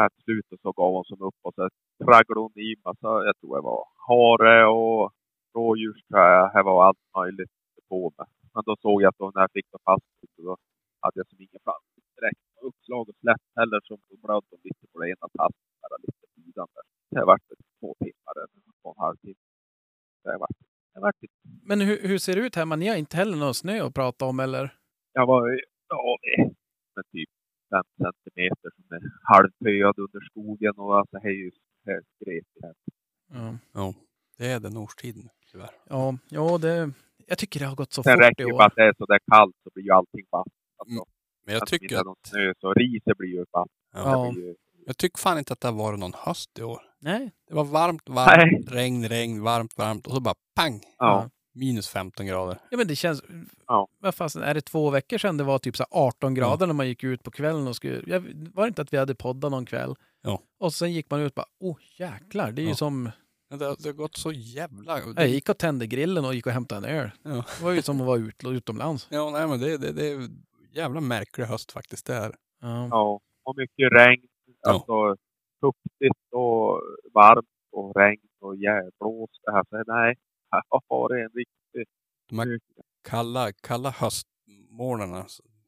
Äh, 0.03 0.09
till 0.09 0.25
slut 0.25 0.61
så 0.63 0.73
gav 0.73 0.91
hon 0.97 1.05
som 1.05 1.21
upp 1.29 1.39
och 1.43 1.55
så 1.55 1.69
tragglade 2.05 2.41
hon 2.41 2.59
i 2.69 2.71
massa, 2.85 3.11
jag 3.29 3.35
tror 3.39 3.57
det 3.57 3.63
var 3.73 3.81
hare 4.09 4.57
och 4.67 5.13
rådjursträ. 5.55 6.29
Här 6.55 6.63
var 6.63 6.79
allt 6.87 7.05
möjligt 7.19 7.55
på 7.89 8.13
mig. 8.19 8.27
Men 8.55 8.63
då 8.67 8.77
såg 8.85 9.03
jag 9.03 9.09
att 9.09 9.19
då 9.19 9.31
när 9.35 9.43
jag 9.47 9.53
fick 9.57 9.69
det 9.73 9.79
fast 9.89 10.07
så 10.21 10.43
då 10.43 10.57
hade 11.03 11.17
jag 11.21 11.27
som 11.29 11.39
ingen 11.41 11.63
chans 11.67 11.85
direkt. 12.17 12.43
Uppslag 12.69 13.09
och 13.09 13.17
släpp 13.23 13.45
heller 13.61 13.81
som 13.89 13.99
då 14.09 14.17
blödde 14.23 14.47
de 14.51 14.57
lite 14.69 14.85
på 14.93 14.97
det 15.01 15.07
ena 15.13 15.27
tasset. 15.39 15.67
Lite 16.07 16.27
lidande. 16.41 16.81
Det 17.11 17.19
har 17.19 17.27
varit 17.27 17.49
två 17.81 17.95
timmar 18.05 18.35
två 18.83 18.89
och 18.89 18.97
en 18.97 19.05
halv 19.07 19.17
timme. 19.17 19.45
Det 20.23 20.31
har 20.31 20.39
varit, 20.39 20.59
det 20.93 20.99
har 20.99 21.03
varit 21.09 21.21
Men 21.71 21.81
hur, 21.81 21.99
hur 22.09 22.19
ser 22.19 22.35
det 22.37 22.43
ut 22.47 22.57
hemma? 22.57 22.77
Ni 22.77 22.89
har 22.89 22.97
inte 22.97 23.17
heller 23.17 23.37
någon 23.37 23.55
snö 23.55 23.87
att 23.87 23.95
prata 23.95 24.25
om 24.25 24.41
eller? 24.41 24.65
Jag 25.13 25.27
var, 25.27 25.61
ja, 25.89 26.19
det 26.23 26.37
med 26.97 27.05
typ 27.13 27.31
fem 27.73 27.87
centimeter 28.05 28.69
som 28.77 28.85
är 28.97 29.03
halvpöad 29.35 29.99
under 30.05 30.21
skogen 30.31 30.75
och 30.77 30.99
alltså 30.99 31.17
det 31.23 31.29
är 31.29 31.33
ju 31.33 31.51
här. 32.63 32.75
Ja, 33.33 33.57
Ja, 33.73 33.95
det 34.39 34.47
är 34.47 34.61
den 34.61 34.77
årstiden 34.77 35.29
tyvärr. 35.53 35.71
ja, 35.89 36.19
ja 36.29 36.59
det, 36.59 36.93
jag 37.27 37.39
tycker 37.39 37.61
det 37.61 37.67
har 37.67 37.77
gått 37.77 37.93
så 37.93 38.03
Sen 38.03 38.13
fort 38.15 38.23
räcker 38.23 38.45
ju 38.45 38.53
bara 38.53 38.67
att 38.67 38.75
det 38.77 38.83
är 38.83 38.95
så 38.99 39.07
där 39.07 39.19
kallt 39.33 39.57
så 39.65 39.71
blir 39.75 39.85
ju 39.85 39.91
allting 39.91 40.27
vatt. 40.31 40.47
Alltså, 40.79 40.93
Mm. 40.93 41.05
Men 41.47 41.55
jag 41.55 41.63
att 41.63 41.69
det 41.71 41.77
inte 41.77 41.87
tycker, 41.89 42.11
att, 42.13 42.27
snö 42.27 42.53
så 42.61 42.73
riset 42.73 43.19
blir 43.19 43.29
ju 43.29 43.45
vatt. 43.53 43.69
Ja. 43.93 44.33
Ju, 44.37 44.55
jag 44.87 44.97
tycker 44.99 45.19
fan 45.19 45.39
inte 45.39 45.53
att 45.53 45.61
det 45.61 45.69
har 45.69 45.75
varit 45.75 45.99
någon 46.01 46.13
höst 46.15 46.59
i 46.59 46.63
år. 46.63 46.81
Nej. 47.01 47.31
Det 47.49 47.55
var 47.55 47.65
varmt, 47.65 48.09
varmt, 48.09 48.53
Nej. 48.53 48.65
regn, 48.79 49.09
regn, 49.09 49.43
varmt, 49.43 49.79
varmt 49.79 50.07
och 50.07 50.13
så 50.15 50.21
bara 50.21 50.35
pang! 50.57 50.81
ja. 50.99 51.31
Minus 51.55 51.89
15 51.89 52.27
grader. 52.27 52.59
Ja, 52.71 52.77
men 52.77 52.87
det 52.89 52.97
känns... 52.97 53.23
Ja. 53.67 53.89
Vad 53.99 54.15
fasen, 54.15 54.43
är 54.43 54.55
det 54.55 54.61
två 54.61 54.91
veckor 54.91 55.19
sedan 55.19 55.37
det 55.37 55.45
var 55.45 55.59
typ 55.59 55.77
så 55.77 55.83
här 55.91 55.99
18 56.07 56.35
grader 56.35 56.67
när 56.67 56.75
man 56.75 56.89
gick 56.89 57.05
ut 57.05 57.23
på 57.23 57.31
kvällen 57.31 57.67
och 57.69 57.77
skulle... 57.77 58.03
Jag, 58.07 58.21
var 58.55 58.63
det 58.65 58.69
inte 58.69 58.83
att 58.83 58.93
vi 58.93 58.97
hade 58.97 59.15
poddat 59.15 59.51
någon 59.51 59.67
kväll? 59.67 59.95
Ja. 60.23 60.41
Och 60.59 60.73
sen 60.75 60.93
gick 60.93 61.11
man 61.11 61.21
ut 61.21 61.33
och 61.33 61.35
bara, 61.35 61.47
oh 61.71 61.77
jäklar, 61.97 62.53
det 62.53 62.63
är 62.63 62.65
ju 62.65 62.69
Ja. 62.69 62.75
som... 62.77 63.11
Men 63.51 63.59
Det, 63.59 63.65
har- 63.67 63.77
det 63.83 63.89
har 63.89 63.93
gått 63.95 64.17
så 64.17 64.33
jävla... 64.33 65.01
Jag 65.17 65.29
gick 65.29 65.49
och 65.49 65.59
tände 65.59 65.87
grillen 65.87 66.25
och 66.25 66.35
gick 66.35 66.47
och 66.47 66.53
hämtade 66.53 66.89
en 66.89 66.97
öl. 66.99 67.11
Ja. 67.23 67.31
Det 67.59 67.65
var 67.65 67.73
ju 67.73 67.83
som 67.83 68.01
att 68.01 68.07
vara 68.07 68.19
ut, 68.19 68.45
utomlands. 68.47 69.07
Ja, 69.11 69.31
nej 69.31 69.49
men 69.49 69.61
det, 69.61 69.77
det, 69.79 69.93
det 69.93 70.07
är 70.13 70.29
jävla 70.73 71.01
märklig 71.01 71.45
höst 71.45 71.73
faktiskt. 71.73 72.07
Det 72.07 72.15
är. 72.15 72.35
Ja. 72.61 72.89
Ja, 72.91 73.21
och 73.45 73.57
mycket 73.57 73.93
regn. 73.93 74.23
Ja. 74.63 74.71
Alltså 74.73 75.17
fuktigt 75.61 76.33
och 76.33 76.81
varmt 77.15 77.47
och 77.73 77.97
regn 77.97 78.21
och 78.41 78.57
jävblåst. 78.57 79.41
Det 79.45 79.53
här. 79.53 79.65
Så 79.71 79.93
nej, 79.93 80.15
här 80.53 80.63
har 80.89 81.09
det 81.09 81.23
en 81.25 81.31
riktig... 81.31 81.95
De 82.29 82.39
här 82.39 82.61
kalla, 83.09 83.53
kalla 83.53 83.91
höstmorgnarna, 83.91 85.25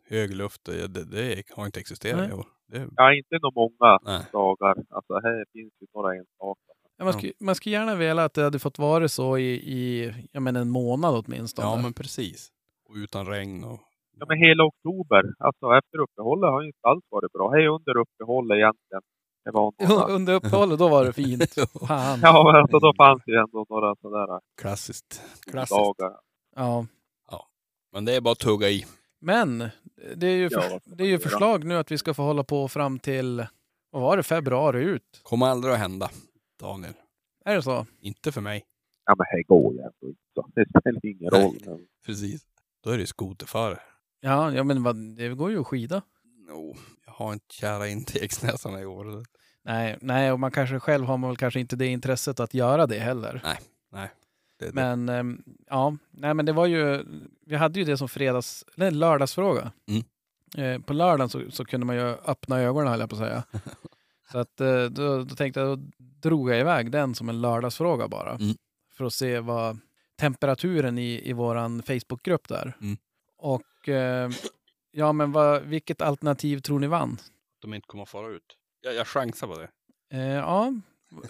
hög 0.08 0.34
luft, 0.34 0.64
det, 0.64 0.86
det, 0.94 1.04
det 1.04 1.42
har 1.56 1.66
inte 1.66 1.80
existerat 1.80 2.20
Nej. 2.20 2.28
i 2.30 2.32
år. 2.32 2.46
Det, 2.66 2.88
Ja, 2.96 3.14
inte 3.14 3.38
några 3.42 3.54
många 3.54 3.98
nej. 4.02 4.26
dagar. 4.32 4.74
Alltså 4.90 5.14
här 5.14 5.44
finns 5.52 5.72
ju 5.80 5.86
några 5.94 6.14
enstaka. 6.14 6.60
Ja, 6.96 7.04
man, 7.04 7.12
skulle, 7.12 7.32
man 7.40 7.54
skulle 7.54 7.74
gärna 7.76 7.94
vilja 7.94 8.24
att 8.24 8.34
det 8.34 8.42
hade 8.42 8.58
fått 8.58 8.78
vara 8.78 9.08
så 9.08 9.38
i, 9.38 9.50
i 9.78 10.12
jag 10.32 10.42
menar, 10.42 10.60
en 10.60 10.70
månad 10.70 11.24
åtminstone. 11.24 11.68
Ja, 11.68 11.82
men 11.82 11.92
precis. 11.92 12.48
Och 12.88 12.94
utan 12.94 13.26
regn 13.26 13.64
och... 13.64 13.80
Ja, 14.18 14.26
men 14.28 14.38
hela 14.38 14.64
oktober, 14.64 15.22
alltså 15.38 15.66
efter 15.78 15.98
uppehållet 15.98 16.50
har 16.50 16.60
ju 16.62 16.66
inte 16.66 16.88
alls 16.88 17.04
varit 17.10 17.32
bra. 17.32 17.50
Hej 17.50 17.66
under 17.68 17.96
uppehållet 17.96 18.56
egentligen. 18.56 19.02
Det 19.44 19.50
var 19.50 19.72
några... 19.88 20.04
Under 20.04 20.34
uppehållet, 20.34 20.78
då 20.78 20.88
var 20.88 21.04
det 21.04 21.12
fint. 21.12 21.54
Fan. 21.88 22.20
Ja, 22.22 22.44
men 22.44 22.62
alltså 22.62 22.78
då 22.78 22.94
fanns 22.96 23.22
det 23.26 23.32
ju 23.32 23.38
ändå 23.38 23.66
några 23.70 23.96
sådär 23.96 24.40
Klassiskt. 24.60 25.22
Klassiskt. 25.50 25.98
dagar. 25.98 26.16
Ja. 26.56 26.86
Men 27.94 28.04
det 28.04 28.14
är 28.14 28.20
bara 28.20 28.32
att 28.32 28.38
tugga 28.38 28.68
i. 28.68 28.86
Men 29.20 29.58
det 30.16 30.26
är 30.26 30.36
ju, 30.36 30.48
Ja, 30.52 30.60
för, 30.60 30.80
det 30.96 31.04
är 31.04 31.08
ju 31.08 31.18
förslag 31.18 31.64
nu 31.64 31.78
att 31.78 31.90
vi 31.90 31.98
ska 31.98 32.14
få 32.14 32.22
hålla 32.22 32.44
på 32.44 32.68
fram 32.68 32.98
till, 32.98 33.46
vad 33.90 34.02
var 34.02 34.16
det, 34.16 34.22
februari 34.22 34.82
ut? 34.84 35.20
Kommer 35.22 35.46
aldrig 35.46 35.74
att 35.74 35.80
hända, 35.80 36.10
Daniel. 36.60 36.94
Är 37.44 37.54
det 37.54 37.62
så? 37.62 37.86
Inte 38.00 38.32
för 38.32 38.40
mig. 38.40 38.64
Ja, 39.06 39.14
men 39.18 39.26
här 39.30 39.42
går 39.42 39.74
ju 39.74 39.78
ändå 39.78 40.08
inte 40.08 40.20
så. 40.34 40.48
Det 40.54 40.80
spelar 40.80 41.06
ingen 41.06 41.28
Nej. 41.32 41.44
roll. 41.66 41.86
Precis. 42.06 42.42
Då 42.84 42.90
är 42.90 42.98
det 42.98 43.06
skoterförare. 43.06 43.78
Ja, 44.20 44.52
ja 44.52 44.64
men 44.64 44.82
vad, 44.82 44.96
det 44.96 45.28
går 45.28 45.50
ju 45.50 45.60
att 45.60 45.66
skida. 45.66 46.02
No, 46.46 46.76
jag 47.06 47.12
har 47.12 47.32
inte 47.32 47.54
kära 47.54 47.88
in 47.88 48.04
till 48.04 48.24
Eksnäsarna 48.24 48.80
i 48.80 48.86
år. 48.86 49.24
Nej, 49.62 49.98
nej, 50.00 50.32
och 50.32 50.40
man 50.40 50.50
kanske 50.50 50.80
själv 50.80 51.06
har 51.06 51.16
man 51.16 51.30
väl 51.30 51.36
kanske 51.36 51.60
inte 51.60 51.76
det 51.76 51.86
intresset 51.86 52.40
att 52.40 52.54
göra 52.54 52.86
det 52.86 52.98
heller. 52.98 53.40
Det, 54.58 54.66
det. 54.66 54.72
Men 54.72 55.08
ehm, 55.08 55.42
ja, 55.68 55.96
nej 56.10 56.34
men 56.34 56.46
det 56.46 56.52
var 56.52 56.66
ju, 56.66 57.04
vi 57.46 57.56
hade 57.56 57.78
ju 57.78 57.84
det 57.84 57.96
som 57.96 58.08
fredags, 58.08 58.64
eller 58.76 58.90
lördagsfråga. 58.90 59.72
Mm. 59.88 60.04
Eh, 60.56 60.82
på 60.82 60.92
lördagen 60.92 61.28
så, 61.28 61.50
så 61.50 61.64
kunde 61.64 61.86
man 61.86 61.96
ju 61.96 62.02
öppna 62.02 62.60
ögonen 62.60 62.90
höll 62.90 63.00
jag 63.00 63.10
på 63.10 63.16
att 63.16 63.22
säga. 63.22 63.44
så 64.32 64.38
att 64.38 64.60
eh, 64.60 64.84
då, 64.84 65.24
då 65.24 65.34
tänkte 65.34 65.60
jag, 65.60 65.78
då 65.78 65.84
drog 65.98 66.50
jag 66.50 66.60
iväg 66.60 66.90
den 66.90 67.14
som 67.14 67.28
en 67.28 67.40
lördagsfråga 67.40 68.08
bara. 68.08 68.34
Mm. 68.34 68.56
För 68.92 69.04
att 69.04 69.14
se 69.14 69.40
vad 69.40 69.78
temperaturen 70.20 70.98
i, 70.98 71.30
i 71.30 71.32
våran 71.32 71.82
Facebookgrupp 71.82 72.48
där. 72.48 72.76
Mm. 72.80 72.96
Och 73.38 73.88
eh, 73.88 74.30
ja 74.94 75.12
men 75.12 75.32
vad, 75.32 75.62
vilket 75.62 76.02
alternativ 76.02 76.58
tror 76.58 76.78
ni 76.78 76.86
vann? 76.86 77.16
De 77.62 77.74
inte 77.74 77.86
kommer 77.86 78.02
att 78.02 78.08
fara 78.08 78.28
ut. 78.28 78.56
Jag, 78.80 78.94
jag 78.94 79.06
chansar 79.06 79.46
på 79.46 79.58
det. 79.58 79.68
Eh, 80.16 80.32
ja, 80.34 80.72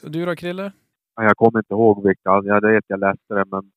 du 0.03 0.27
då 0.27 0.37
Krille? 0.37 0.73
ja, 1.17 1.23
jag 1.23 1.37
kommer 1.37 1.59
inte 1.59 1.75
ihåg 1.75 2.07
vilka. 2.07 2.21
Jag 2.45 2.61
vet 2.73 2.85
jag 2.89 3.01
läste 3.01 3.35
det, 3.35 3.45
men 3.51 3.71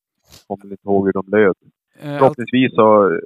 jag 0.47 0.59
kommer 0.59 0.71
inte 0.73 0.87
ihåg 0.87 1.05
hur 1.05 1.13
de 1.13 1.27
löd. 1.27 1.55
Eh, 1.99 2.17
Förhoppningsvis 2.19 2.75
så 2.75 3.19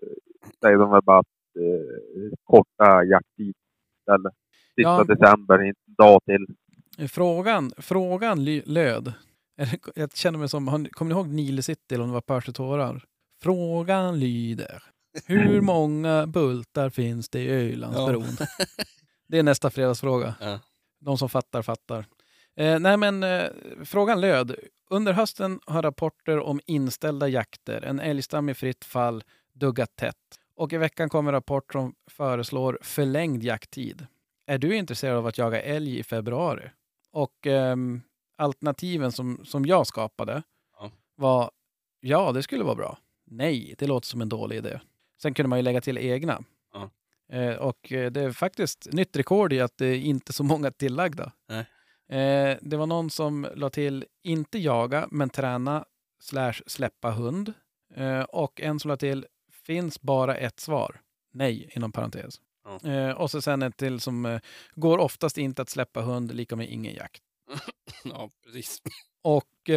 säger 0.61 0.77
de 0.77 0.91
väl 0.91 1.01
bara 1.03 1.19
att 1.19 1.25
eh, 1.59 2.37
korta 2.43 3.03
jakttid 3.03 3.55
istället. 3.99 4.33
Sista 4.75 4.81
Ja. 4.89 5.03
december, 5.03 5.63
inte 5.63 5.81
en 5.87 5.93
dag 5.97 6.19
till. 6.25 6.55
Frågan, 7.09 7.71
frågan 7.77 8.45
löd, 8.45 9.13
jag 9.95 10.15
känner 10.17 10.39
mig 10.39 10.49
som, 10.49 10.87
kommer 10.91 11.09
ni 11.13 11.19
ihåg 11.19 11.27
Nile 11.27 11.61
City 11.61 11.95
eller 11.95 12.03
om 12.03 12.09
det 12.09 12.13
var 12.13 12.21
Pörs 12.21 12.45
tårar? 12.53 13.03
Frågan 13.43 14.19
lyder, 14.19 14.83
hur 15.25 15.61
många 15.61 16.27
bultar 16.27 16.89
finns 16.89 17.29
det 17.29 17.39
i 17.39 17.49
Ölandsbron? 17.73 18.23
Det 19.27 19.39
är 19.39 19.43
nästa 19.43 19.69
fredagsfråga. 19.69 20.35
Ja. 20.39 20.59
De 20.99 21.17
som 21.17 21.29
fattar, 21.29 21.61
fattar. 21.61 22.05
Eh, 22.55 22.79
nej 22.79 22.97
men 22.97 23.23
eh, 23.23 23.43
frågan 23.83 24.21
löd, 24.21 24.55
under 24.89 25.13
hösten 25.13 25.59
har 25.65 25.81
rapporter 25.81 26.39
om 26.39 26.59
inställda 26.65 27.27
jakter, 27.27 27.81
en 27.81 27.99
älgstam 27.99 28.49
i 28.49 28.53
fritt 28.53 28.85
fall, 28.85 29.23
duggat 29.53 29.95
tätt. 29.95 30.15
Och 30.55 30.73
i 30.73 30.77
veckan 30.77 31.09
kommer 31.09 31.31
rapport 31.31 31.73
som 31.73 31.93
föreslår 32.11 32.79
förlängd 32.81 33.43
jakttid. 33.43 34.07
Är 34.45 34.57
du 34.57 34.75
intresserad 34.75 35.17
av 35.17 35.27
att 35.27 35.37
jaga 35.37 35.61
älg 35.61 35.99
i 35.99 36.03
februari? 36.03 36.69
Och 37.11 37.47
ehm, 37.47 38.01
alternativen 38.37 39.11
som, 39.11 39.45
som 39.45 39.65
jag 39.65 39.87
skapade 39.87 40.43
Ja. 40.79 40.91
var 41.15 41.51
ja, 41.99 42.31
det 42.31 42.43
skulle 42.43 42.63
vara 42.63 42.75
bra. 42.75 42.97
Nej, 43.25 43.75
det 43.77 43.87
låter 43.87 44.07
som 44.07 44.21
en 44.21 44.29
dålig 44.29 44.57
idé. 44.57 44.79
Sen 45.21 45.33
kunde 45.33 45.47
man 45.49 45.59
ju 45.59 45.63
lägga 45.63 45.81
till 45.81 45.97
egna. 45.97 46.43
Ja. 46.73 46.89
Eh, 47.37 47.55
och 47.55 47.91
eh, 47.91 48.11
det 48.11 48.21
är 48.21 48.31
faktiskt 48.31 48.87
nytt 48.91 49.15
rekord 49.15 49.53
i 49.53 49.59
att 49.59 49.77
det 49.77 49.85
är 49.85 49.97
inte 49.97 50.33
så 50.33 50.43
många 50.43 50.71
tillagda. 50.71 51.31
Eh, 52.09 52.57
det 52.61 52.77
var 52.77 52.85
någon 52.85 53.09
som 53.09 53.47
la 53.55 53.69
till 53.69 54.05
inte 54.23 54.59
jaga, 54.59 55.07
men 55.11 55.29
träna 55.29 55.85
slash 56.19 56.53
släppa 56.67 57.11
hund. 57.11 57.53
Eh, 57.95 58.21
och 58.21 58.61
en 58.61 58.79
som 58.79 58.89
la 58.89 58.97
till 58.97 59.25
finns 59.65 60.01
bara 60.01 60.35
ett 60.35 60.59
svar. 60.59 61.01
Nej, 61.33 61.71
inom 61.75 61.91
parentes. 61.91 62.41
Ja. 62.63 62.91
Eh, 62.91 63.11
och 63.11 63.31
så 63.31 63.41
sen 63.41 63.61
en 63.61 63.71
till 63.71 63.99
som 63.99 64.25
eh, 64.25 64.39
går 64.75 64.97
oftast 64.97 65.37
inte 65.37 65.61
att 65.61 65.69
släppa 65.69 66.01
hund, 66.01 66.35
lika 66.35 66.55
med 66.55 66.69
ingen 66.69 66.93
jakt. 66.93 67.23
ja, 68.03 68.29
precis. 68.45 68.81
Och 69.23 69.69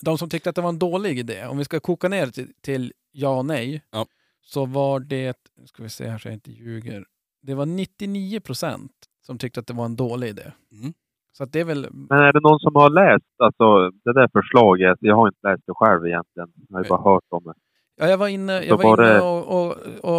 de 0.00 0.18
som 0.18 0.30
tyckte 0.30 0.50
att 0.50 0.56
det 0.56 0.62
var 0.62 0.68
en 0.68 0.78
dålig 0.78 1.18
idé, 1.18 1.46
om 1.46 1.58
vi 1.58 1.64
ska 1.64 1.80
koka 1.80 2.08
ner 2.08 2.26
till, 2.26 2.52
till 2.60 2.92
ja 3.12 3.38
och 3.38 3.46
nej, 3.46 3.82
Ja. 3.90 4.06
Så 4.42 4.66
var 4.66 5.00
det, 5.00 5.36
ska 5.66 5.82
vi 5.82 5.88
se 5.88 6.08
här 6.08 6.18
så 6.18 6.28
jag 6.28 6.34
inte 6.34 6.50
ljuger, 6.52 7.04
det 7.42 7.54
var 7.54 7.66
99 7.66 8.40
procent 8.40 8.92
som 9.26 9.38
tyckte 9.38 9.60
att 9.60 9.66
det 9.66 9.74
var 9.74 9.84
en 9.84 9.96
dålig 9.96 10.28
idé. 10.28 10.52
Mm. 10.72 10.92
Så 11.32 11.44
att 11.44 11.52
det 11.52 11.60
är 11.60 11.64
väl, 11.64 11.86
Men 11.92 12.18
är 12.18 12.32
det 12.32 12.40
någon 12.40 12.60
som 12.60 12.74
har 12.76 12.90
läst 12.90 13.24
alltså, 13.38 13.90
det 14.04 14.12
där 14.12 14.28
förslaget? 14.32 14.98
Jag 15.00 15.16
har 15.16 15.28
inte 15.28 15.48
läst 15.48 15.62
det 15.66 15.72
själv 15.74 16.06
egentligen. 16.06 16.48
Jag 16.68 16.76
har 16.76 16.84
ju 16.84 16.88
bara 16.88 17.02
hört 17.14 17.24
om 17.28 17.44
det. 17.44 17.54
ja, 17.96 18.06
jag 18.10 18.18
var 18.18 18.28
inne, 18.28 18.62
jag 18.64 18.76
var 18.76 18.84
var 18.84 19.02
inne 19.04 19.12
det- 19.12 19.20
och, 19.20 19.66
och, 19.66 19.76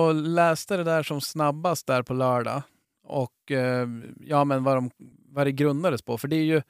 och 0.08 0.14
läste 0.16 0.78
det 0.78 0.84
där 0.84 1.04
som 1.04 1.22
snabbast 1.22 1.88
där 1.88 2.04
på 2.04 2.14
lördag. 2.14 2.62
Och 3.04 3.52
eh, 3.52 3.88
ja, 4.20 4.44
men 4.46 4.64
vad, 4.64 4.78
de, 4.78 4.90
vad 5.30 5.48
det 5.48 5.52
grundades 5.52 6.02
på. 6.02 6.18
För 6.18 6.28
det 6.28 6.36
är 6.36 6.44
ju, 6.44 6.62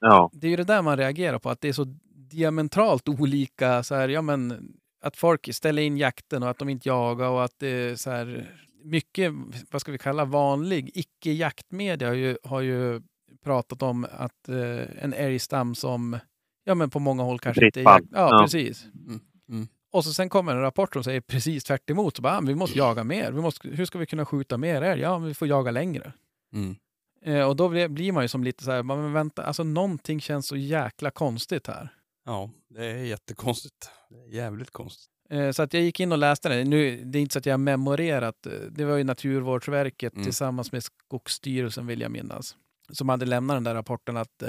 Ja, 0.00 0.30
det 0.32 0.46
är 0.46 0.50
ju 0.50 0.56
det 0.56 0.64
där 0.64 0.82
man 0.82 0.96
reagerar 0.96 1.38
på, 1.38 1.50
att 1.50 1.60
det 1.60 1.68
är 1.68 1.72
så 1.72 1.84
diametralt 2.30 3.08
olika. 3.08 3.82
Så 3.82 3.94
här, 3.94 4.08
ja, 4.08 4.22
men, 4.22 4.72
att 5.00 5.16
folk 5.16 5.54
ställer 5.54 5.82
in 5.82 5.96
jakten 5.96 6.42
och 6.42 6.50
att 6.50 6.58
de 6.58 6.68
inte 6.68 6.88
jagar 6.88 7.28
och 7.28 7.44
att 7.44 7.54
det 7.58 7.68
är 7.68 7.96
så 7.96 8.10
här, 8.10 8.54
mycket, 8.84 9.32
vad 9.70 9.80
ska 9.80 9.92
vi 9.92 9.98
kalla 9.98 10.24
vanlig 10.24 10.90
icke-jaktmedia 10.94 12.08
har 12.08 12.14
ju, 12.14 12.38
har 12.44 12.60
ju 12.60 13.00
pratat 13.44 13.82
om 13.82 14.06
att 14.12 14.48
eh, 14.48 15.04
en 15.04 15.12
älgstam 15.12 15.74
som 15.74 16.18
ja, 16.64 16.74
men 16.74 16.90
på 16.90 16.98
många 16.98 17.22
håll 17.22 17.38
kanske 17.38 17.60
Fritt 17.60 17.76
inte 17.76 17.90
är 17.90 17.94
jakt. 17.94 18.06
Ja, 18.12 18.28
Ja. 18.30 18.42
precis. 18.44 18.84
Mm, 18.84 19.20
mm. 19.48 19.68
Och 19.92 20.04
så 20.04 20.12
sen 20.12 20.28
kommer 20.28 20.52
en 20.52 20.60
rapport 20.60 20.92
som 20.92 21.04
säger 21.04 21.20
precis 21.20 21.64
tvärt 21.64 21.90
emot. 21.90 22.16
Så 22.16 22.22
bara, 22.22 22.38
ah, 22.38 22.40
vi 22.40 22.54
måste 22.54 22.78
jaga 22.78 23.04
mer. 23.04 23.32
Vi 23.32 23.40
måste, 23.40 23.68
hur 23.68 23.84
ska 23.84 23.98
vi 23.98 24.06
kunna 24.06 24.26
skjuta 24.26 24.56
mer 24.58 24.82
älg? 24.82 25.00
Ja, 25.02 25.18
vi 25.18 25.34
får 25.34 25.48
jaga 25.48 25.70
längre. 25.70 26.12
Mm. 26.52 26.76
Eh, 27.24 27.48
och 27.48 27.56
då 27.56 27.68
blir, 27.68 27.88
blir 27.88 28.12
man 28.12 28.24
ju 28.24 28.28
som 28.28 28.44
lite 28.44 28.64
så 28.64 28.70
här, 28.70 28.82
men 28.82 29.12
vänta, 29.12 29.42
alltså 29.42 29.62
någonting 29.64 30.20
känns 30.20 30.46
så 30.46 30.56
jäkla 30.56 31.10
konstigt 31.10 31.66
här. 31.66 31.88
Ja, 32.28 32.50
det 32.68 32.84
är 32.86 32.96
jättekonstigt. 32.96 33.90
Det 34.10 34.16
är 34.16 34.26
jävligt 34.28 34.70
konstigt. 34.70 35.10
Eh, 35.30 35.50
Så 35.50 35.62
att 35.62 35.74
jag 35.74 35.82
gick 35.82 36.00
in 36.00 36.12
och 36.12 36.18
läste 36.18 36.48
det. 36.48 36.64
Nu, 36.64 37.04
det 37.04 37.18
är 37.18 37.20
inte 37.20 37.32
så 37.32 37.38
att 37.38 37.46
jag 37.46 37.52
har 37.52 37.58
memorerat. 37.58 38.46
eh, 38.46 38.52
Det 38.70 38.84
var 38.84 38.96
ju 38.96 39.04
Naturvårdsverket 39.04 40.12
Mm. 40.12 40.24
tillsammans 40.24 40.72
med 40.72 40.82
Skogsstyrelsen 40.84 41.86
vill 41.86 42.00
jag 42.00 42.10
minnas. 42.10 42.56
Som 42.90 43.08
hade 43.08 43.26
lämnat 43.26 43.56
den 43.56 43.64
där 43.64 43.74
rapporten 43.74 44.16
att 44.16 44.42
äh, 44.42 44.48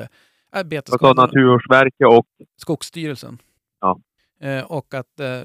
vad 0.51 0.61
sa 0.61 0.63
betesskadorna... 0.63 1.21
Naturvårdsverket 1.25 2.07
och 2.07 2.27
Skogsstyrelsen. 2.57 3.41
Ja. 3.81 3.99
Eh, 4.41 4.63
och 4.71 4.93
att 4.93 5.19
eh, 5.19 5.41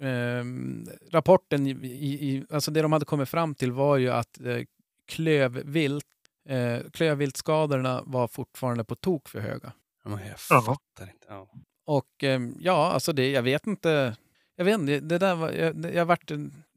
ehm, 0.00 0.86
rapporten, 1.10 1.66
i, 1.66 1.70
i, 2.06 2.44
alltså 2.50 2.70
det 2.70 2.82
de 2.82 2.92
hade 2.92 3.04
kommit 3.04 3.28
fram 3.28 3.54
till 3.54 3.72
var 3.72 3.96
ju 3.96 4.10
att 4.10 4.40
eh, 4.40 4.58
klövvilt, 5.08 6.06
eh, 6.48 6.78
klövviltskadorna 6.92 8.02
var 8.06 8.28
fortfarande 8.28 8.84
på 8.84 8.94
tok 8.94 9.28
för 9.28 9.40
höga. 9.40 9.72
Ja, 10.04 10.18
jag 10.20 10.64
fattar 10.64 11.10
inte. 11.12 11.26
Ja. 11.28 11.48
Och 11.84 12.24
ehm, 12.24 12.56
ja, 12.60 12.92
alltså 12.92 13.12
det, 13.12 13.30
jag 13.30 13.42
vet 13.42 13.66
inte. 13.66 14.16
Jag 14.56 14.64
vet 14.64 14.74
inte, 14.80 15.00
det 15.00 15.18
där 15.18 15.34
var, 15.34 15.50
jag, 15.50 15.94
jag 15.94 16.06
vart, 16.06 16.30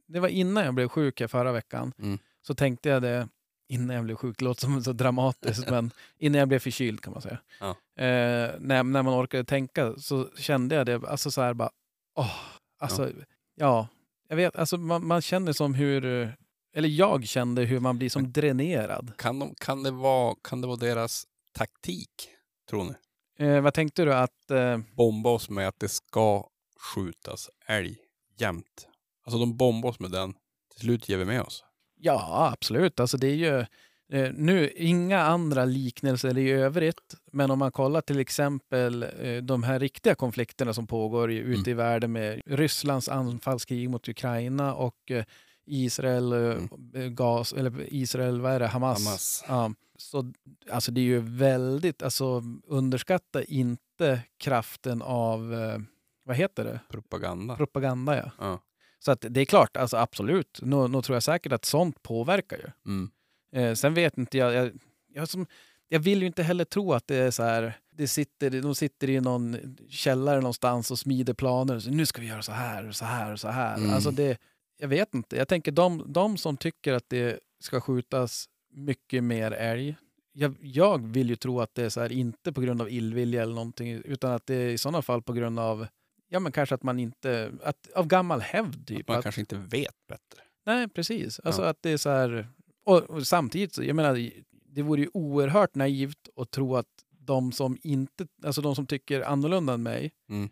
det 0.08 0.20
var 0.20 0.28
innan 0.28 0.66
jag 0.66 0.74
blev 0.74 0.88
sjuk 0.88 1.30
förra 1.30 1.52
veckan. 1.52 1.94
Mm. 2.00 2.20
Så 2.42 2.56
tänkte 2.56 2.90
jag 2.90 3.02
det, 3.02 3.28
innan 3.68 3.96
jag 3.96 4.06
blev 4.06 4.16
sjuk, 4.16 4.38
det 4.40 4.46
låter 4.46 4.62
som 4.62 4.84
så 4.84 4.94
dramatiskt, 4.94 5.70
men 5.70 5.92
innan 6.18 6.40
jag 6.40 6.48
blev 6.48 6.60
förkyld 6.60 7.02
kan 7.02 7.14
man 7.14 7.22
säga. 7.22 7.38
Ja. 7.60 7.70
Eh, 8.04 8.52
när, 8.60 8.84
när 8.84 9.04
man 9.04 9.24
orkade 9.24 9.44
tänka 9.44 9.96
så 9.98 10.28
kände 10.38 10.76
jag 10.76 10.86
det, 10.86 11.08
alltså 11.08 11.32
så 11.32 11.42
här 11.42 11.54
bara, 11.54 11.70
åh, 12.16 12.36
alltså, 12.80 13.12
ja. 13.56 13.88
jag 14.30 14.36
vet, 14.36 14.56
alltså 14.56 14.78
man, 14.78 15.08
man 15.08 15.22
känner 15.22 15.54
som 15.54 15.74
hur, 15.74 16.06
eh, 16.06 16.30
eller 16.74 16.90
jag 16.90 17.28
kände 17.28 17.64
hur 17.64 17.80
man 17.80 17.98
blir 17.98 18.10
som 18.10 18.32
dränerad. 18.32 19.14
Kan, 19.18 19.40
de, 19.40 19.56
kan, 19.56 19.84
det 19.84 19.92
vara, 19.92 20.36
kan 20.42 20.62
det 20.62 20.68
vara 20.68 20.78
deras 20.78 21.28
taktik, 21.52 22.30
tror 22.70 22.84
ni? 22.84 22.94
Eh, 23.40 23.62
vad 23.62 23.74
tänkte 23.74 24.06
du 24.06 24.14
att... 24.14 24.52
Eh, 24.52 24.78
Bomba 24.96 25.30
oss 25.30 25.50
med 25.50 25.68
att 25.68 25.80
det 25.80 25.90
ska 25.90 26.48
skjutas 26.80 27.50
älg 27.66 27.98
jämt. 28.38 28.88
Alltså 29.26 29.40
de 29.40 29.58
bombar 29.58 29.90
oss 29.90 30.00
med 30.00 30.12
den. 30.12 30.34
Till 30.72 30.80
slut 30.80 31.10
ger 31.10 31.18
vi 31.18 31.26
med 31.26 31.42
oss. 31.42 31.64
ja, 32.00 32.50
absolut. 32.54 33.00
Alltså 33.00 33.18
det 33.18 33.28
är 33.28 33.36
ju... 33.36 33.66
Eh, 34.14 34.32
nu, 34.34 34.70
inga 34.76 35.22
andra 35.22 35.66
liknelser 35.66 36.38
i 36.38 36.52
övrigt, 36.52 37.16
men 37.32 37.52
om 37.52 37.60
man 37.60 37.72
kollar 37.72 38.02
till 38.02 38.20
exempel 38.20 39.04
eh, 39.04 39.38
de 39.38 39.64
här 39.64 39.80
riktiga 39.80 40.16
konflikterna 40.16 40.74
som 40.74 40.88
pågår 40.88 41.32
i, 41.32 41.36
ute 41.36 41.72
i 41.72 41.74
världen 41.74 42.12
med 42.12 42.42
Rysslands 42.46 43.10
anfallskrig 43.10 43.90
mot 43.90 44.08
Ukraina 44.08 44.74
och 44.74 45.12
eh, 45.12 45.26
Israel, 45.66 46.34
eh, 46.34 47.02
gas, 47.08 47.54
eller 47.54 47.94
Israel, 47.94 48.42
vad 48.42 48.52
är 48.52 48.60
det, 48.60 48.68
Hamas. 48.68 49.06
Hamas. 49.06 49.44
Ja, 49.48 49.72
så 49.98 50.34
alltså 50.72 50.92
det 50.92 51.02
är 51.02 51.06
ju 51.06 51.20
väldigt, 51.20 52.04
alltså 52.04 52.44
underskatta 52.68 53.44
inte 53.44 54.22
kraften 54.38 55.02
av, 55.02 55.54
eh, 55.54 55.80
vad 56.24 56.36
heter 56.36 56.64
det, 56.64 56.80
Propaganda. 56.90 57.56
propaganda 57.56 58.18
ja. 58.18 58.32
Ja. 58.40 58.60
Så 59.00 59.12
att 59.12 59.26
det 59.30 59.42
är 59.42 59.46
klart, 59.46 59.78
alltså 59.78 59.98
absolut, 59.98 60.60
nu, 60.62 60.88
nu 60.88 61.02
tror 61.02 61.16
jag 61.16 61.24
säkert 61.24 61.52
att 61.52 61.66
sånt 61.66 62.04
påverkar 62.04 62.58
ju. 62.58 62.92
Mm. 62.92 63.10
Eh, 63.52 63.74
sen 63.76 63.94
vet 63.94 64.18
inte 64.18 64.38
jag, 64.38 64.54
jag, 64.54 64.72
jag, 65.14 65.30
som, 65.30 65.48
jag 65.88 66.00
vill 66.00 66.22
ju 66.22 66.28
inte 66.28 66.44
heller 66.44 66.66
tro 66.66 66.94
att 66.94 67.08
det 67.08 67.16
är 67.16 67.32
så 67.32 67.44
här, 67.44 67.74
det 67.92 68.08
sitter, 68.08 68.62
de 68.62 68.76
sitter 68.76 69.10
i 69.10 69.22
någon 69.22 69.78
källare 69.90 70.42
någonstans 70.42 70.92
och 70.92 71.00
smider 71.00 71.34
planer. 71.34 71.80
Så 71.80 71.90
nu 71.90 72.06
ska 72.06 72.22
vi 72.22 72.28
göra 72.28 72.42
så 72.42 72.52
här 72.52 72.88
och 72.88 72.96
så 72.96 73.06
här 73.06 73.32
och 73.32 73.40
så 73.40 73.48
här. 73.48 73.78
Mm. 73.78 73.94
Alltså 73.94 74.12
det, 74.12 74.38
jag 74.78 74.88
vet 74.88 75.14
inte. 75.14 75.36
Jag 75.36 75.48
tänker 75.48 75.72
de, 75.72 76.04
de 76.08 76.38
som 76.38 76.58
tycker 76.58 76.94
att 76.94 77.10
det 77.10 77.40
ska 77.60 77.82
skjutas 77.82 78.50
mycket 78.78 79.24
mer 79.24 79.52
älg. 79.52 79.96
Jag, 80.34 80.56
jag 80.62 81.08
vill 81.08 81.30
ju 81.30 81.36
tro 81.36 81.60
att 81.62 81.76
det 81.76 81.84
är 81.84 81.90
så 81.90 82.02
här, 82.02 82.12
inte 82.12 82.54
på 82.54 82.62
grund 82.62 82.82
av 82.82 82.90
illvilja 82.90 83.42
eller 83.42 83.56
någonting, 83.56 84.02
utan 84.06 84.32
att 84.32 84.46
det 84.46 84.56
är 84.56 84.70
i 84.70 84.78
sådana 84.78 85.02
fall 85.02 85.22
på 85.22 85.34
grund 85.34 85.60
av, 85.60 85.88
ja 86.30 86.40
men 86.40 86.52
kanske 86.52 86.76
att 86.76 86.84
man 86.84 87.00
inte, 87.00 87.52
att, 87.64 87.92
av 87.96 88.08
gammal 88.08 88.42
hävd 88.42 88.88
typ. 88.88 89.08
Man 89.08 89.18
att, 89.18 89.24
kanske 89.24 89.42
inte 89.42 89.56
vet 89.58 89.96
bättre. 90.08 90.42
Nej, 90.66 90.88
precis. 90.90 91.40
Alltså 91.40 91.62
Ja. 91.62 91.70
att 91.70 91.78
det 91.82 91.90
är 91.90 91.98
så 91.98 92.10
här... 92.10 92.48
Och, 92.86 92.98
och 93.04 93.28
samtidigt, 93.28 93.78
jag 93.78 93.96
menar, 93.96 94.32
det 94.66 94.82
vore 94.82 95.02
ju 95.02 95.10
oerhört 95.14 95.76
naivt 95.76 96.30
att 96.36 96.52
tro 96.52 96.76
att 96.76 96.88
de 97.10 97.52
som 97.52 97.78
inte, 97.84 98.28
alltså 98.44 98.62
de 98.62 98.76
som 98.76 98.86
tycker 98.88 99.22
annorlunda 99.22 99.74
än 99.74 99.84
mig, 99.84 100.12
Mm. 100.30 100.50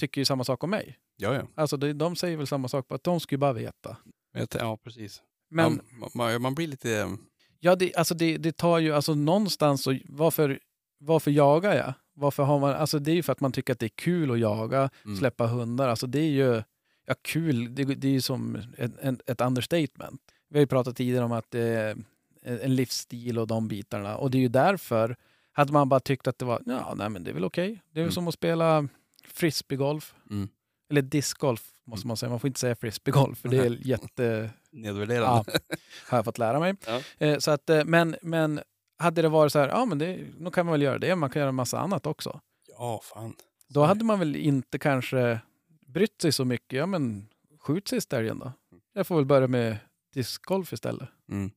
tycker 0.00 0.20
ju 0.20 0.24
samma 0.24 0.44
sak 0.44 0.64
om 0.64 0.70
mig. 0.70 0.98
Ja, 1.16 1.34
ja. 1.34 1.42
Alltså 1.54 1.76
de, 1.76 1.92
de 1.92 2.16
säger 2.16 2.36
väl 2.36 2.46
samma 2.46 2.68
sak, 2.68 2.86
att 2.92 3.04
de 3.04 3.20
skulle 3.20 3.38
bara 3.38 3.52
veta. 3.52 3.96
Ja, 4.58 4.76
precis. 4.76 5.22
Men 5.50 5.80
Man, 6.00 6.10
man, 6.14 6.42
man 6.42 6.54
blir 6.54 6.66
lite... 6.66 7.16
eh, 7.60 7.60
ja, 7.60 7.76
det, 7.76 7.94
alltså 7.96 8.14
det, 8.14 8.36
det 8.36 8.52
tar 8.56 8.78
ju, 8.78 8.92
alltså 8.92 9.14
någonstans, 9.14 9.82
så, 9.82 9.98
varför, 10.08 10.58
varför 10.98 11.30
jagar 11.30 11.74
jag? 11.74 11.92
Varför 12.14 12.42
har 12.42 12.58
man, 12.60 12.74
alltså 12.74 12.98
det 12.98 13.10
är 13.10 13.14
ju 13.14 13.22
för 13.22 13.32
att 13.32 13.40
man 13.40 13.52
tycker 13.52 13.72
att 13.72 13.78
det 13.78 13.86
är 13.86 13.96
kul 13.96 14.30
att 14.30 14.38
jaga, 14.38 14.90
Mm. 15.04 15.16
släppa 15.16 15.46
hundar. 15.46 15.88
Alltså 15.88 16.06
det 16.06 16.18
är 16.20 16.30
ju, 16.30 16.62
ja 17.06 17.14
kul, 17.22 17.74
det, 17.74 17.84
det 17.84 18.08
är 18.08 18.12
ju 18.12 18.20
som 18.20 18.56
ett, 18.78 18.92
en, 19.00 19.20
ett 19.26 19.40
understatement. 19.40 20.20
Vi 20.48 20.58
har 20.58 20.60
ju 20.60 20.66
pratat 20.66 20.96
tidigare 20.96 21.24
om 21.24 21.32
att 21.32 21.50
det 21.50 21.60
är 21.60 21.96
en 22.42 22.74
livsstil 22.76 23.38
och 23.38 23.46
de 23.46 23.68
bitarna. 23.68 24.16
Och 24.16 24.30
det 24.30 24.38
är 24.38 24.42
ju 24.42 24.48
därför, 24.48 25.16
hade 25.52 25.72
man 25.72 25.88
bara 25.88 26.00
tyckt 26.00 26.26
att 26.26 26.38
det 26.38 26.44
var, 26.44 26.62
ja 26.66 26.94
nej 26.96 27.08
men 27.08 27.24
det 27.24 27.30
är 27.30 27.34
väl 27.34 27.44
okej. 27.44 27.82
Det 27.92 28.00
är 28.00 28.02
väl 28.04 28.08
Mm. 28.08 28.12
som 28.12 28.28
att 28.28 28.34
spela 28.34 28.88
frisbeegolf. 29.24 30.14
Mm. 30.30 30.48
Eller 30.90 31.02
discgolf 31.02 31.70
måste 31.86 32.06
man 32.06 32.16
säga. 32.16 32.30
Man 32.30 32.40
får 32.40 32.48
inte 32.48 32.60
säga 32.60 32.76
frisbeegolf 32.76 33.38
för 33.38 33.48
det 33.48 33.56
är 33.58 33.86
jätte... 33.86 34.50
Nedvärderande. 34.70 35.52
Ja, 35.52 35.76
har 36.08 36.18
jag 36.18 36.24
fått 36.24 36.38
lära 36.38 36.60
mig. 36.60 36.74
Ja. 36.86 37.00
Eh, 37.18 37.38
Så 37.38 37.50
att, 37.50 37.70
eh, 37.70 37.84
men, 37.84 38.16
men 38.22 38.60
hade 38.98 39.22
det 39.22 39.28
varit 39.28 39.52
så 39.52 39.58
här, 39.58 39.68
ja 39.68 39.84
men 39.84 39.98
det, 39.98 40.20
då 40.38 40.50
kan 40.50 40.66
man 40.66 40.72
väl 40.72 40.82
göra 40.82 40.98
det. 40.98 41.16
Man 41.16 41.30
kan 41.30 41.40
göra 41.40 41.48
en 41.48 41.54
massa 41.54 41.78
annat 41.78 42.06
också. 42.06 42.40
Ja, 42.78 43.00
fan. 43.02 43.34
Då 43.68 43.82
hade 43.82 44.04
man 44.04 44.18
väl 44.18 44.36
inte 44.36 44.78
kanske 44.78 45.40
brytt 45.86 46.20
sig 46.22 46.32
så 46.32 46.44
mycket. 46.44 46.78
Ja 46.78 46.86
men 46.86 47.28
skjut 47.60 47.88
sist 47.88 48.12
älgen 48.12 48.38
då. 48.38 48.52
Jag 48.94 49.06
får 49.06 49.16
väl 49.16 49.24
börja 49.24 49.48
med 49.48 49.76
discgolf 50.14 50.72
istället. 50.72 51.08
Mm. 51.30 51.50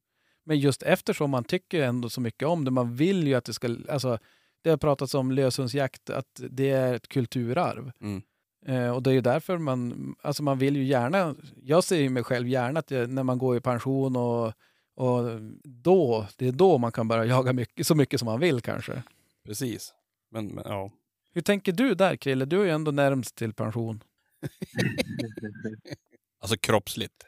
Men 0.43 0.59
just 0.59 0.83
eftersom 0.83 1.29
man 1.29 1.43
tycker 1.43 1.81
ändå 1.83 2.09
så 2.09 2.21
mycket 2.21 2.47
om 2.47 2.65
det, 2.65 2.71
man 2.71 2.95
vill 2.95 3.27
ju 3.27 3.33
att 3.35 3.45
det 3.45 3.53
ska, 3.53 3.75
alltså 3.89 4.19
det 4.61 4.69
har 4.69 4.77
pratats 4.77 5.13
om 5.13 5.31
löshundsjakt, 5.31 6.09
att 6.09 6.41
det 6.49 6.69
är 6.69 6.93
ett 6.93 7.07
kulturarv. 7.07 7.91
Mm. 8.01 8.21
Eh, 8.65 8.89
och 8.89 9.03
det 9.03 9.09
är 9.09 9.13
ju 9.13 9.21
därför 9.21 9.57
man, 9.57 10.15
alltså 10.21 10.43
man 10.43 10.57
vill 10.57 10.75
ju 10.75 10.83
gärna, 10.83 11.35
jag 11.63 11.83
ser 11.83 11.97
ju 11.97 12.09
mig 12.09 12.23
själv 12.23 12.47
gärna 12.47 12.79
att 12.79 12.91
jag, 12.91 13.09
när 13.09 13.23
man 13.23 13.37
går 13.37 13.57
i 13.57 13.61
pension 13.61 14.15
och, 14.15 14.53
och 14.95 15.41
då, 15.63 16.27
det 16.37 16.47
är 16.47 16.51
då 16.51 16.77
man 16.77 16.91
kan 16.91 17.07
börja 17.07 17.25
jaga 17.35 17.53
mycket, 17.53 17.87
så 17.87 17.95
mycket 17.95 18.19
som 18.19 18.25
man 18.25 18.39
vill 18.39 18.61
kanske. 18.61 19.03
Precis. 19.45 19.93
Men, 20.31 20.47
men 20.47 20.63
ja. 20.67 20.91
Hur 21.33 21.41
tänker 21.41 21.71
du 21.71 21.95
där 21.95 22.15
Krille? 22.15 22.45
Du 22.45 22.61
är 22.61 22.65
ju 22.65 22.71
ändå 22.71 22.91
närmst 22.91 23.35
till 23.35 23.53
pension. 23.53 24.03
Alltså 26.41 26.57
kroppsligt. 26.57 27.25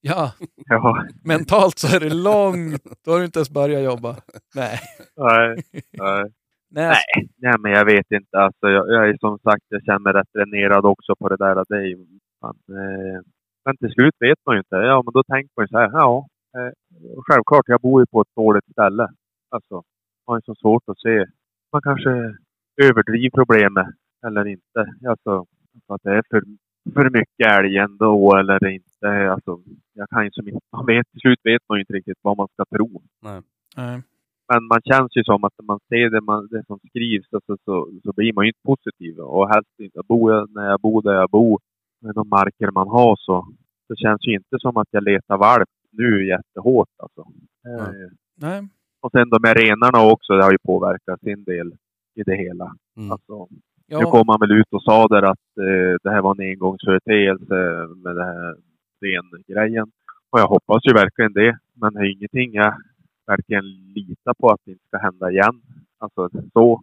Ja, 0.00 0.32
Ja, 0.56 1.06
mentalt 1.24 1.78
så 1.78 1.96
är 1.96 2.00
det 2.00 2.14
långt, 2.14 2.82
då 3.04 3.10
har 3.10 3.18
du 3.18 3.24
inte 3.24 3.38
ens 3.38 3.50
börjat 3.50 3.82
jobba. 3.82 4.16
Nej. 4.54 4.80
nej, 5.16 5.64
nej. 5.92 6.32
Nej. 6.74 6.88
alltså, 6.88 7.20
Nej, 7.36 7.54
men 7.58 7.72
jag 7.72 7.84
vet 7.84 8.10
inte. 8.10 8.38
Alltså, 8.38 8.68
jag, 8.68 8.88
jag 8.88 9.08
är 9.08 9.16
som 9.20 9.38
sagt, 9.38 9.64
jag 9.68 9.84
känner 9.84 9.98
mig 9.98 10.12
rätt 10.12 10.32
dränerad 10.32 10.84
också 10.84 11.16
på 11.16 11.28
det 11.28 11.36
där. 11.36 11.64
Det 11.68 11.76
är 11.76 11.92
eh, 11.92 13.20
men 13.64 13.76
till 13.76 13.92
slut 13.92 14.14
vet 14.20 14.38
man 14.46 14.54
ju 14.54 14.58
inte. 14.58 14.76
Ja, 14.76 15.02
men 15.04 15.12
då 15.12 15.22
tänker 15.22 15.52
man 15.56 15.64
ju 15.64 15.68
så 15.68 15.78
här. 15.78 15.90
Ja, 15.92 16.26
eh, 16.56 16.72
självklart, 17.26 17.68
jag 17.68 17.80
bor 17.80 18.02
ju 18.02 18.06
på 18.06 18.20
ett 18.20 18.36
dåligt 18.36 18.72
ställe. 18.72 19.08
Alltså, 19.50 19.74
man 19.74 20.32
har 20.32 20.36
ju 20.36 20.42
så 20.44 20.54
svårt 20.54 20.82
att 20.86 20.98
se. 20.98 21.24
Man 21.72 21.82
kanske 21.82 22.10
överdriver 22.82 23.30
problemet 23.30 23.86
eller 24.26 24.46
inte. 24.46 24.80
Alltså, 25.08 25.46
att 25.88 26.02
det 26.02 26.10
är 26.10 26.22
för, 26.30 26.42
för 26.94 27.10
mycket 27.10 27.52
älg 27.58 27.76
ändå 27.78 28.36
eller 28.36 28.66
inte. 28.66 29.30
Alltså, 29.32 29.60
jag 29.92 30.08
kan 30.08 30.24
ju 30.24 30.30
som 30.30 30.48
inte, 30.48 30.60
man 30.72 30.86
vet, 30.92 31.10
till 31.10 31.20
slut 31.20 31.40
vet 31.44 31.62
man 31.68 31.78
ju 31.78 31.82
inte 31.82 31.92
riktigt 31.92 32.18
vad 32.22 32.36
man 32.36 32.48
ska 32.48 32.64
tro. 32.64 33.02
Nej. 33.22 34.02
Men 34.48 34.66
man 34.66 34.80
känns 34.84 35.16
ju 35.16 35.24
som 35.24 35.44
att 35.44 35.52
när 35.58 35.66
man 35.66 35.80
ser 35.88 36.10
det, 36.10 36.20
man, 36.20 36.48
det 36.50 36.66
som 36.66 36.78
skrivs 36.88 37.26
alltså, 37.32 37.56
så, 37.64 37.88
så 38.04 38.12
blir 38.16 38.32
man 38.32 38.44
ju 38.44 38.48
inte 38.48 38.64
positiv. 38.64 39.18
Och 39.18 39.48
helst 39.48 39.70
inte. 39.78 40.00
Bor 40.08 40.32
jag, 40.32 40.50
när 40.54 40.66
jag 40.70 40.80
bor 40.80 41.02
där 41.02 41.14
jag 41.14 41.30
bor, 41.30 41.60
med 42.00 42.14
de 42.14 42.28
marker 42.28 42.70
man 42.70 42.88
har 42.88 43.16
så, 43.16 43.48
så 43.86 43.96
känns 43.96 44.20
det 44.20 44.30
ju 44.30 44.36
inte 44.36 44.56
som 44.58 44.76
att 44.76 44.88
jag 44.90 45.04
letar 45.04 45.38
valp 45.38 45.68
nu 45.92 46.26
jättehårt. 46.26 46.88
Alltså. 46.98 47.20
Eh, 47.66 48.10
Nej. 48.36 48.68
och 49.00 49.10
sen 49.10 49.30
de 49.30 49.38
här 49.44 49.54
renarna 49.54 50.12
också, 50.12 50.32
det 50.36 50.44
har 50.44 50.52
ju 50.52 50.58
påverkat 50.58 51.20
sin 51.20 51.44
del 51.44 51.74
i 52.14 52.22
det 52.22 52.36
hela. 52.36 52.74
Mm. 52.96 53.12
Alltså, 53.12 53.48
Ja. 53.86 53.98
Nu 53.98 54.04
kom 54.04 54.26
man 54.26 54.40
väl 54.40 54.52
ut 54.52 54.72
och 54.72 54.82
sa 54.82 55.06
där 55.08 55.22
att 55.22 55.48
eh, 55.60 55.96
det 56.02 56.10
här 56.10 56.22
var 56.22 56.34
en 56.34 56.50
engångsföreteelse 56.50 57.54
med 57.96 58.16
den 58.16 58.26
här 58.26 58.56
rengrejen. 59.00 59.86
Och 60.30 60.40
jag 60.40 60.46
hoppas 60.46 60.80
ju 60.84 60.92
verkligen 60.92 61.32
det. 61.32 61.58
Men 61.74 61.94
det 61.94 62.00
är 62.00 62.12
ingenting 62.16 62.52
jag 62.52 62.74
verkligen 63.26 63.64
litar 63.94 64.34
på 64.34 64.48
att 64.50 64.60
det 64.64 64.70
inte 64.70 64.84
ska 64.86 64.98
hända 64.98 65.30
igen. 65.30 65.62
Alltså 65.98 66.28
så. 66.52 66.82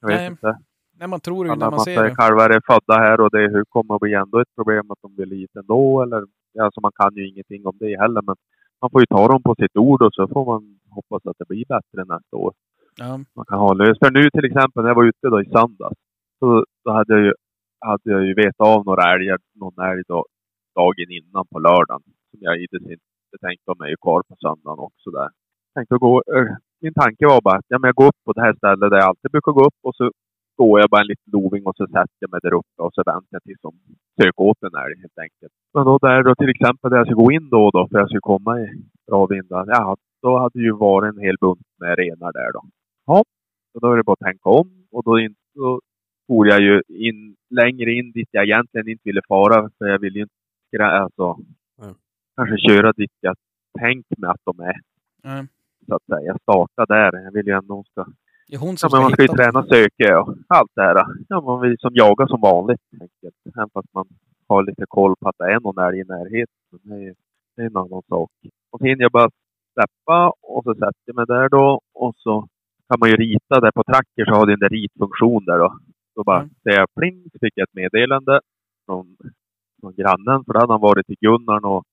Jag 0.00 0.08
vet 0.08 0.18
Nej, 0.20 0.26
inte. 0.26 0.58
Nej, 0.98 1.08
man 1.08 1.20
tror 1.20 1.46
ju 1.46 1.54
när 1.54 1.70
man 1.70 1.80
ser 1.80 2.02
det. 2.02 2.14
kalvar 2.14 2.50
är 2.50 2.60
födda 2.66 2.98
här 3.00 3.20
och 3.20 3.30
det 3.30 3.48
hur 3.48 3.64
kommer 3.64 3.94
att 3.94 4.00
bli 4.00 4.14
ändå 4.14 4.40
ett 4.40 4.54
problem 4.54 4.90
att 4.90 4.98
de 5.02 5.14
blir 5.14 5.26
lite 5.26 5.58
ändå. 5.58 6.02
Eller, 6.02 6.26
alltså 6.60 6.80
man 6.80 6.92
kan 6.94 7.14
ju 7.14 7.28
ingenting 7.28 7.66
om 7.66 7.76
det 7.80 8.00
heller. 8.00 8.22
Men 8.22 8.36
man 8.80 8.90
får 8.90 9.00
ju 9.00 9.06
ta 9.06 9.28
dem 9.28 9.42
på 9.42 9.54
sitt 9.54 9.76
ord 9.76 10.02
och 10.02 10.14
så 10.14 10.28
får 10.28 10.44
man 10.44 10.78
hoppas 10.90 11.26
att 11.26 11.38
det 11.38 11.48
blir 11.48 11.64
bättre 11.68 12.04
nästa 12.14 12.36
år 12.36 12.52
Ja. 12.98 13.20
man 13.34 13.44
kan 13.46 13.58
ha 13.58 13.72
löst. 13.74 13.98
För 13.98 14.10
nu 14.10 14.30
till 14.30 14.44
exempel 14.44 14.82
när 14.82 14.90
jag 14.90 14.94
var 14.94 15.04
ute 15.04 15.28
då 15.28 15.40
i 15.42 15.44
söndags. 15.44 16.00
Så 16.38 16.64
då 16.84 16.90
hade 16.92 17.12
jag 17.14 17.22
ju, 17.24 17.34
hade 17.78 18.10
jag 18.10 18.24
ju 18.26 18.34
vetat 18.34 18.66
av 18.66 18.84
några 18.84 19.14
älgar, 19.14 19.38
någon 19.54 19.78
älg 19.90 20.02
då, 20.08 20.26
dagen 20.74 21.10
innan 21.10 21.46
på 21.46 21.58
lördagen. 21.58 22.02
Som 22.30 22.38
jag 22.40 22.56
givetvis 22.56 22.90
inte 22.90 23.36
tänkte 23.40 23.70
om 23.70 23.80
är 23.80 23.88
ju 23.88 23.96
kvar 23.96 24.22
på 24.28 24.36
söndagen 24.40 24.78
också 24.78 25.10
där. 25.10 25.28
Tänkte 25.74 25.96
gå, 25.96 26.22
eh, 26.36 26.56
min 26.80 26.94
tanke 26.94 27.26
var 27.26 27.40
bara 27.40 27.58
att 27.58 27.64
ja, 27.68 27.78
men 27.78 27.88
jag 27.88 27.94
går 27.94 28.06
upp 28.06 28.20
på 28.24 28.32
det 28.32 28.40
här 28.40 28.54
stället 28.54 28.90
där 28.90 28.98
jag 28.98 29.08
alltid 29.08 29.30
brukar 29.30 29.52
gå 29.52 29.64
upp 29.64 29.78
och 29.82 29.94
så 29.96 30.10
går 30.56 30.80
jag 30.80 30.90
bara 30.90 31.00
en 31.00 31.06
liten 31.06 31.30
loving 31.32 31.64
och 31.66 31.76
så 31.76 31.86
sätter 31.86 32.18
jag 32.18 32.30
mig 32.30 32.40
där 32.42 32.54
uppe 32.54 32.82
och 32.84 32.94
så 32.94 33.02
väntar 33.06 33.28
jag 33.30 33.42
tills 33.42 33.60
de 33.60 33.72
söker 34.20 34.40
åt 34.40 34.62
en 34.62 34.74
älg 34.84 34.96
helt 35.00 35.18
enkelt. 35.18 35.52
Men 35.74 35.84
då 35.84 35.98
där 35.98 36.22
då 36.22 36.34
till 36.34 36.48
exempel 36.54 36.90
där 36.90 36.98
jag 36.98 37.06
ska 37.06 37.14
gå 37.14 37.32
in 37.32 37.48
då 37.50 37.64
och 37.66 37.72
då 37.72 37.88
för 37.88 37.98
jag 37.98 38.08
ska 38.10 38.20
komma 38.20 38.60
i 38.60 38.66
bra 39.06 39.26
vind. 39.26 39.46
Ja, 39.50 39.96
då 40.22 40.38
hade 40.38 40.58
det 40.58 40.64
ju 40.64 40.72
varit 40.72 41.14
en 41.14 41.20
hel 41.26 41.36
bunt 41.40 41.66
med 41.80 41.98
renar 41.98 42.32
där 42.32 42.52
då. 42.52 42.62
Ja, 43.06 43.24
och 43.74 43.80
då 43.80 43.92
är 43.92 43.96
det 43.96 44.02
bara 44.04 44.12
att 44.20 44.28
tänka 44.30 44.48
om 44.48 44.68
och 44.92 45.04
då, 45.04 45.18
in, 45.20 45.34
då 45.54 45.80
for 46.26 46.46
jag 46.46 46.60
ju 46.60 46.82
in, 46.88 47.36
längre 47.50 47.90
in 47.92 48.12
dit 48.12 48.28
jag 48.30 48.44
egentligen 48.44 48.88
inte 48.88 49.02
ville 49.04 49.20
fara 49.28 49.70
för 49.78 49.86
jag 49.86 49.98
ville 49.98 50.18
ju 50.18 50.22
inte 50.22 50.34
skrä, 50.68 50.86
alltså, 50.86 51.36
Mm. 51.82 51.94
kanske 52.36 52.56
köra 52.68 52.92
dit 52.92 53.10
jag 53.20 53.36
tänkt 53.78 54.18
mig 54.18 54.30
att 54.30 54.40
de 54.44 54.60
är. 54.60 54.76
Nej. 55.24 55.46
Så 55.86 55.94
att 55.94 56.04
säga. 56.04 56.20
Jag 56.32 56.40
startar 56.42 56.86
där. 56.86 57.24
Jag 57.24 57.32
vill 57.32 57.46
ju 57.46 57.52
ändå 57.52 57.84
ska 57.90 58.04
Det 58.48 58.54
är 58.54 58.58
hon 58.60 58.70
Ja, 58.70 58.76
som 58.76 58.90
men 58.92 59.02
man 59.02 59.12
ska 59.12 59.22
ju 59.22 59.28
träna 59.28 59.62
söke 59.62 60.16
och 60.16 60.34
allt 60.48 60.70
det 60.74 60.82
här. 60.82 60.96
Ja, 61.28 61.40
man 61.40 61.60
vill 61.60 61.76
som 61.78 61.90
jaga 61.94 62.26
som 62.26 62.40
vanligt. 62.40 62.80
enkelt. 62.92 63.36
Även 63.56 63.70
fast 63.74 63.88
man 63.94 64.06
har 64.48 64.62
lite 64.62 64.84
koll 64.88 65.14
på 65.20 65.28
att 65.28 65.38
det 65.38 65.52
är 65.52 65.60
någon 65.60 65.78
älg 65.86 65.98
i 66.00 66.04
närheten. 66.04 66.78
Det 66.82 66.94
är, 66.94 67.14
det 67.56 67.62
är 67.62 67.66
en 67.66 67.76
annan 67.76 68.02
sak. 68.08 68.30
Och 68.70 68.78
så 68.80 68.84
hinner 68.86 69.02
jag 69.02 69.12
bara 69.12 69.30
släppa 69.74 70.30
och 70.42 70.64
så 70.64 70.74
sätter 70.74 71.02
jag 71.04 71.16
mig 71.16 71.26
där 71.26 71.48
då 71.48 71.80
och 71.94 72.14
så 72.16 72.48
kan 72.88 72.98
man 73.00 73.08
ju 73.10 73.16
rita 73.16 73.60
där 73.60 73.70
på 73.72 73.82
tracker 73.84 74.24
så 74.24 74.34
har 74.34 74.46
du 74.46 74.52
en 74.52 74.58
där 74.58 74.68
ritfunktion 74.68 75.44
där 75.44 75.58
då. 75.58 75.78
Då 76.16 76.24
bara 76.24 76.40
Mm. 76.40 76.50
säger 76.62 76.78
jag 76.78 76.88
pling 77.00 77.22
så 77.32 77.38
fick 77.40 77.52
jag 77.56 77.64
ett 77.68 77.74
meddelande 77.74 78.40
från, 78.86 79.16
från 79.80 79.94
grannen 79.94 80.44
för 80.44 80.52
då 80.52 80.60
hade 80.60 80.72
han 80.72 80.80
varit 80.80 81.06
till 81.06 81.16
Gunnarn 81.20 81.64
och 81.64 81.84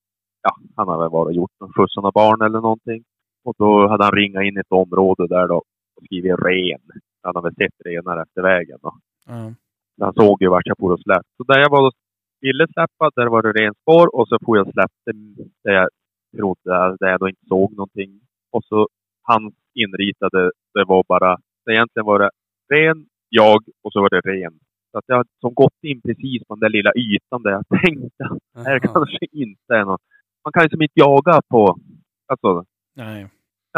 ja, 0.41 0.51
han 0.75 0.87
hade 0.87 0.99
väl 1.03 1.11
varit 1.11 1.27
och 1.27 1.33
gjort 1.33 1.51
någon 1.59 1.73
skjuts 1.73 1.97
av 1.97 2.11
barn 2.13 2.41
eller 2.41 2.61
någonting. 2.61 3.03
Och 3.49 3.55
då 3.57 3.87
hade 3.87 4.03
han 4.03 4.11
ringat 4.21 4.43
in 4.43 4.57
ett 4.57 4.71
område 4.83 5.27
där 5.27 5.47
då 5.47 5.57
och 5.95 6.03
skrivit 6.05 6.39
ren. 6.45 6.83
Han 7.21 7.35
hade 7.35 7.45
väl 7.47 7.55
sett 7.55 7.85
renar 7.85 8.21
efter 8.21 8.41
vägen 8.41 8.77
då. 8.81 8.91
Ja. 9.25 9.53
Han 10.01 10.13
såg 10.13 10.41
ju 10.41 10.49
vart 10.49 10.67
jag 10.67 10.77
for 10.77 10.91
och 10.91 10.99
släppte. 10.99 11.29
Så 11.37 11.43
där 11.43 11.59
jag 11.59 11.69
var 11.69 11.87
och 11.87 11.93
ville 12.41 12.67
släppa, 12.67 13.11
där 13.15 13.27
var 13.27 13.41
det 13.41 13.51
renspår 13.61 14.15
och 14.15 14.27
så 14.27 14.37
får 14.45 14.57
jag 14.57 14.73
släppte 14.73 15.11
där 15.63 15.73
jag 15.73 15.89
trodde, 16.37 16.97
där 16.99 17.09
jag 17.11 17.19
då 17.19 17.29
inte 17.29 17.45
såg 17.47 17.71
någonting. 17.71 18.21
Och 18.51 18.63
så 18.63 18.87
han 19.21 19.51
inritade, 19.73 20.51
det 20.73 20.83
var 20.87 21.03
bara, 21.07 21.37
det 21.65 21.71
egentligen 21.71 22.05
var 22.05 22.19
det 22.19 22.29
ren, 22.73 23.05
jag 23.29 23.61
och 23.83 23.93
så 23.93 24.01
var 24.01 24.09
det 24.09 24.21
ren. 24.31 24.53
Så 24.91 24.97
att 24.97 25.05
jag 25.07 25.15
har 25.15 25.25
som 25.41 25.53
gått 25.53 25.83
in 25.83 26.01
precis 26.01 26.43
på 26.47 26.55
den 26.55 26.59
där 26.59 26.69
lilla 26.77 26.91
ytan 26.95 27.43
där 27.43 27.51
jag 27.51 27.67
tänkte 27.83 28.23
att 28.25 28.39
det 28.53 28.69
här 28.69 28.79
kanske 28.79 29.25
inte 29.31 29.73
är 29.75 29.85
något. 29.85 30.01
Man 30.43 30.51
kan 30.53 30.63
ju 30.63 30.69
som 30.69 30.81
inte 30.81 30.99
jaga 30.99 31.41
på, 31.49 31.77
alltså 32.27 32.65
Nej. 32.95 33.27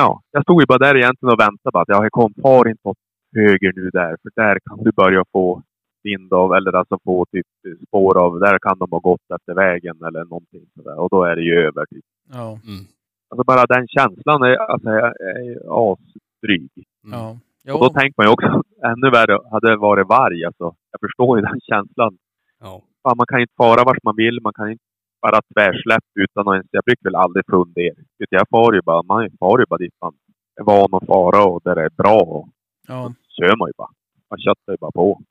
Ja, 0.02 0.22
jag 0.32 0.44
stod 0.44 0.62
ju 0.62 0.66
bara 0.66 0.86
där 0.86 0.96
egentligen 0.98 1.34
och 1.34 1.40
väntade 1.40 1.74
bara 1.74 1.84
att 1.84 1.96
jag 1.96 2.12
kom, 2.12 2.34
far 2.42 2.68
inte 2.68 2.88
åt 2.90 2.98
höger 3.36 3.72
nu 3.76 3.90
där, 3.90 4.14
för 4.22 4.32
där 4.42 4.56
kan 4.66 4.78
du 4.84 4.92
börja 4.92 5.24
få 5.32 5.62
vind 6.04 6.34
av, 6.34 6.54
eller 6.54 6.74
alltså 6.76 6.98
få 7.04 7.26
typ 7.32 7.48
spår 7.88 8.18
av, 8.26 8.40
där 8.40 8.58
kan 8.60 8.78
de 8.80 8.88
ha 8.92 9.00
gått 9.00 9.28
efter 9.36 9.54
vägen 9.54 9.98
eller 10.08 10.24
någonting 10.24 10.66
sådär. 10.76 11.00
Och 11.00 11.10
då 11.10 11.24
är 11.24 11.36
det 11.36 11.42
ju 11.42 11.56
över. 11.68 11.86
Typ. 11.86 12.06
Ja. 12.34 12.50
Mm. 12.70 12.84
Alltså 13.30 13.44
bara 13.44 13.66
den 13.76 13.88
känslan 13.88 14.44
är, 14.44 14.56
alltså, 14.72 14.90
är, 14.90 15.12
är 15.30 15.58
asdryg. 15.82 16.72
Mm. 17.06 17.20
Ja. 17.20 17.74
Och 17.74 17.80
då 17.80 17.90
tänker 17.90 18.14
man 18.18 18.28
ju 18.28 18.34
också, 18.34 18.50
ännu 18.92 19.10
värre 19.18 19.38
hade 19.52 19.70
det 19.70 19.78
varit 19.78 20.08
varg. 20.08 20.46
Alltså, 20.46 20.68
jag 20.92 21.00
förstår 21.06 21.38
ju 21.38 21.46
den 21.46 21.60
känslan. 21.72 22.18
Ja. 22.60 22.82
Fan, 23.04 23.18
man 23.18 23.28
kan 23.28 23.42
inte 23.42 23.54
fara 23.58 23.84
vart 23.84 24.04
man 24.04 24.16
vill, 24.16 24.40
man 24.42 24.54
kan 24.54 24.72
inte 24.72 24.91
bara 25.22 25.42
tvärsläpp 25.54 26.04
utan 26.20 26.48
att 26.48 26.54
ens, 26.54 26.68
jag 26.72 26.84
brukar 26.84 27.04
väl 27.04 27.16
aldrig 27.16 27.46
fundera. 27.50 27.96
Utan 28.20 28.38
jag 28.42 28.48
far 28.50 28.74
ju 28.74 28.82
bara, 28.82 29.04
man 29.04 29.30
far 29.40 29.60
ju 29.60 29.66
bara 29.70 29.78
dit 29.78 29.94
man 30.02 30.14
är 30.60 30.64
van 30.64 30.94
att 30.94 31.06
fara 31.08 31.44
och 31.46 31.62
där 31.64 31.76
det 31.76 31.82
är 31.86 31.90
bra. 31.90 32.20
Och 32.22 32.48
Ja. 32.88 33.14
kör 33.28 33.56
man 33.58 33.68
ju 33.70 33.74
bara. 33.78 33.90
Man 34.30 34.40
köttar 34.40 34.72
ju 34.74 34.78
bara 34.78 34.92
på. 34.92 35.22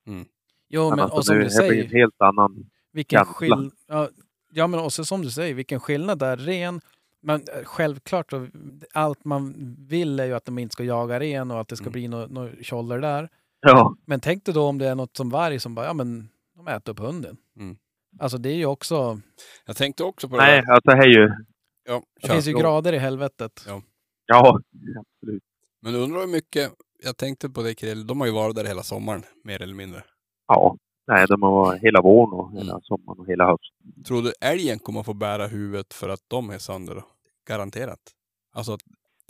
Jo, 0.69 0.91
men 0.91 1.01
alltså, 1.01 1.17
och 1.17 1.25
som 1.25 1.37
nu, 1.37 1.43
du 1.43 1.49
det 1.49 1.55
blir 1.59 1.69
säger, 1.69 1.85
en 1.85 1.91
helt 1.91 2.21
annan... 2.21 2.71
vilken 2.93 3.19
känsla. 3.19 3.35
skillnad... 3.35 3.71
Ja, 3.89 4.09
ja, 4.53 4.67
men 4.67 4.81
också 4.81 5.05
som 5.05 5.23
du 5.23 5.31
säger, 5.31 5.55
vilken 5.55 5.81
skillnad 5.81 6.19
där. 6.19 6.37
Ren, 6.37 6.81
men 7.23 7.41
eh, 7.41 7.65
självklart, 7.65 8.31
då, 8.31 8.47
allt 8.95 9.25
man 9.25 9.55
vill 9.89 10.21
är 10.21 10.25
ju 10.25 10.35
att 10.35 10.45
de 10.45 10.59
inte 10.59 10.73
ska 10.73 10.85
jaga 10.85 11.21
ren 11.21 11.51
och 11.51 11.61
att 11.61 11.69
det 11.69 11.77
ska 11.77 11.85
Mm. 11.85 11.93
bli 11.93 12.09
något 12.09 12.31
no 12.31 12.63
tjoller 12.63 12.99
där. 12.99 13.29
Ja, 13.61 13.95
Men 14.07 14.21
tänk 14.21 14.45
dig 14.45 14.55
då 14.55 14.63
om 14.67 14.79
det 14.79 14.87
är 14.89 14.95
något 14.95 15.17
som 15.17 15.31
varg 15.31 15.61
som 15.61 15.75
bara, 15.75 15.87
ja 15.87 15.93
men 15.93 16.29
de 16.57 16.69
äter 16.69 16.93
upp 16.93 16.99
hunden. 16.99 17.37
Mm. 17.57 17.77
Alltså 18.19 18.39
det 18.39 18.49
är 18.51 18.55
ju 18.57 18.67
också, 18.67 19.21
Jag 19.67 19.77
tänkte 19.77 20.05
också 20.05 20.29
på 20.29 20.37
det 20.37 20.43
nej, 20.43 20.63
där. 20.63 20.73
alltså 20.73 20.91
det 20.91 20.97
är 20.97 21.07
ju... 21.09 21.31
Ja, 21.89 22.03
det 22.23 22.29
finns 22.29 22.49
ju 22.49 22.53
grader 22.53 22.93
i 22.93 22.99
helvetet. 22.99 23.65
Ja. 23.69 23.83
Ja, 24.27 24.61
absolut. 25.01 25.43
Men 25.83 25.95
undrar 25.95 26.21
hur 26.21 26.27
mycket, 26.33 26.73
jag 27.05 27.17
tänkte 27.17 27.51
på 27.51 27.63
det 27.63 27.75
Krill, 27.75 28.07
de 28.07 28.21
har 28.21 28.27
ju 28.27 28.33
varit 28.33 28.57
där 28.57 28.65
hela 28.65 28.83
sommaren, 28.83 29.23
mer 29.45 29.63
eller 29.63 29.75
mindre. 29.75 30.03
Ja. 30.49 30.77
Nej, 31.07 31.27
de 31.29 31.43
har 31.43 31.51
varit 31.53 31.83
hela 31.83 32.01
våren 32.03 32.33
och 32.33 32.53
hela 32.53 32.73
Mm. 32.73 32.81
sommaren 32.83 33.19
och 33.21 33.27
hela 33.27 33.45
hösten. 33.47 34.05
Tror 34.05 34.23
du 34.23 34.33
älgen 34.41 34.79
kommer 34.79 35.03
få 35.03 35.15
bära 35.15 35.47
huvudet 35.47 35.95
för 35.95 36.09
att 36.09 36.21
de 36.29 36.51
är 36.51 36.59
sönder 36.59 36.95
då? 36.95 37.03
Garanterat. 37.49 38.01
Alltså 38.57 38.73
att 38.73 38.81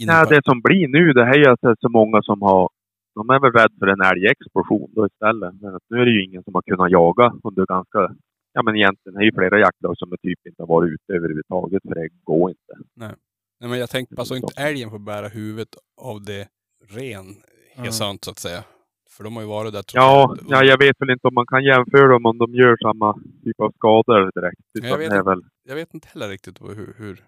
Nej, 0.07 0.27
det 0.29 0.41
som 0.45 0.61
blir 0.63 0.89
nu, 0.89 1.13
det 1.13 1.25
här 1.25 1.35
är 1.35 1.39
ju 1.45 1.51
att 1.51 1.61
det 1.63 1.69
är 1.69 1.77
så 1.81 1.89
många 1.89 2.23
som 2.23 2.43
har... 2.43 2.69
De 3.15 3.31
är 3.31 3.41
väl 3.41 3.53
rädda 3.53 3.75
för 3.79 3.87
en 3.87 4.01
älgexplosion 4.01 4.91
då 4.95 5.07
istället. 5.07 5.55
Men 5.61 5.79
nu 5.91 5.97
är 6.01 6.05
det 6.05 6.11
ju 6.13 6.25
ingen 6.25 6.43
som 6.45 6.55
har 6.55 6.63
kunnat 6.63 6.91
jaga 6.91 7.33
under 7.45 7.67
ganska... 7.67 7.99
Ja 8.53 8.63
men 8.63 8.77
egentligen 8.77 9.17
är 9.17 9.21
det 9.21 9.27
ju 9.27 9.33
flera 9.33 9.59
jaktlag 9.59 9.99
som 9.99 10.11
typ 10.23 10.47
inte 10.47 10.63
har 10.63 10.67
varit 10.67 10.93
ute 10.93 11.13
överhuvudtaget 11.13 11.83
för 11.83 11.95
det 11.95 12.09
går 12.25 12.51
inte. 12.51 12.73
Nej 12.95 13.15
men 13.61 13.79
jag 13.79 13.91
tänkte 13.91 14.15
på, 14.15 14.21
alltså 14.21 14.37
inte 14.37 14.53
älgen 14.57 14.91
får 14.91 14.99
bära 14.99 15.29
huvudet 15.29 15.69
av 15.97 16.23
det 16.23 16.49
ren 16.89 17.27
Mm. 17.77 17.93
sant 17.93 18.25
så 18.25 18.31
att 18.31 18.39
säga. 18.39 18.65
För 19.11 19.25
de 19.25 19.35
har 19.37 19.43
ju 19.43 19.49
varit 19.49 19.73
där 19.73 19.85
Ja, 19.95 20.29
allt. 20.31 20.43
ja, 20.49 20.65
jag 20.65 20.79
vet 20.79 20.97
väl 21.01 21.11
inte 21.11 21.29
om 21.29 21.35
man 21.35 21.47
kan 21.47 21.65
jämföra 21.65 22.09
dem 22.13 22.27
om 22.27 22.39
de 22.39 22.55
gör 22.55 22.77
samma 22.83 23.19
typ 23.45 23.61
av 23.61 23.73
skador 23.73 24.31
direkt. 24.41 24.61
Jag 24.73 24.85
Utan 24.85 24.99
vet 24.99 25.27
väl... 25.27 25.43
jag 25.63 25.75
vet 25.75 25.95
inte 25.95 26.09
heller 26.09 26.29
riktigt 26.29 26.61
hur, 26.63 26.95
hur. 26.99 27.25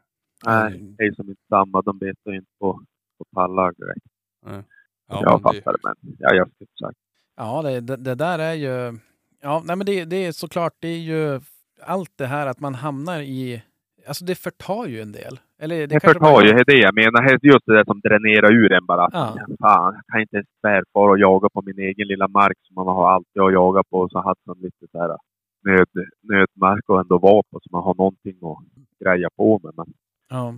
Nej, 0.47 0.79
det 0.99 1.05
är 1.05 1.12
som 1.14 1.29
inte 1.29 1.43
samma. 1.49 1.83
De 1.83 1.99
betar 1.99 2.33
inte 2.35 2.51
på, 2.61 2.81
på 3.18 3.25
tallar 3.35 3.73
direkt. 3.73 4.07
Ja, 4.47 4.62
jag 5.09 5.43
fattar 5.43 5.73
det, 5.73 5.79
men 5.83 6.16
ja, 6.18 6.35
jag 6.35 6.51
skulle 6.55 6.68
sagt. 6.81 6.99
Ja, 7.37 7.62
det, 7.62 7.81
det, 7.81 7.97
det 7.97 8.14
där 8.14 8.39
är 8.39 8.55
ju... 8.55 8.99
Ja, 9.43 9.62
nej 9.64 9.76
men 9.76 9.86
det, 9.86 10.05
det 10.05 10.16
är 10.26 10.32
såklart, 10.32 10.72
det 10.80 10.88
är 10.88 10.99
ju 10.99 11.40
allt 11.82 12.11
det 12.16 12.26
här 12.26 12.47
att 12.47 12.61
man 12.61 12.74
hamnar 12.74 13.20
i... 13.20 13.62
Alltså 14.07 14.24
det 14.24 14.34
förtar 14.34 14.86
ju 14.86 15.01
en 15.01 15.12
del. 15.12 15.40
Eller 15.59 15.76
det, 15.76 15.86
Det 15.86 16.01
förtar 16.01 16.20
bara- 16.20 16.45
ju, 16.45 16.64
det 16.66 16.76
jag 16.76 16.95
menar. 16.95 17.38
Just 17.43 17.66
det 17.66 17.74
där 17.76 17.84
som 17.84 18.01
dränerar 18.01 18.53
ur 18.53 18.72
en 18.72 18.86
bara. 18.86 19.09
Ja. 19.12 19.36
Fan, 19.61 19.95
jag 19.95 20.03
kan 20.12 20.20
inte 20.20 20.36
ens 20.36 20.49
tvärfara 20.62 21.11
och 21.11 21.18
jaga 21.18 21.49
på 21.55 21.62
min 21.62 21.78
egen 21.78 22.09
lilla 22.09 22.28
mark 22.28 22.59
som 22.62 22.74
man 22.74 22.86
har 22.86 23.11
alltid 23.11 23.43
att 23.43 23.53
jaga 23.53 23.82
på. 23.90 24.09
Så 24.09 24.18
hade 24.18 24.40
man 24.47 24.59
lite 24.61 24.86
så 24.93 24.99
här 25.01 25.16
nöd, 25.64 25.88
nödmark 26.22 26.88
och 26.88 27.01
ändå 27.01 27.18
vara 27.18 27.43
på 27.51 27.61
så 27.62 27.68
man 27.72 27.82
har 27.82 27.95
någonting 27.95 28.36
att 28.43 28.59
greja 29.05 29.28
på 29.36 29.61
med. 29.62 29.72
Men, 29.76 29.86
Ja. 30.30 30.49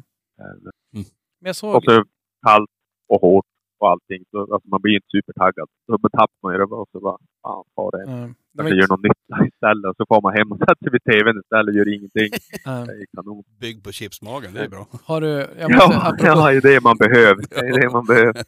eh, 0.40 0.56
Men 0.92 1.04
jag 1.40 1.56
såg... 1.56 1.74
och 1.74 1.84
så 1.84 2.04
kallt 2.46 2.70
och 3.08 3.20
hårt 3.20 3.46
och 3.80 3.88
allting. 3.90 4.20
Så, 4.30 4.38
alltså, 4.54 4.68
man 4.68 4.80
blir 4.82 4.94
inte 4.94 5.08
supertaggad. 5.16 5.68
Så 5.86 5.92
tappar 5.98 6.40
man 6.42 6.52
ju 6.52 6.58
det 6.58 6.64
och 6.64 6.88
så 6.92 7.00
bara, 7.00 7.18
fan, 7.42 7.64
far 7.76 7.90
det. 7.96 8.02
Ja, 8.12 8.16
var 8.56 8.64
Kanske 8.64 8.74
gör 8.74 8.82
inte, 8.82 8.92
någon 8.94 9.02
nytta 9.08 9.36
istället. 9.52 9.86
Och 9.90 9.96
så 9.98 10.04
får 10.10 10.20
man 10.22 10.32
hem 10.38 10.52
och 10.52 10.58
sätter 10.58 10.90
vid 10.94 11.02
tvn 11.10 11.40
istället 11.42 11.68
och 11.72 11.78
gör 11.78 11.88
ingenting. 11.96 12.28
ja. 12.64 12.70
Det 12.88 12.92
är 13.02 13.06
kanon. 13.16 13.44
bygg 13.60 13.84
på 13.84 13.92
chipsmagen, 13.92 14.50
det 14.54 14.60
är 14.64 14.68
bra. 14.68 14.86
Har 15.10 15.20
du... 15.20 15.32
Jag 15.62 15.70
måste, 15.72 15.94
Ja, 15.94 16.08
apropå, 16.08 16.26
ja, 16.26 16.50
det 16.50 16.56
är 16.56 16.74
det 16.74 16.80
man 16.90 16.96
behöver. 16.96 17.42
Det 17.50 17.66
är 17.68 17.80
det 17.80 17.90
man 17.98 18.04
behöver. 18.12 18.42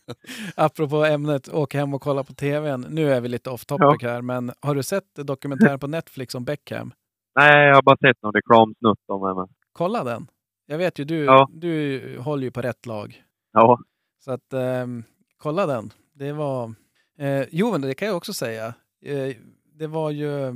apropå 0.56 1.04
ämnet, 1.04 1.48
åka 1.54 1.78
hem 1.78 1.94
och 1.94 2.02
kolla 2.02 2.24
på 2.24 2.32
tvn. 2.34 2.86
Nu 2.90 3.10
är 3.12 3.20
vi 3.20 3.28
lite 3.28 3.50
off 3.50 3.64
topic 3.64 4.02
här, 4.02 4.22
men 4.22 4.52
har 4.60 4.74
du 4.74 4.82
sett 4.82 5.14
dokumentären 5.14 5.78
på 5.78 5.86
Netflix 5.86 6.34
om 6.34 6.44
Beckham? 6.44 6.92
Nej, 7.38 7.66
jag 7.68 7.74
har 7.74 7.82
bara 7.82 7.96
sett 7.96 8.22
någon 8.22 8.32
reklamsnutt 8.32 8.98
om 9.08 9.22
henne. 9.28 9.48
Kolla 9.72 10.04
den. 10.04 10.26
Jag 10.66 10.78
vet 10.78 10.98
ju, 10.98 11.04
du, 11.04 11.24
Ja. 11.24 11.48
du 11.52 12.00
håller 12.20 12.42
ju 12.44 12.50
på 12.50 12.60
rätt 12.62 12.86
lag. 12.86 13.22
Ja, 13.52 13.78
Så 14.24 14.32
att 14.32 14.52
ehm, 14.52 15.04
kolla 15.46 15.66
den. 15.66 15.92
Det 16.14 16.32
var... 16.32 16.74
Eh, 17.18 17.44
jo, 17.50 17.72
men 17.72 17.80
det 17.80 17.94
kan 17.94 18.08
jag 18.08 18.16
också 18.16 18.32
säga. 18.32 18.74
Eh, 19.04 19.36
det 19.74 19.86
var 19.86 20.10
ju... 20.10 20.48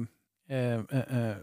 Eh, 0.49 0.59
eh, 0.59 0.80
eh, 0.91 1.36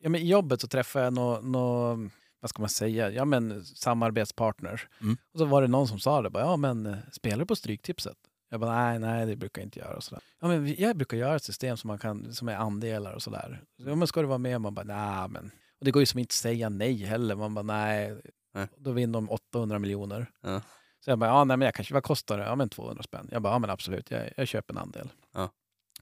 ja, 0.00 0.08
men 0.08 0.14
I 0.20 0.28
jobbet 0.28 0.60
så 0.60 0.68
träffade 0.68 1.04
jag 1.04 1.14
några... 1.14 1.40
Nå, 1.40 1.96
vad 2.40 2.50
ska 2.50 2.62
man 2.62 2.68
säga? 2.68 3.10
Ja, 3.10 3.24
men 3.24 3.64
samarbetspartners. 3.64 4.88
Mm. 5.00 5.16
Och 5.32 5.38
så 5.38 5.44
var 5.44 5.62
det 5.62 5.68
någon 5.68 5.88
som 5.88 5.98
sa 5.98 6.22
det. 6.22 6.30
Bara, 6.30 6.44
ja, 6.44 6.56
men 6.56 6.86
eh, 6.86 6.96
spelar 7.12 7.38
du 7.38 7.46
på 7.46 7.56
Stryktipset? 7.56 8.16
Jag 8.50 8.60
bara, 8.60 8.74
nej, 8.74 8.98
nej, 8.98 9.26
det 9.26 9.36
brukar 9.36 9.62
jag 9.62 9.66
inte 9.66 9.78
göra. 9.78 9.96
Och 9.96 10.04
sådär. 10.04 10.22
Ja, 10.40 10.48
men 10.48 10.74
jag 10.78 10.96
brukar 10.96 11.16
göra 11.16 11.36
ett 11.36 11.44
system 11.44 11.76
som, 11.76 11.88
man 11.88 11.98
kan, 11.98 12.34
som 12.34 12.48
är 12.48 12.56
andelar 12.56 13.12
och 13.12 13.22
sådär. 13.22 13.62
Så, 13.82 13.88
ja, 13.88 13.94
men 13.94 14.08
ska 14.08 14.20
du 14.20 14.26
vara 14.26 14.38
med? 14.38 14.60
Man 14.60 14.74
bara, 14.74 14.84
nej, 14.86 15.28
men... 15.28 15.50
Och 15.78 15.84
det 15.84 15.90
går 15.90 16.02
ju 16.02 16.06
som 16.06 16.20
inte 16.20 16.34
säga 16.34 16.68
nej 16.68 16.96
heller. 17.04 17.34
Man 17.34 17.54
bara, 17.54 17.62
nej. 17.62 18.20
Nej. 18.54 18.68
Då 18.76 18.92
vinner 18.92 19.12
de 19.12 19.30
800 19.30 19.78
miljoner. 19.78 20.26
Ja. 20.40 20.60
Så 21.04 21.10
jag 21.10 21.18
bara, 21.18 21.30
ja 21.30 21.44
nej 21.44 21.56
men 21.56 21.66
jag 21.66 21.74
kanske, 21.74 21.94
vad 21.94 22.02
kostar 22.02 22.38
det? 22.38 22.44
Ja 22.44 22.54
men 22.54 22.68
200 22.68 23.02
spänn. 23.02 23.28
Jag 23.30 23.42
bara, 23.42 23.52
ja 23.52 23.58
men 23.58 23.70
absolut, 23.70 24.10
jag, 24.10 24.30
jag 24.36 24.48
köper 24.48 24.74
en 24.74 24.78
andel. 24.78 25.12
Ja. 25.32 25.50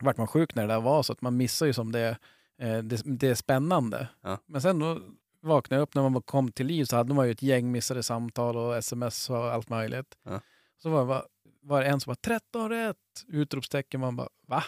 Vart 0.01 0.17
man 0.17 0.27
sjuk 0.27 0.55
när 0.55 0.67
det 0.67 0.75
där 0.75 0.81
var 0.81 1.03
så 1.03 1.13
att 1.13 1.21
man 1.21 1.37
missar 1.37 1.67
ju 1.67 1.73
som 1.73 1.93
det, 1.93 2.19
eh, 2.59 2.79
det, 2.79 3.03
det 3.05 3.29
är 3.29 3.35
spännande. 3.35 4.09
Ja. 4.21 4.39
Men 4.47 4.63
sen 4.63 4.79
då 4.79 5.01
vaknade 5.41 5.79
jag 5.79 5.83
upp 5.83 5.95
när 5.95 6.09
man 6.09 6.23
kom 6.23 6.53
till 6.53 6.67
liv 6.67 6.85
så 6.85 6.97
hade 6.97 7.15
man 7.15 7.27
ju 7.27 7.33
ett 7.33 7.43
gäng 7.43 7.73
missade 7.73 8.03
samtal 8.03 8.57
och 8.57 8.77
sms 8.77 9.31
och 9.31 9.53
allt 9.53 9.69
möjligt. 9.69 10.19
Ja. 10.23 10.41
Så 10.83 10.91
var, 10.91 11.05
var, 11.05 11.27
var 11.61 11.81
det 11.81 11.87
en 11.87 12.01
som 12.01 12.11
var 12.11 12.15
13 12.15 12.69
rätt! 12.69 12.97
Utropstecken. 13.29 14.01
Man 14.01 14.17
bara, 14.17 14.29
va? 14.47 14.65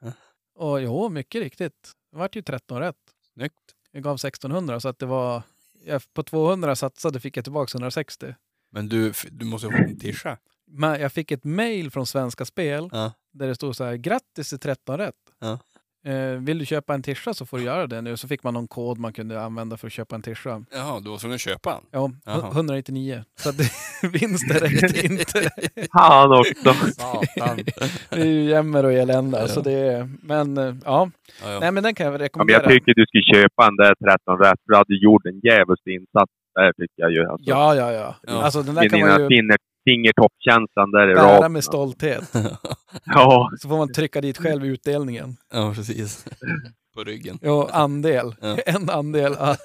Ja. 0.00 0.12
Och 0.54 0.82
jo, 0.82 1.08
mycket 1.08 1.42
riktigt. 1.42 1.92
Det 2.10 2.18
vart 2.18 2.36
ju 2.36 2.42
13 2.42 2.80
rätt. 2.80 2.96
Snyggt. 3.32 3.74
Jag 3.90 4.02
gav 4.02 4.14
1600 4.14 4.80
så 4.80 4.88
att 4.88 4.98
det 4.98 5.06
var, 5.06 5.42
jag, 5.84 6.14
på 6.14 6.22
200 6.22 6.76
satsade 6.76 7.20
fick 7.20 7.36
jag 7.36 7.44
tillbaka 7.44 7.78
160. 7.78 8.34
Men 8.72 8.88
du, 8.88 9.12
du 9.30 9.46
måste 9.46 9.66
ju 9.66 9.72
ha 9.72 9.78
fått 9.82 9.88
en 9.90 9.98
tischa. 9.98 10.36
Men 10.70 11.00
jag 11.00 11.12
fick 11.12 11.30
ett 11.30 11.44
mail 11.44 11.90
från 11.90 12.06
Svenska 12.06 12.44
Spel 12.44 12.88
Ja. 12.92 13.12
där 13.32 13.46
det 13.48 13.54
stod 13.54 13.76
så 13.76 13.84
här, 13.84 13.96
grattis 13.96 14.48
till 14.48 14.58
13 14.58 14.98
rätt. 14.98 15.14
Ja. 15.40 15.58
Eh, 16.04 16.30
vill 16.32 16.58
du 16.58 16.66
köpa 16.66 16.94
en 16.94 17.02
tischa 17.02 17.34
så 17.34 17.46
får 17.46 17.58
du 17.58 17.64
göra 17.64 17.86
det 17.86 18.00
nu. 18.00 18.16
Så 18.16 18.28
fick 18.28 18.42
man 18.42 18.54
någon 18.54 18.68
kod 18.68 18.98
man 18.98 19.12
kunde 19.12 19.42
använda 19.42 19.76
för 19.76 19.86
att 19.86 19.92
köpa 19.92 20.14
en 20.14 20.22
tischa. 20.22 20.64
Jaha, 20.70 21.00
du 21.00 21.10
var 21.10 21.18
tvungen 21.18 21.34
att 21.34 21.40
köpa 21.40 21.72
en? 21.74 21.80
Ja, 21.90 22.10
Jaha. 22.24 22.50
199. 22.52 23.24
Så 23.40 23.48
att 23.48 23.54
vinsten 24.12 24.56
räckte 24.58 25.06
inte. 25.06 25.50
han 25.90 26.32
också. 26.32 26.74
Satan. 26.92 27.56
Det 28.10 28.20
är 28.20 28.26
ju 28.26 28.42
jämmer 28.44 28.84
och 28.84 28.92
elände. 28.92 29.38
Ja. 29.38 29.48
Så 29.48 29.60
det 29.60 29.72
är, 29.72 30.08
men 30.22 30.58
eh, 30.58 30.64
ja. 30.84 31.10
Ja, 31.42 31.52
ja. 31.52 31.60
Nej 31.60 31.72
men 31.72 31.82
den 31.82 31.94
kan 31.94 32.04
jag 32.06 32.12
väl 32.12 32.20
Ja, 32.20 32.22
men 32.22 32.24
rekommendera. 32.48 32.62
jag 32.62 32.70
tycker 32.72 32.94
du 32.94 33.06
skulle 33.06 33.42
köpa 33.42 33.66
en 33.66 33.76
där 33.76 33.94
13 33.94 34.38
rätt. 34.38 34.60
För 34.64 34.72
du 34.72 34.76
hade 34.76 34.94
gjort 35.04 35.26
en 35.26 35.40
djävulsk 35.40 35.86
insats 35.86 36.32
där 36.58 36.72
tycker 36.72 36.94
jag 37.02 37.12
ju. 37.12 37.26
Alltså, 37.26 37.50
Ja, 37.50 37.74
ja, 37.74 37.92
ja. 37.92 38.14
Ja. 38.22 38.42
Alltså 38.42 38.62
den 38.62 38.74
där 38.74 38.82
med 38.82 38.90
kan 38.90 39.00
man 39.00 39.20
ju... 39.20 39.28
finner, 39.28 39.56
fingertoppkänslan 39.84 40.90
där 40.90 41.10
i 41.10 41.14
Bära 41.14 41.36
raden. 41.36 41.52
med 41.52 41.64
stolthet. 41.64 42.32
Ja, 43.04 43.50
Så 43.60 43.68
får 43.68 43.76
man 43.76 43.92
trycka 43.92 44.20
dit 44.20 44.38
själv 44.38 44.64
utdelningen. 44.66 45.36
ja, 45.52 45.72
precis. 45.76 46.24
På 46.94 47.04
ryggen. 47.04 47.38
Ja, 47.42 47.68
andel. 47.72 48.34
Ja. 48.40 48.56
En 48.66 48.90
andel. 48.90 49.36
ja. 49.38 49.56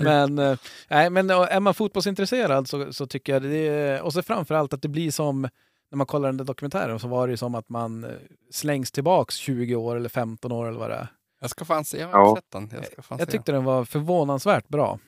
men, 0.00 0.38
eh, 0.38 0.58
nej, 0.90 1.10
men 1.10 1.30
är 1.30 1.60
man 1.60 1.74
fotbollsintresserad 1.74 2.68
så, 2.68 2.92
så 2.92 3.06
tycker 3.06 3.32
jag 3.32 3.42
det 3.42 3.68
är, 3.68 4.02
och 4.02 4.12
så 4.12 4.22
framförallt 4.22 4.72
att 4.72 4.82
det 4.82 4.88
blir 4.88 5.10
som 5.10 5.42
när 5.90 5.96
man 5.96 6.06
kollar 6.06 6.28
den 6.28 6.36
där 6.36 6.44
dokumentären 6.44 6.98
så 6.98 7.08
var 7.08 7.26
det 7.26 7.30
ju 7.30 7.36
som 7.36 7.54
att 7.54 7.68
man 7.68 8.04
eh, 8.04 8.10
slängs 8.50 8.92
tillbaks 8.92 9.34
20 9.36 9.74
år 9.74 9.96
eller 9.96 10.08
15 10.08 10.52
år 10.52 10.68
eller 10.68 10.78
vad 10.78 10.90
det 10.90 10.96
är. 10.96 11.06
Jag 11.40 11.50
ska 11.50 11.64
fan 11.64 11.84
se, 11.84 11.98
jag 12.00 12.08
har 12.08 12.20
Ja. 12.20 12.34
sett 12.36 12.50
den. 12.52 12.70
Jag, 12.74 12.86
ska 12.86 13.02
fan 13.02 13.18
Jag 13.18 13.28
se 13.28 13.32
tyckte 13.32 13.52
den 13.52 13.64
var 13.64 13.84
förvånansvärt 13.84 14.68
bra. 14.68 14.98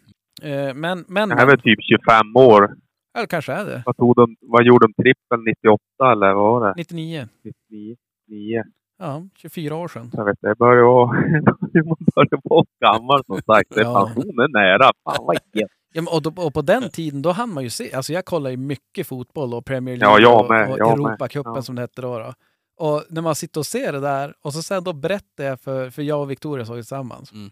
Eh, 0.42 0.74
Men, 0.74 1.04
men, 1.08 1.28
det 1.28 1.34
här 1.34 1.42
är 1.42 1.46
väl 1.46 1.60
typ 1.60 1.78
25 1.82 2.36
år. 2.36 2.76
eller 3.16 3.26
kanske 3.26 3.52
är 3.52 3.64
det. 3.64 3.82
Vad, 3.86 3.96
tog 3.96 4.16
de, 4.16 4.36
vad 4.40 4.64
gjorde 4.64 4.86
de? 4.86 4.92
Trippel 5.02 5.40
98 5.46 5.82
eller 6.12 6.34
vad 6.34 6.60
var 6.60 6.68
det? 6.68 6.74
99. 6.76 7.28
99? 7.44 7.96
9? 8.28 8.64
Ja, 8.98 9.22
24 9.36 9.76
år 9.76 9.88
sedan. 9.88 10.10
Jag 10.12 10.24
vet 10.24 10.32
inte, 10.32 10.48
det 10.48 10.54
börjar 10.54 10.82
vara... 10.82 11.06
vara 12.44 12.64
gammal 12.80 13.24
som 13.26 13.36
sagt. 13.42 13.74
Det 13.74 13.80
är 13.80 13.84
Ja. 13.84 14.06
pensionen 14.14 14.50
nära. 14.52 14.90
Fan 15.04 15.24
vad. 15.26 15.36
Ja, 15.52 15.66
men 16.02 16.06
och, 16.12 16.22
då, 16.22 16.42
och 16.42 16.54
på 16.54 16.62
den 16.62 16.90
tiden 16.90 17.22
då 17.22 17.30
hann 17.32 17.52
man 17.54 17.62
ju 17.62 17.70
se, 17.70 17.92
alltså 17.92 18.12
jag 18.12 18.24
kollar 18.24 18.50
ju 18.50 18.56
mycket 18.56 19.06
fotboll 19.06 19.54
och 19.54 19.64
Premier 19.64 19.96
Ja, 20.00 20.18
League 20.18 20.22
jag 20.22 20.48
med, 20.48 20.68
och, 20.68 20.80
och. 20.80 20.92
Europacupen 20.92 21.52
Ja. 21.54 21.62
som 21.62 21.74
det 21.74 21.80
hette 21.82 22.02
då, 22.02 22.18
då. 22.18 22.32
Och 22.78 23.02
när 23.10 23.22
man 23.22 23.34
sitter 23.34 23.60
och 23.60 23.66
ser 23.66 23.92
det 23.92 24.00
där 24.00 24.34
och 24.44 24.52
så 24.52 24.62
sen 24.62 24.84
då 24.84 24.92
berättar 24.92 25.44
jag 25.44 25.60
för, 25.60 25.90
för 25.90 26.02
jag 26.02 26.20
och 26.20 26.30
Victoria 26.30 26.64
såg 26.66 26.76
det 26.76 26.82
tillsammans. 26.82 27.32
Mm. 27.32 27.50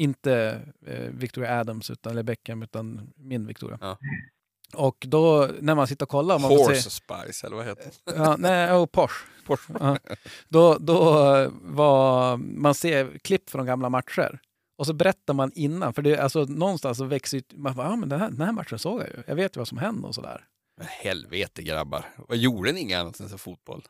Inte 0.00 0.60
eh, 0.86 1.10
Victoria 1.10 1.60
Adams 1.60 1.90
utan, 1.90 2.12
eller 2.12 2.22
Beckham 2.22 2.62
utan 2.62 3.12
min 3.16 3.46
Victoria. 3.46 3.78
Ja. 3.80 3.98
Och 4.74 5.04
då 5.08 5.48
när 5.60 5.74
man 5.74 5.86
sitter 5.86 6.04
och 6.04 6.08
kollar. 6.08 6.38
Man 6.38 6.50
Horse 6.50 6.82
se, 6.82 6.90
Spice, 6.90 7.46
eller 7.46 7.56
vad 7.56 7.66
heter 7.66 7.84
det? 7.84 8.12
ja, 8.16 8.36
nej, 8.38 8.72
och 8.72 8.92
Porsche. 8.92 9.26
Porsche. 9.46 9.74
Ja. 9.80 9.98
Då, 10.48 10.78
då 10.78 11.26
eh, 11.36 11.50
var, 11.62 12.36
man 12.36 12.74
ser 12.74 13.18
klipp 13.18 13.50
från 13.50 13.66
gamla 13.66 13.88
matcher. 13.88 14.40
Och 14.78 14.86
så 14.86 14.92
berättar 14.92 15.34
man 15.34 15.52
innan, 15.54 15.92
för 15.92 16.02
det, 16.02 16.18
alltså, 16.18 16.44
någonstans 16.44 16.98
så 16.98 17.04
växer 17.04 17.36
ju, 17.36 17.42
man 17.54 17.76
bara, 17.76 17.86
ja 17.86 17.96
men 17.96 18.08
den 18.08 18.20
här, 18.20 18.30
den 18.30 18.40
här 18.40 18.52
matchen 18.52 18.78
såg 18.78 19.00
jag 19.00 19.08
ju. 19.08 19.22
Jag 19.26 19.34
vet 19.34 19.56
ju 19.56 19.58
vad 19.58 19.68
som 19.68 19.78
hände 19.78 20.08
och 20.08 20.14
sådär. 20.14 20.44
Men 20.76 20.86
helvete 20.86 21.62
grabbar. 21.62 22.04
Vad 22.28 22.38
gjorde 22.38 22.72
ni 22.72 22.80
inget 22.80 22.98
annat 23.00 23.20
än 23.20 23.28
så 23.28 23.38
fotboll? 23.38 23.82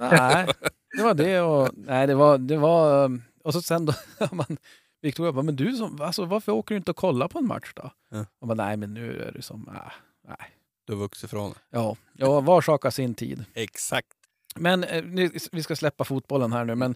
Nej, 0.00 0.46
det 0.96 1.02
var 1.02 1.14
det 1.14 1.40
och, 1.40 1.70
nej 1.74 2.06
det 2.06 2.14
var, 2.14 2.38
det 2.38 2.56
var, 2.56 3.04
um, 3.04 3.22
och 3.44 3.52
så 3.52 3.62
sen 3.62 3.86
då, 3.86 3.92
man, 4.32 4.56
Victoria 5.02 5.32
bara, 5.32 5.42
men 5.42 5.56
du 5.56 5.72
som, 5.76 6.00
alltså 6.02 6.24
varför 6.24 6.52
åker 6.52 6.74
du 6.74 6.76
inte 6.78 6.90
och 6.90 6.96
kollar 6.96 7.28
på 7.28 7.38
en 7.38 7.46
match 7.46 7.72
då? 7.74 7.90
Ja. 8.10 8.26
Och 8.40 8.48
bara, 8.48 8.54
nej 8.54 8.76
men 8.76 8.94
nu 8.94 9.22
är 9.22 9.32
det 9.32 9.42
som, 9.42 9.68
ah, 9.68 9.92
nej. 10.28 10.50
Du 10.86 10.92
har 10.92 11.00
vuxit 11.00 11.24
ifrån 11.24 11.50
det. 11.50 11.58
Ja, 11.70 11.96
ja, 12.12 12.40
var 12.40 12.60
sak 12.60 12.92
sin 12.92 13.14
tid. 13.14 13.44
Exakt. 13.54 14.08
Men 14.56 14.84
eh, 14.84 15.04
nu, 15.04 15.30
vi 15.52 15.62
ska 15.62 15.76
släppa 15.76 16.04
fotbollen 16.04 16.52
här 16.52 16.64
nu, 16.64 16.74
men... 16.74 16.94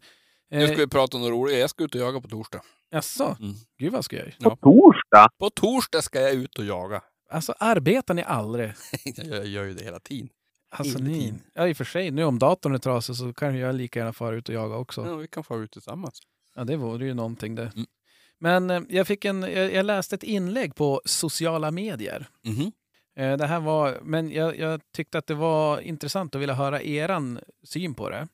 Nu 0.51 0.67
ska 0.67 0.73
Eh, 0.75 0.79
vi 0.79 0.87
prata 0.87 1.17
om 1.17 1.23
något 1.23 1.31
roligt. 1.33 1.59
Jag 1.59 1.71
ska 1.71 1.85
ut 1.85 1.95
och 1.95 2.01
jaga 2.01 2.21
på 2.21 2.29
torsdag. 2.29 2.61
jaså? 2.91 3.37
Mm. 3.41 3.55
Gud 3.79 3.93
vad 3.93 4.05
skoj. 4.05 4.37
På 4.41 4.57
torsdag? 4.57 5.29
På 5.39 5.51
torsdag 5.51 6.03
ska 6.03 6.21
jag 6.21 6.33
ut 6.35 6.59
och 6.59 6.65
jaga. 6.65 7.03
Alltså 7.31 7.55
arbetar 7.59 8.15
ni 8.15 8.23
aldrig? 8.23 8.73
jag 9.17 9.47
gör 9.47 9.65
ju 9.65 9.75
det 9.75 9.85
hela 9.85 10.01
tiden. 10.01 10.29
Alltså 10.73 10.99
Hela 10.99 11.11
ni, 11.11 11.21
tiden. 11.21 11.41
ja 11.55 11.69
i 11.69 11.73
och 11.73 11.77
för 11.77 11.85
sig, 11.85 12.11
nu 12.11 12.25
om 12.25 12.39
datorn 12.39 12.75
är 12.75 12.79
trasig 12.79 13.17
så 13.17 13.33
kan 13.33 13.59
jag 13.59 13.75
lika 13.75 13.99
gärna 13.99 14.13
fara 14.13 14.37
ut 14.37 14.49
och 14.49 14.55
jaga 14.55 14.77
också. 14.77 15.07
Ja, 15.07 15.15
vi 15.15 15.29
kan 15.29 15.45
få 15.45 15.63
ut 15.63 15.71
tillsammans. 15.73 16.21
Ja, 16.61 16.65
det 16.65 16.77
vore 16.77 17.07
ju 17.07 17.15
någonting 17.15 17.55
det. 17.55 17.73
Mm. 17.75 17.87
Men 18.39 18.71
eh, 18.71 18.83
jag, 18.89 19.07
fick 19.07 19.25
en, 19.25 19.43
jag, 19.43 19.75
jag 19.75 19.87
läste 19.87 20.15
ett 20.15 20.23
inlägg 20.23 20.75
på 20.75 21.03
sociala 21.05 21.71
medier. 21.71 22.29
Eh, 23.17 23.37
det 23.37 23.47
här 23.47 23.61
var, 23.61 23.99
men 24.03 24.31
jag, 24.31 24.59
jag 24.59 24.81
tyckte 24.93 25.19
att 25.19 25.27
det 25.27 25.35
var 25.35 25.81
intressant 25.81 26.35
att 26.35 26.41
vilja 26.41 26.55
höra 26.55 26.83
eran 26.83 27.41
syn 27.63 27.95
på 27.95 28.11
det. 28.11 28.29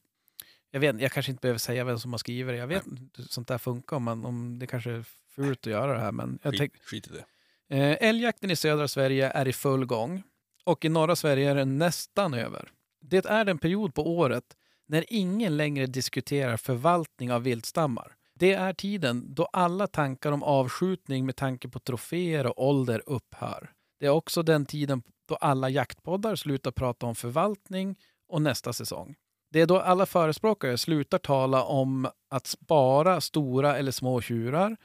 Jag, 0.71 0.81
vet, 0.81 1.01
jag 1.01 1.13
kanske 1.13 1.33
inte 1.33 1.41
behöver 1.41 1.59
säga 1.59 1.85
vem 1.85 1.99
som 1.99 2.13
har 2.13 2.19
skrivit 2.19 2.55
det. 2.55 2.57
Jag 2.59 2.67
vet 2.67 2.87
inte 2.87 3.23
hur 3.23 3.29
sånt 3.29 3.49
där 3.49 3.59
funkar, 3.59 3.97
om, 3.97 4.03
man, 4.03 4.25
om 4.25 4.59
det 4.59 4.67
kanske 4.67 4.91
är 4.91 5.05
fult 5.35 5.59
att 5.59 5.73
göra 5.73 5.95
det 5.95 6.01
här. 6.01 6.13
Men 6.13 6.39
jag 6.43 6.59
Skit, 6.59 6.73
skit 6.83 7.07
i 7.07 7.11
det. 7.11 7.25
Eh, 7.77 8.09
älgjakten 8.09 8.51
i 8.51 8.57
södra 8.57 8.89
Sverige 8.89 9.31
är 9.31 9.49
i 9.49 9.53
full 9.53 9.85
gång 9.85 10.23
och 10.65 10.85
i 10.85 10.89
norra 10.89 11.17
Sverige 11.17 11.51
är 11.51 11.55
den 11.55 11.79
nästan 11.79 12.35
över. 12.35 12.71
Det 13.01 13.27
är 13.27 13.45
den 13.45 13.59
period 13.59 13.95
på 13.95 14.17
året 14.17 14.57
när 14.87 15.05
ingen 15.09 15.57
längre 15.57 15.87
diskuterar 15.87 16.57
förvaltning 16.57 17.33
av 17.33 17.43
viltstammar. 17.43 18.17
Det 18.35 18.53
är 18.53 18.73
tiden 18.73 19.35
då 19.35 19.45
alla 19.45 19.87
tankar 19.87 20.33
om 20.33 20.43
avskjutning 20.43 21.27
med 21.27 21.37
tanke 21.37 21.69
på 21.69 21.79
troféer 21.79 22.47
och 22.47 22.69
ålder 22.69 23.03
upphör. 23.07 23.71
Det 24.01 24.07
är 24.07 24.11
också 24.11 24.43
den 24.43 24.67
tiden 24.67 25.03
då 25.29 25.35
alla 25.35 25.69
jaktpoddar 25.69 26.37
slutar 26.37 26.71
prata 26.71 27.07
om 27.07 27.15
förvaltning 27.15 27.97
och 28.29 28.43
nästa 28.43 28.73
säsong. 28.73 29.15
Det 29.51 29.61
är 29.61 29.67
då 29.67 29.81
alla 29.81 30.07
förespråkare 30.07 30.79
slutar 30.79 31.19
tala 31.19 31.65
om 31.65 32.09
att 32.31 32.47
spara 32.47 33.21
stora 33.21 33.77
eller 33.77 33.93
små 33.93 34.21
tjurar 34.21 34.77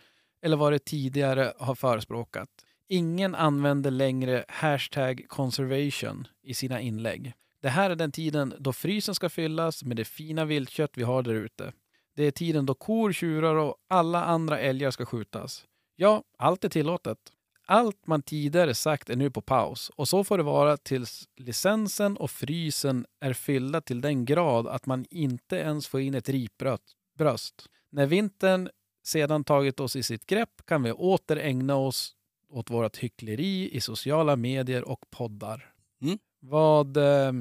eller 0.41 0.57
vad 0.57 0.71
det 0.71 0.85
tidigare 0.85 1.53
har 1.59 1.75
förespråkat. 1.75 2.49
Ingen 2.87 3.35
använder 3.35 3.91
längre 3.91 4.45
hashtag 4.47 5.25
conservation 5.27 6.27
i 6.43 6.53
sina 6.53 6.81
inlägg. 6.81 7.33
Det 7.61 7.69
här 7.69 7.89
är 7.89 7.95
den 7.95 8.11
tiden 8.11 8.53
då 8.59 8.73
frysen 8.73 9.15
ska 9.15 9.29
fyllas 9.29 9.83
med 9.83 9.97
det 9.97 10.05
fina 10.05 10.45
viltkött 10.45 10.91
vi 10.93 11.03
har 11.03 11.23
där 11.23 11.33
ute. 11.33 11.73
Det 12.15 12.23
är 12.23 12.31
tiden 12.31 12.65
då 12.65 12.73
kor, 12.73 13.11
tjurar 13.11 13.55
och 13.55 13.75
alla 13.89 14.23
andra 14.23 14.59
älgar 14.59 14.91
ska 14.91 15.05
skjutas. 15.05 15.65
Ja, 15.95 16.23
allt 16.37 16.63
är 16.63 16.69
tillåtet. 16.69 17.17
Allt 17.65 18.07
man 18.07 18.21
tidigare 18.21 18.73
sagt 18.73 19.09
är 19.09 19.15
nu 19.15 19.31
på 19.31 19.41
paus 19.41 19.91
och 19.95 20.07
så 20.07 20.23
får 20.23 20.37
det 20.37 20.43
vara 20.43 20.77
tills 20.77 21.29
licensen 21.37 22.17
och 22.17 22.31
frysen 22.31 23.05
är 23.19 23.33
fyllda 23.33 23.81
till 23.81 24.01
den 24.01 24.25
grad 24.25 24.67
att 24.67 24.85
man 24.85 25.05
inte 25.09 25.55
ens 25.55 25.87
får 25.87 26.01
in 26.01 26.15
ett 26.15 26.29
ripbröst. 26.29 27.67
När 27.91 28.05
vintern 28.05 28.69
sedan 29.03 29.43
tagit 29.43 29.79
oss 29.79 29.95
i 29.95 30.03
sitt 30.03 30.25
grepp 30.25 30.65
kan 30.65 30.83
vi 30.83 30.91
åter 30.91 31.37
ägna 31.37 31.75
oss 31.75 32.15
åt 32.49 32.69
vårt 32.69 32.97
hyckleri 32.97 33.69
i 33.75 33.81
sociala 33.81 34.35
medier 34.35 34.83
och 34.83 35.05
poddar. 35.09 35.73
Mm. 36.01 36.19
Vad, 36.41 36.97
eh, 36.97 37.31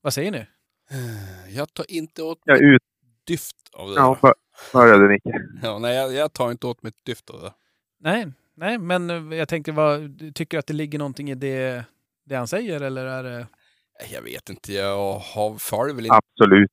vad 0.00 0.14
säger 0.14 0.30
ni? 0.30 0.46
Jag 1.48 1.74
tar 1.74 1.90
inte 1.90 2.22
åt 2.22 2.46
mig 2.46 2.62
ut. 2.64 2.82
dyft 3.26 3.56
av 3.72 3.88
det. 3.88 3.94
Ja, 3.94 4.08
där. 4.14 4.20
bör- 4.22 4.34
började 4.72 5.08
Nicke. 5.08 5.30
Ja, 5.62 5.78
nej, 5.78 5.96
jag, 5.96 6.12
jag 6.12 6.32
tar 6.32 6.50
inte 6.50 6.66
åt 6.66 6.82
mig 6.82 6.90
ett 6.90 7.04
dyft 7.04 7.30
av 7.30 7.40
det. 7.42 7.52
Nej, 8.00 8.32
nej, 8.56 8.78
men 8.78 9.10
eh, 9.10 9.38
jag 9.38 9.48
tänkte, 9.48 9.72
vad, 9.72 10.10
du 10.10 10.32
tycker 10.32 10.58
att 10.58 10.66
det 10.66 10.74
ligger 10.74 10.98
någonting 10.98 11.30
i 11.30 11.34
det, 11.34 11.84
det 12.24 12.34
han 12.34 12.48
säger 12.48 12.80
eller 12.80 13.06
är 13.06 13.22
det... 13.22 13.46
Jag 14.12 14.22
vet 14.22 14.50
inte, 14.50 14.72
jag 14.72 15.18
har 15.18 15.58
följer 15.58 15.94
väl 15.94 16.06
inte... 16.06 16.16
Absolut. 16.16 16.70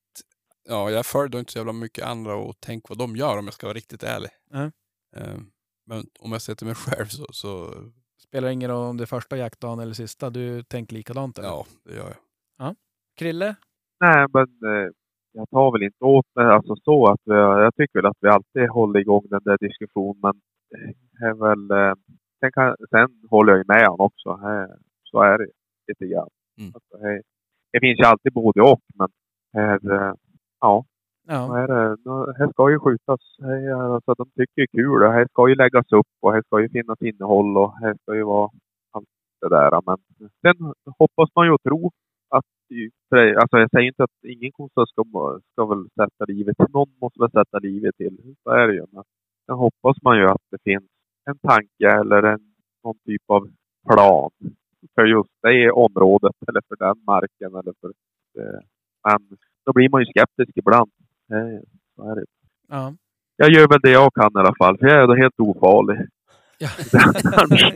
Ja, 0.67 0.91
jag 0.91 1.05
följer 1.05 1.39
inte 1.39 1.51
så 1.51 1.59
jävla 1.59 1.73
mycket 1.73 2.05
andra 2.05 2.35
och 2.35 2.55
tänk 2.59 2.89
vad 2.89 2.97
de 2.97 3.15
gör 3.15 3.37
om 3.37 3.45
jag 3.45 3.53
ska 3.53 3.67
vara 3.67 3.77
riktigt 3.77 4.03
ärlig. 4.03 4.29
Eh, 5.15 5.37
Men 5.85 6.05
om 6.19 6.31
jag 6.31 6.41
ser 6.41 6.55
till 6.55 6.67
mig 6.67 6.75
själv 6.75 7.05
så, 7.07 7.27
så 7.33 7.73
Spelar 8.31 8.49
ingen 8.49 8.69
roll 8.69 8.89
om 8.89 8.97
det 8.97 9.03
är 9.03 9.05
första 9.05 9.37
jaktdagen 9.37 9.79
eller 9.79 9.93
sista, 9.93 10.29
du 10.29 10.63
tänker 10.63 10.95
likadant? 10.95 11.37
Eller? 11.39 11.47
ja, 11.47 11.65
det 11.85 11.95
gör 11.95 12.13
jag. 12.57 12.75
Krille? 13.19 13.55
Nej, 13.99 14.25
men 14.33 14.47
eh, 14.71 14.89
jag 15.31 15.49
tar 15.49 15.71
väl 15.71 15.83
inte 15.83 16.05
åt 16.05 16.25
mig 16.35 16.45
alltså 16.45 16.75
så 16.83 17.07
att 17.07 17.19
vi, 17.23 17.33
jag 17.33 17.75
tycker 17.75 17.99
väl 17.99 18.05
att 18.05 18.17
vi 18.19 18.29
alltid 18.29 18.69
håller 18.69 18.99
igång 18.99 19.23
den 19.29 19.41
där 19.43 19.57
diskussionen. 19.59 20.19
Men 20.21 20.41
det 21.19 21.25
är 21.25 21.33
väl, 21.33 21.71
eh, 21.71 21.95
sen, 22.39 22.51
kan, 22.51 22.75
sen 22.89 23.09
håller 23.29 23.51
jag 23.53 23.59
ju 23.59 23.63
med 23.67 23.87
honom 23.87 24.05
också. 24.05 24.29
Eh, 24.29 24.75
Så 25.03 25.21
är 25.21 25.37
det 25.37 25.47
lite 25.87 26.05
grann. 26.05 26.29
Mm. 26.59 26.71
Alltså, 26.73 27.07
eh, 27.07 27.19
det 27.71 27.79
finns 27.79 27.99
ju 27.99 28.03
alltid 28.03 28.33
både 28.33 28.61
och, 28.61 28.81
men 28.95 29.09
här, 29.53 29.91
eh, 29.93 30.13
ja, 30.61 30.85
Ja. 31.27 31.47
vad 31.47 31.59
är 31.63 31.67
det? 31.67 32.37
Här 32.37 32.47
ska 32.51 32.69
ju 32.71 32.79
skjutas. 32.79 33.21
Här, 33.41 33.93
alltså, 33.95 34.13
de 34.13 34.25
tycker 34.29 34.53
det 34.55 34.61
är 34.61 34.67
kul 34.67 34.99
Det 34.99 35.11
här 35.11 35.27
ska 35.31 35.49
ju 35.49 35.55
läggas 35.55 35.91
upp 35.91 36.11
och 36.21 36.33
här 36.33 36.41
ska 36.41 36.61
ju 36.61 36.69
finnas 36.69 37.01
innehåll 37.01 37.57
och 37.57 37.77
här 37.77 37.95
ska 38.01 38.15
ju 38.15 38.23
vara 38.23 38.49
allt 38.91 39.07
det 39.41 39.49
där. 39.49 39.81
Men 39.85 39.97
sen 40.41 40.73
hoppas 40.99 41.29
man 41.35 41.45
ju 41.45 41.51
och 41.53 41.63
tror 41.63 41.91
att 42.29 42.45
Alltså 43.41 43.57
jag 43.57 43.69
säger 43.69 43.87
inte 43.87 44.03
att 44.03 44.23
ingen 44.23 44.51
kossa 44.51 44.85
ska, 44.85 45.03
ska 45.51 45.65
väl 45.65 45.87
sätta 45.89 46.25
livet 46.27 46.57
till. 46.57 46.73
Någon 46.73 46.89
måste 47.01 47.19
väl 47.19 47.31
sätta 47.31 47.59
livet 47.59 47.95
till. 47.95 48.35
Så 48.43 48.49
är 48.49 48.67
det 48.67 48.73
ju. 48.73 48.85
Men 48.91 49.03
sen 49.45 49.55
hoppas 49.55 49.97
man 50.01 50.17
ju 50.17 50.25
att 50.27 50.41
det 50.51 50.57
finns 50.63 50.89
en 51.25 51.37
tanke 51.37 51.99
eller 51.99 52.23
en, 52.23 52.39
någon 52.83 52.99
typ 53.05 53.21
av 53.27 53.47
plan 53.87 54.31
för 54.95 55.05
just 55.05 55.29
det 55.41 55.71
området 55.71 56.35
eller 56.47 56.61
för 56.67 56.75
den 56.85 57.03
marken. 57.05 57.55
Eller 57.59 57.73
för, 57.81 57.89
eh, 58.39 58.61
men 59.07 59.37
då 59.65 59.73
blir 59.73 59.89
man 59.89 60.01
ju 60.01 60.05
skeptisk 60.05 60.51
ibland. 60.55 60.91
Så 61.95 62.09
är 62.11 62.15
det. 62.15 62.25
ja. 62.69 62.93
Jag 63.35 63.49
gör 63.51 63.67
väl 63.67 63.79
det 63.83 63.91
jag 63.91 64.13
kan 64.13 64.31
i 64.35 64.39
alla 64.39 64.55
fall, 64.55 64.77
för 64.77 64.87
jag 64.87 65.03
är 65.03 65.07
då 65.07 65.15
helt 65.15 65.39
ofarlig. 65.39 66.07
Ja. 66.57 66.69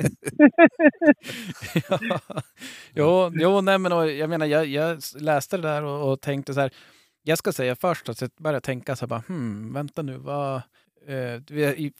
ja. 1.89 2.19
Jo, 2.93 3.31
jo, 3.33 3.61
nej 3.61 3.77
men 3.77 3.91
och 3.91 4.11
jag 4.11 4.29
menar, 4.29 4.45
jag, 4.45 4.65
jag 4.65 4.99
läste 5.19 5.57
det 5.57 5.63
där 5.63 5.83
och, 5.83 6.11
och 6.11 6.21
tänkte 6.21 6.53
så 6.53 6.59
här. 6.59 6.71
Jag 7.23 7.37
ska 7.37 7.51
säga 7.51 7.75
först 7.75 8.09
att 8.09 8.21
jag 8.21 8.29
började 8.39 8.61
tänka 8.61 8.95
så 8.95 9.05
här 9.05 9.07
bara, 9.07 9.23
hmm, 9.27 9.73
vänta 9.73 10.01
nu, 10.01 10.17
vad, 10.17 10.55
eh, 11.07 11.41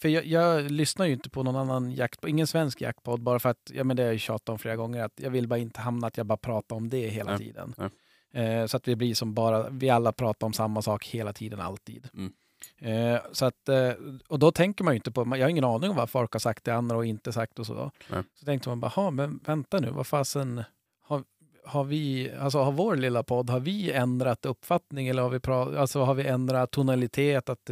för 0.01 0.07
jag, 0.07 0.25
jag 0.25 0.71
lyssnar 0.71 1.05
ju 1.05 1.13
inte 1.13 1.29
på 1.29 1.43
någon 1.43 1.55
annan 1.55 1.91
jakt, 1.91 2.25
ingen 2.25 2.47
svensk 2.47 2.81
jaktpodd 2.81 3.23
bara 3.23 3.39
för 3.39 3.49
att, 3.49 3.71
ja 3.73 3.83
men 3.83 3.97
det 3.97 4.03
har 4.03 4.07
jag 4.07 4.13
ju 4.13 4.19
tjatat 4.19 4.49
om 4.49 4.59
flera 4.59 4.75
gånger, 4.75 5.03
att 5.03 5.13
jag 5.15 5.29
vill 5.29 5.47
bara 5.47 5.59
inte 5.59 5.81
hamna 5.81 6.07
att 6.07 6.17
jag 6.17 6.25
bara 6.25 6.37
pratar 6.37 6.75
om 6.75 6.89
det 6.89 7.07
hela 7.07 7.31
Nej, 7.31 7.39
tiden. 7.39 7.73
nej. 7.77 7.89
Eh, 8.35 8.65
så 8.65 8.77
att 8.77 8.87
vi 8.87 8.95
blir 8.95 9.15
som 9.15 9.33
bara, 9.33 9.69
vi 9.69 9.89
alla 9.89 10.11
pratar 10.11 10.47
om 10.47 10.53
samma 10.53 10.81
sak 10.81 11.05
hela 11.05 11.33
tiden, 11.33 11.59
alltid. 11.59 12.09
Mm. 12.13 12.33
Eh, 12.79 13.21
så 13.31 13.45
att, 13.45 13.69
eh, 13.69 13.91
och 14.27 14.39
då 14.39 14.51
tänker 14.51 14.83
man 14.83 14.93
ju 14.93 14.95
inte 14.95 15.11
på, 15.11 15.21
jag 15.37 15.45
har 15.45 15.49
ingen 15.49 15.63
aning 15.63 15.89
om 15.89 15.95
vad 15.95 16.09
folk 16.09 16.33
har 16.33 16.39
sagt 16.39 16.63
till 16.63 16.73
andra 16.73 16.97
och 16.97 17.05
inte 17.05 17.31
sagt 17.31 17.59
och 17.59 17.65
så. 17.65 17.91
Nej. 18.09 18.23
Så 18.33 18.45
tänkte 18.45 18.69
man 18.69 18.79
bara, 18.79 18.87
"Ha, 18.87 19.11
men 19.11 19.39
vänta 19.45 19.79
nu, 19.79 19.89
vad 19.89 20.07
fasen, 20.07 20.63
har, 21.01 21.23
har 21.65 21.83
vi, 21.83 22.31
alltså 22.39 22.59
har 22.59 22.71
vår 22.71 22.95
lilla 22.95 23.23
podd, 23.23 23.49
har 23.49 23.59
vi 23.59 23.91
ändrat 23.91 24.45
uppfattning 24.45 25.07
eller 25.07 25.21
har 25.21 25.29
vi, 25.29 25.39
pra, 25.39 25.79
alltså 25.79 26.01
har 26.01 26.13
vi 26.13 26.27
ändrat 26.27 26.71
tonalitet 26.71 27.49
att, 27.49 27.69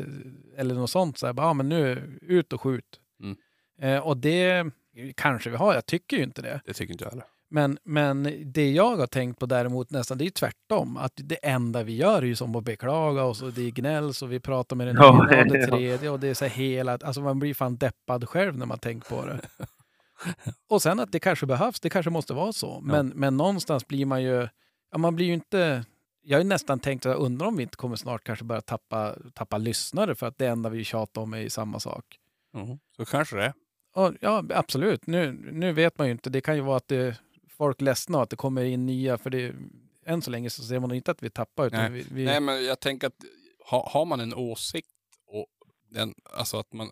eller 0.58 0.76
något 0.76 0.90
sånt? 0.90 1.18
Så 1.18 1.26
här, 1.26 1.34
bara, 1.34 1.54
men 1.54 1.70
nu, 1.70 2.18
ut 2.22 2.54
och 2.54 2.62
skjut. 2.62 3.00
Mm. 3.20 3.38
Eh, 3.80 4.08
och 4.08 4.18
det 4.18 4.66
kanske 5.16 5.50
vi 5.50 5.56
har, 5.56 5.74
jag 5.74 5.86
tycker 5.86 6.18
ju 6.18 6.24
inte 6.24 6.42
det. 6.42 6.62
Det 6.66 6.74
tycker 6.74 6.92
inte 6.92 7.04
jag 7.04 7.12
heller. 7.12 7.26
Men, 7.54 7.78
men 7.84 8.44
det 8.46 8.72
jag 8.72 8.98
har 8.98 9.08
tänkt 9.08 9.40
på 9.40 9.46
däremot 9.46 9.92
nästan, 9.92 10.18
det 10.18 10.24
är 10.24 10.26
ju 10.26 10.32
tvärtom. 10.32 10.98
Att 10.98 11.14
det 11.16 11.36
enda 11.36 11.84
vi 11.84 11.96
gör 11.96 12.18
är 12.18 12.26
ju 12.26 12.36
som 12.36 12.56
att 12.56 12.64
beklaga 12.64 13.24
oss 13.24 13.42
och 13.42 13.54
det 13.54 13.72
gnälls 13.72 14.22
och 14.22 14.32
vi 14.32 14.40
pratar 14.40 14.76
med 14.76 14.88
den 14.88 14.96
Ja, 15.00 15.30
ena 15.32 15.42
och 15.42 15.48
det 15.48 15.60
ja. 15.60 15.68
tredje 15.68 16.10
och 16.10 16.20
det 16.20 16.28
är 16.28 16.34
så 16.34 16.46
hela, 16.46 16.92
alltså 16.92 17.22
man 17.22 17.40
blir 17.40 17.54
fan 17.54 17.78
deppad 17.78 18.30
själv 18.30 18.58
när 18.58 18.66
man 18.66 18.80
tänker 18.80 19.10
på 19.10 19.26
det. 19.26 19.40
Och 20.70 20.82
sen 20.82 21.00
att 21.00 21.12
det 21.12 21.20
kanske 21.20 21.46
behövs, 21.46 21.80
det 21.80 21.90
kanske 21.90 22.10
måste 22.10 22.34
vara 22.34 22.54
så. 22.54 22.80
Men, 22.82 23.08
men 23.08 23.38
någonstans 23.38 23.88
blir 23.88 24.06
man 24.06 24.24
ju, 24.24 24.48
ja 24.92 24.98
man 24.98 25.16
blir 25.16 25.26
ju 25.26 25.34
inte, 25.34 25.86
jag 26.22 26.38
har 26.38 26.44
ju 26.44 26.50
nästan 26.50 26.80
tänkt, 26.80 27.06
jag 27.06 27.18
undrar 27.18 27.48
om 27.48 27.58
vi 27.58 27.64
inte 27.64 27.78
kommer 27.78 27.96
snart 27.96 28.24
kanske 28.24 28.46
börja 28.46 28.62
tappa, 28.62 29.16
tappa 29.34 29.58
lyssnare 29.58 30.16
för 30.16 30.28
att 30.28 30.38
det 30.38 30.48
enda 30.48 30.70
vi 30.70 30.84
tjatar 30.84 31.22
om 31.22 31.34
är 31.34 31.50
samma 31.50 31.80
sak. 31.80 32.06
Mhm. 32.54 32.80
Så 32.98 33.06
kanske 33.06 33.36
det 33.36 33.46
är. 33.46 33.54
Ja, 33.96 34.14
ja, 34.22 34.44
absolut. 34.50 35.08
Nu, 35.08 35.32
nu 35.52 35.74
vet 35.74 35.98
man 35.98 36.08
ju 36.08 36.12
inte. 36.12 36.30
Det 36.30 36.42
kan 36.42 36.56
ju 36.56 36.62
vara 36.62 36.78
att 36.78 36.88
det, 36.88 37.18
folk 37.58 37.82
ledsnar 37.82 38.20
och 38.20 38.24
att 38.24 38.30
det 38.30 38.36
kommer 38.36 38.64
in 38.64 38.86
nya. 38.86 39.18
För 39.18 39.30
det, 39.30 39.56
än 40.06 40.22
så 40.22 40.32
länge 40.32 40.50
så 40.50 40.64
ser 40.64 40.80
man 40.80 40.92
inte 40.92 41.12
att 41.12 41.24
vi 41.24 41.30
tappar. 41.30 41.68
Utan 41.68 41.80
Nej. 41.80 41.92
vi, 41.92 42.06
vi, 42.12 42.26
Nej, 42.26 42.40
men 42.40 42.66
jag 42.66 42.80
tänker 42.80 43.08
att 43.08 43.24
ha, 43.70 43.90
har 43.90 44.06
man 44.06 44.20
en 44.20 44.34
åsikt 44.34 44.90
och 45.28 45.48
den, 45.90 46.14
alltså 46.24 46.58
att 46.58 46.74
man, 46.74 46.90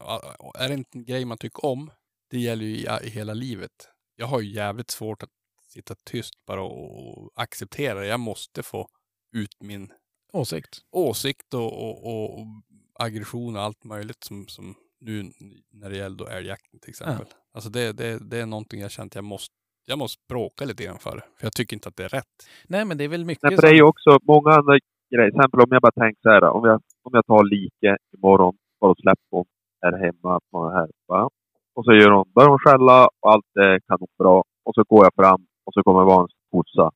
är 0.56 0.68
det 0.68 0.74
inte 0.74 0.98
en 0.98 1.06
grej 1.06 1.26
man 1.26 1.38
tycker 1.38 1.66
om, 1.66 1.92
det 2.30 2.40
gäller 2.40 2.66
ju 2.66 2.76
i, 2.76 2.88
i 3.04 3.10
hela 3.10 3.34
livet. 3.34 3.90
Jag 4.16 4.28
har 4.28 4.42
ju 4.42 4.54
jävligt 4.54 4.92
svårt 4.92 5.24
att 5.24 5.30
sitta 5.70 5.96
tyst 5.96 6.46
bara 6.46 6.62
och 6.62 7.32
acceptera 7.36 8.00
det. 8.00 8.08
Jag 8.08 8.20
måste 8.20 8.64
få 8.64 8.88
ut 9.32 9.62
min 9.62 9.94
åsikt. 10.34 10.80
åsikt 10.92 11.54
och, 11.54 11.90
och, 11.90 12.40
och 12.40 12.48
aggression 12.94 13.56
och 13.56 13.62
allt 13.62 13.84
möjligt 13.84 14.24
som, 14.24 14.48
som 14.48 14.76
nu 15.00 15.34
när 15.72 15.90
det 15.90 15.98
gäller 15.98 16.18
då 16.18 16.28
älgjakten 16.28 16.80
till 16.80 16.90
exempel. 16.90 17.28
Alltså 17.54 17.70
det, 17.70 17.92
det, 17.94 18.20
det 18.20 18.38
är 18.38 18.46
någonting 18.46 18.82
jag 18.82 18.92
känt 18.92 19.16
jag 19.16 19.24
måste, 19.24 19.56
jag 19.86 20.00
måste 20.00 20.24
bråka 20.30 20.66
lite 20.66 20.84
grann 20.84 21.00
för. 21.00 21.18
För 21.38 21.44
jag 21.48 21.54
tycker 21.54 21.76
inte 21.76 21.90
att 21.90 21.96
det 21.96 22.04
är 22.04 22.10
rätt. 22.20 22.36
Nej, 22.68 22.86
men 22.86 22.98
det 22.98 23.04
är 23.04 23.10
väl 23.10 23.26
mycket 23.26 23.44
Nej, 23.44 23.56
för 23.56 23.62
det 23.62 23.70
är 23.70 23.82
ju 23.82 23.84
också 23.94 24.20
många 24.24 24.52
andra 24.52 24.74
grejer. 25.12 25.30
Till 25.30 25.40
exempel 25.40 25.60
om 25.60 25.68
jag 25.70 25.82
bara 25.82 25.98
tänker 26.04 26.22
så 26.22 26.30
här. 26.30 26.44
Om 26.44 26.64
jag, 26.70 26.82
om 27.04 27.12
jag 27.14 27.26
tar 27.26 27.44
like 27.44 27.98
imorgon, 28.18 28.56
bara 28.82 28.96
släpper 28.96 29.32
hon 29.32 29.46
här 29.82 29.98
hemma 30.06 30.40
på 30.52 30.70
det 30.70 30.74
här. 30.80 30.90
Va? 31.08 31.30
Och 31.76 31.86
så 31.86 31.94
gör 31.94 32.12
hon, 32.12 32.26
börjar 32.36 32.50
hon 32.50 32.60
skälla 32.60 33.08
och 33.22 33.32
allt 33.34 33.52
är 33.60 33.80
kanonbra. 33.88 34.44
Och 34.66 34.74
så 34.76 34.84
går 34.84 35.04
jag 35.06 35.14
fram 35.16 35.42
och 35.66 35.74
så 35.74 35.84
kommer 35.84 36.00
det 36.00 36.06
vara 36.06 36.22
en 36.22 36.28
kossa. 36.52 36.92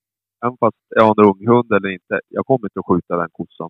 Även 0.46 0.58
fast 0.58 0.78
jag 0.90 1.04
har 1.04 1.16
en 1.20 1.30
ung 1.30 1.48
hund 1.48 1.72
eller 1.72 1.90
inte, 1.90 2.20
jag 2.28 2.46
kommer 2.46 2.66
inte 2.68 2.80
att 2.80 2.86
skjuta 2.90 3.18
den 3.18 3.30
kossan. 3.32 3.70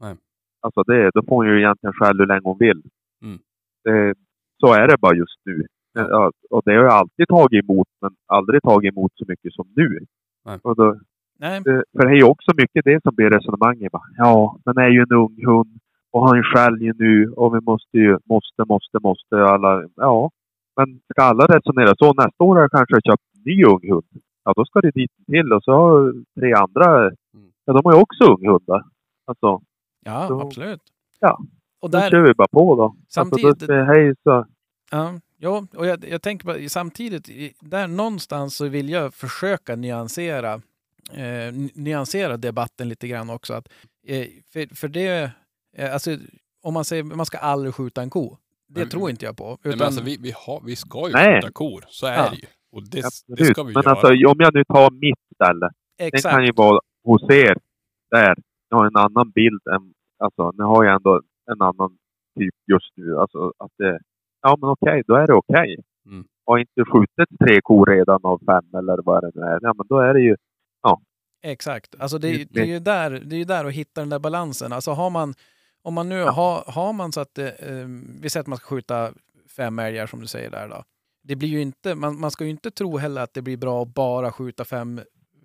Nej. 0.00 0.16
Alltså 0.60 0.82
det, 0.82 1.10
då 1.14 1.22
får 1.22 1.36
hon 1.36 1.46
ju 1.46 1.58
egentligen 1.58 1.92
skäll 1.92 2.18
hur 2.18 2.26
länge 2.26 2.44
hon 2.44 2.58
vill. 2.58 2.82
Mm. 3.22 3.38
Det, 3.84 4.14
så 4.60 4.72
är 4.72 4.88
det 4.88 4.98
bara 4.98 5.14
just 5.14 5.40
nu. 5.44 5.66
Ja, 6.00 6.32
och 6.50 6.62
det 6.64 6.70
har 6.76 6.82
jag 6.84 6.92
alltid 6.92 7.28
tagit 7.28 7.64
emot, 7.64 7.88
men 8.00 8.10
aldrig 8.26 8.62
tagit 8.62 8.92
emot 8.92 9.12
så 9.14 9.24
mycket 9.28 9.52
som 9.52 9.66
nu. 9.76 9.98
Nej. 10.44 10.58
Och 10.62 10.76
då, 10.76 10.96
Nej, 11.38 11.62
för 11.64 11.82
det 11.92 12.08
är 12.08 12.14
ju 12.16 12.24
också 12.24 12.50
mycket 12.56 12.84
det 12.84 13.02
som 13.02 13.14
blir 13.14 13.30
resonemanget. 13.30 13.92
Ja, 14.16 14.58
men 14.64 14.78
är 14.78 14.88
ju 14.88 15.00
en 15.00 15.16
ung 15.16 15.44
hund 15.46 15.78
och 16.10 16.28
han 16.28 16.42
skäller 16.42 16.78
ju 16.78 16.92
nu 16.98 17.30
och 17.32 17.54
vi 17.54 17.60
måste 17.60 17.98
ju, 17.98 18.18
måste, 18.24 18.64
måste, 18.68 18.98
måste 19.02 19.44
alla. 19.44 19.84
Ja, 19.96 20.30
men 20.76 21.00
ska 21.12 21.22
alla 21.22 21.46
resonera 21.46 21.94
så 21.98 22.12
nästa 22.12 22.44
år 22.44 22.54
har 22.54 22.62
jag 22.62 22.70
kanske 22.70 22.94
köpt 22.94 23.22
en 23.36 23.42
ny 23.44 23.64
ung 23.64 23.90
hund. 23.90 24.06
Ja, 24.44 24.52
då 24.56 24.64
ska 24.64 24.80
det 24.80 24.90
dit 24.90 25.10
till 25.26 25.52
och 25.52 25.62
så 25.64 25.72
har 25.72 26.12
tre 26.40 26.52
andra, 26.52 27.10
ja 27.64 27.72
de 27.72 27.80
har 27.84 27.92
ju 27.94 28.00
också 28.00 28.24
unghundar. 28.24 28.82
Alltså, 29.24 29.60
ja, 30.04 30.28
Så- 30.28 30.40
absolut. 30.40 30.80
Ja. 31.20 31.38
Och 31.80 31.90
då 31.90 31.98
där, 31.98 32.10
kör 32.10 32.20
vi 32.26 32.34
bara 32.34 32.48
på 32.48 32.76
då. 32.76 32.94
Samtidigt- 33.08 33.46
Alltså, 33.46 33.66
då 33.66 33.82
hej 33.84 34.14
så. 34.22 34.46
Ja, 34.90 35.10
jo, 35.46 35.66
och 35.76 35.86
jag, 35.86 36.04
jag 36.08 36.22
tänker 36.22 36.62
på 36.62 36.68
samtidigt, 36.68 37.28
där 37.60 37.86
någonstans 37.88 38.56
så 38.56 38.68
vill 38.68 38.88
jag 38.88 39.14
försöka 39.14 39.76
nyansera, 39.76 40.54
eh, 41.12 41.52
ny- 41.52 41.70
nyansera 41.74 42.36
debatten 42.36 42.88
lite 42.88 43.08
grann 43.08 43.30
också. 43.30 43.54
Att, 43.54 43.68
eh, 44.06 44.26
för, 44.52 44.74
för 44.74 44.88
det, 44.88 45.30
eh, 45.76 45.92
alltså, 45.92 46.16
om 46.62 46.74
man 46.74 46.84
säger 46.84 47.02
man 47.02 47.26
ska 47.26 47.38
aldrig 47.38 47.74
skjuta 47.74 48.02
en 48.02 48.10
ko, 48.10 48.36
det 48.68 48.80
Men- 48.80 48.88
tror 48.88 49.10
inte 49.10 49.24
jag 49.24 49.36
på. 49.36 49.46
Nej, 49.48 49.58
Utan, 49.62 49.78
men 49.78 49.86
alltså, 49.86 50.02
vi, 50.04 50.16
vi, 50.20 50.32
har, 50.36 50.60
vi 50.64 50.76
ska 50.76 51.06
ju 51.06 51.12
Nej. 51.12 51.34
skjuta 51.42 51.52
kor, 51.52 51.84
så 51.88 52.06
är 52.06 52.14
Ja. 52.16 52.30
det 52.30 52.36
ju. 52.36 52.46
Och 52.72 52.82
det, 52.82 52.90
det 53.00 53.06
Absolut. 53.06 53.46
ska 53.52 53.62
vi 53.62 53.74
Men 53.74 53.82
göra. 53.82 53.90
alltså 53.94 54.06
om 54.08 54.36
jag 54.38 54.54
nu 54.54 54.64
tar 54.64 54.90
mitt 54.90 55.18
ställe. 55.34 55.70
Den 55.98 56.06
exakt. 56.08 56.34
kan 56.34 56.44
ju 56.44 56.52
vara 56.52 56.80
hos 57.04 57.22
er 57.30 57.56
där. 58.10 58.34
Ni 58.70 58.76
har 58.78 58.86
en 58.86 58.96
annan 58.96 59.30
bild 59.30 59.60
än, 59.74 59.92
alltså 60.18 60.50
ni 60.58 60.62
har 60.64 60.84
ju 60.84 60.90
ändå 60.90 61.20
en 61.52 61.62
annan 61.62 61.90
typ 62.38 62.54
just 62.72 62.92
nu. 62.96 63.16
Alltså 63.18 63.52
att 63.58 63.70
det, 63.78 63.98
ja 64.46 64.56
men 64.60 64.70
okej, 64.70 65.02
då 65.06 65.14
är 65.14 65.26
det 65.26 65.34
okej. 65.34 65.76
Mm. 66.06 66.24
Har 66.46 66.58
inte 66.58 66.84
skjutit 66.92 67.38
tre 67.44 67.60
kor 67.62 67.86
redan 67.86 68.20
av 68.22 68.38
fem 68.38 68.68
eller 68.78 69.02
vad 69.02 69.22
det 69.24 69.30
nu 69.34 69.42
är, 69.42 69.58
ja 69.62 69.74
men 69.78 69.86
då 69.88 69.98
är 69.98 70.14
det 70.14 70.20
ju, 70.20 70.36
Exakt. 71.42 71.94
Alltså 71.98 72.18
det, 72.18 72.28
Just 72.28 72.54
det, 72.54 72.60
är 72.60 72.64
ju 72.64 72.78
där, 72.78 73.10
det 73.10 73.36
är 73.36 73.38
ju 73.38 73.44
där 73.44 73.64
att 73.64 73.72
hitta 73.72 74.00
den 74.00 74.08
där 74.08 74.18
balansen. 74.18 74.72
Alltså 74.72 74.90
har 74.90 75.10
man, 75.10 75.34
om 75.82 75.94
man 75.94 76.08
nu 76.08 76.22
har, 76.22 76.64
har 76.66 76.92
man 76.92 77.12
så 77.12 77.20
att 77.20 77.34
det, 77.34 77.48
eh, 77.48 77.86
vi 78.20 78.30
säger 78.30 78.40
att 78.40 78.46
man 78.46 78.58
ska 78.58 78.66
skjuta 78.66 79.12
fem 79.56 79.78
älgar 79.78 80.06
som 80.06 80.20
du 80.20 80.26
säger 80.26 80.50
där 80.50 80.68
då. 80.68 80.84
Det 81.22 81.36
blir 81.36 81.48
ju 81.48 81.60
inte, 81.60 81.94
man, 81.94 82.20
man 82.20 82.30
ska 82.30 82.44
ju 82.44 82.50
inte 82.50 82.70
tro 82.70 82.96
heller 82.96 83.22
att 83.22 83.34
det 83.34 83.42
blir 83.42 83.56
bra 83.56 83.82
att 83.82 83.94
bara 83.94 84.32
skjuta 84.32 84.64
fem 84.64 85.00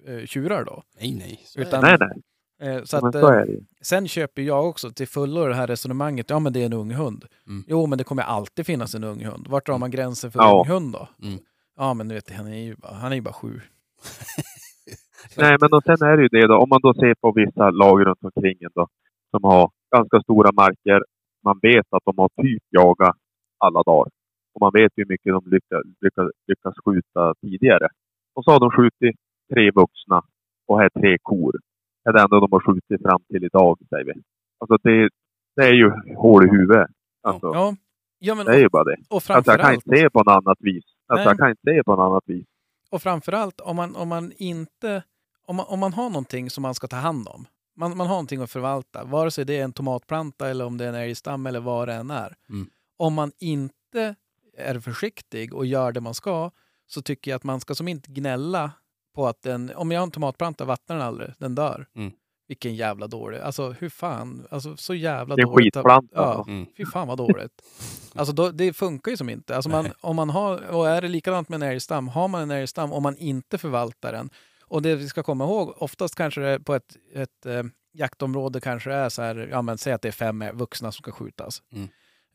eh, 0.08 0.26
tjurar 0.26 0.66
då. 0.66 0.84
Nej, 1.00 1.14
nej. 1.14 1.40
Är 1.58 1.62
Utan- 1.62 1.82
nej 1.82 1.98
nej, 2.00 2.22
Eh, 2.62 2.84
så 2.84 2.98
men 2.98 3.06
att, 3.06 3.14
så 3.14 3.32
eh, 3.34 3.38
är 3.40 3.46
det 3.46 3.52
ju. 3.52 3.60
Sen 3.82 4.08
köper 4.08 4.42
jag 4.42 4.70
också 4.70 4.90
till 4.90 5.08
fullo 5.08 5.46
det 5.48 5.56
här 5.56 5.68
resonemanget, 5.68 6.30
ja 6.30 6.40
men 6.40 6.54
det 6.54 6.62
är 6.62 6.66
en 6.66 6.74
ung 6.74 6.92
hund. 6.92 7.26
Mm. 7.48 7.64
Jo 7.68 7.88
men 7.88 7.98
det 7.98 8.04
kommer 8.04 8.24
alltid 8.24 8.66
finnas 8.66 8.96
en 8.96 9.04
ung 9.04 9.26
hund. 9.26 9.48
Vart 9.50 9.66
drar 9.66 9.78
man 9.78 9.92
gränsen 9.92 10.32
för 10.32 10.40
Ja. 10.40 10.64
ung 10.66 10.74
hund 10.74 10.94
då? 10.94 11.08
Mm. 11.28 11.40
Ja 11.78 11.94
men 11.94 12.08
du 12.08 12.16
vet, 12.16 12.32
han 12.32 12.48
är 12.48 12.64
ju 12.64 12.76
bara, 12.76 12.94
han 12.94 13.12
är 13.12 13.16
ju 13.16 13.22
bara 13.22 13.34
sju. 13.34 13.54
Nej 15.38 15.58
men 15.62 15.74
och 15.74 15.84
sen 15.84 16.08
är 16.10 16.18
det 16.18 16.24
ju 16.24 16.30
det 16.32 16.48
då, 16.48 16.56
om 16.58 16.70
man 16.70 16.80
då 16.84 16.94
ser 16.94 17.16
på 17.22 17.32
vissa 17.32 17.70
lag 17.70 18.06
runt 18.06 18.24
omkring 18.24 18.58
då, 18.76 18.88
som 19.32 19.44
har 19.44 19.72
ganska 19.96 20.22
stora 20.22 20.52
marker. 20.52 21.04
Man 21.44 21.60
vet 21.62 21.86
att 21.90 22.04
de 22.06 22.14
har 22.18 22.30
typ 22.44 22.64
jagat 22.70 23.16
alla 23.58 23.84
dagar. 23.84 24.12
Och 24.54 24.62
man 24.62 24.72
vet 24.74 24.92
hur 24.96 25.06
mycket 25.06 25.34
de 25.34 25.42
lyckas, 25.46 25.82
lyckas, 26.02 26.28
lyckas 26.48 26.76
skjuta 26.86 27.34
tidigare. 27.42 27.88
Och 28.36 28.44
så 28.44 28.52
har 28.52 28.60
de 28.60 28.72
skjutit 28.72 29.16
tre 29.54 29.72
vuxna 29.72 30.22
och 30.68 30.80
här 30.80 30.90
tre 30.90 31.18
kor. 31.22 31.54
Är 32.04 32.14
det 32.14 32.22
enda 32.22 32.40
de 32.40 32.48
har 32.52 32.60
skjutit 32.60 33.02
fram 33.02 33.22
till 33.30 33.44
idag, 33.44 33.80
säger 33.90 34.06
vi. 34.06 34.14
Alltså 34.60 34.78
det, 34.84 35.10
det 35.56 35.62
är 35.68 35.74
ju 35.74 35.92
hål 36.16 36.46
i 36.46 36.50
huvudet. 36.50 36.88
Alltså, 37.24 37.48
Ja, 37.54 37.76
ja 38.20 38.36
men 38.36 38.46
det 38.46 38.56
är 38.56 38.60
ju 38.60 38.70
bara 38.70 38.84
det. 38.84 38.98
och 39.10 39.30
Alltså 39.30 39.52
jag 39.52 39.62
kan 39.62 39.74
inte 39.74 39.90
se 39.98 40.10
på 40.10 40.20
något 40.20 40.28
annat 40.46 40.58
vis. 40.60 40.84
Alltså 41.08 41.24
Nej. 41.24 41.32
jag 41.32 41.38
kan 41.38 41.50
inte 41.50 41.62
se 41.66 41.84
på 41.84 41.96
något 41.96 42.12
annat 42.12 42.24
vis. 42.26 42.46
och 42.90 43.02
framförallt 43.02 43.62
om 43.62 43.76
man, 43.76 43.96
om 43.96 44.08
man 44.08 44.32
inte, 44.38 45.04
om 45.48 45.56
man, 45.56 45.66
om 45.70 45.80
man 45.80 45.94
har 45.94 46.10
någonting 46.10 46.50
som 46.50 46.62
man 46.62 46.76
ska 46.76 46.88
ta 46.88 46.96
hand 46.96 47.28
om. 47.28 47.46
Man, 47.76 47.98
man 47.98 48.08
har 48.08 48.14
någonting 48.14 48.42
att 48.42 48.52
förvalta, 48.52 49.04
vare 49.04 49.32
sig 49.32 49.46
det 49.46 49.58
är 49.60 49.64
en 49.64 49.74
tomatplanta 49.74 50.50
eller 50.50 50.66
om 50.66 50.78
det 50.78 50.86
är 50.86 50.90
en 50.90 50.96
älgstam 50.96 51.46
eller 51.46 51.60
vad 51.60 51.88
det 51.88 51.94
än 51.94 52.12
är. 52.12 52.36
Mm. 52.50 52.68
Om 52.98 53.14
man 53.14 53.32
inte 53.40 54.16
är 54.58 54.80
försiktig 54.80 55.54
och 55.54 55.66
gör 55.66 55.92
det 55.92 56.02
man 56.02 56.14
ska 56.14 56.52
så 56.88 57.02
tycker 57.02 57.32
jag 57.32 57.36
att 57.36 57.44
man 57.44 57.60
ska 57.60 57.76
som 57.76 57.88
inte 57.88 58.12
gnälla 58.12 58.72
på 59.16 59.28
att 59.28 59.42
den, 59.42 59.72
om 59.76 59.92
jag 59.92 60.00
har 60.00 60.04
en 60.06 60.12
tomatplanta, 60.12 60.66
vattnar 60.66 60.96
den 60.96 61.06
aldrig, 61.06 61.34
den 61.38 61.56
dör. 61.56 61.86
Mm. 61.96 62.12
Vilken 62.48 62.76
jävla 62.76 63.08
dålig, 63.08 63.40
alltså 63.40 63.70
hur 63.80 63.90
fan, 63.90 64.48
alltså 64.52 64.78
så 64.78 64.94
jävla 64.94 65.36
Det 65.36 65.42
är 65.42 65.46
dåligt. 65.46 65.76
skitplanta. 65.76 66.08
Ja, 66.16 66.46
Mm. 66.48 66.66
fy 66.78 66.86
fan 66.86 67.08
vad 67.08 67.18
dåligt. 67.18 67.62
Alltså 68.16 68.34
då, 68.34 68.50
det 68.52 68.74
funkar 68.74 69.12
ju 69.12 69.18
som 69.18 69.30
inte. 69.30 69.56
Alltså 69.56 69.70
man, 69.70 69.88
om 70.02 70.16
man 70.16 70.30
har, 70.30 70.68
och 70.68 70.88
är 70.90 71.02
det 71.02 71.08
likadant 71.08 71.50
med 71.50 71.64
en 71.64 71.70
älgstam, 71.72 72.08
har 72.08 72.28
man 72.28 72.42
en 72.42 72.52
älgstam 72.52 72.94
om 72.94 73.04
man 73.04 73.18
inte 73.18 73.58
förvaltar 73.58 74.12
den. 74.12 74.30
Och 74.66 74.82
det 74.82 74.96
vi 74.96 75.08
ska 75.08 75.24
komma 75.24 75.44
ihåg, 75.44 75.74
oftast 75.78 76.16
kanske 76.16 76.42
det 76.42 76.60
på 76.60 76.74
ett, 76.76 76.98
ett 77.14 77.46
eh, 77.46 77.64
jaktområde 77.94 78.60
kanske 78.62 78.92
är 78.94 79.10
så 79.10 79.22
här, 79.22 79.48
ja 79.52 79.62
men 79.62 79.78
säg 79.78 79.94
att 79.94 80.02
det 80.02 80.08
är 80.08 80.12
fem 80.12 80.44
vuxna 80.54 80.92
som 80.92 81.04
ska 81.04 81.12
skjutas. 81.12 81.62
Mm. 81.74 81.88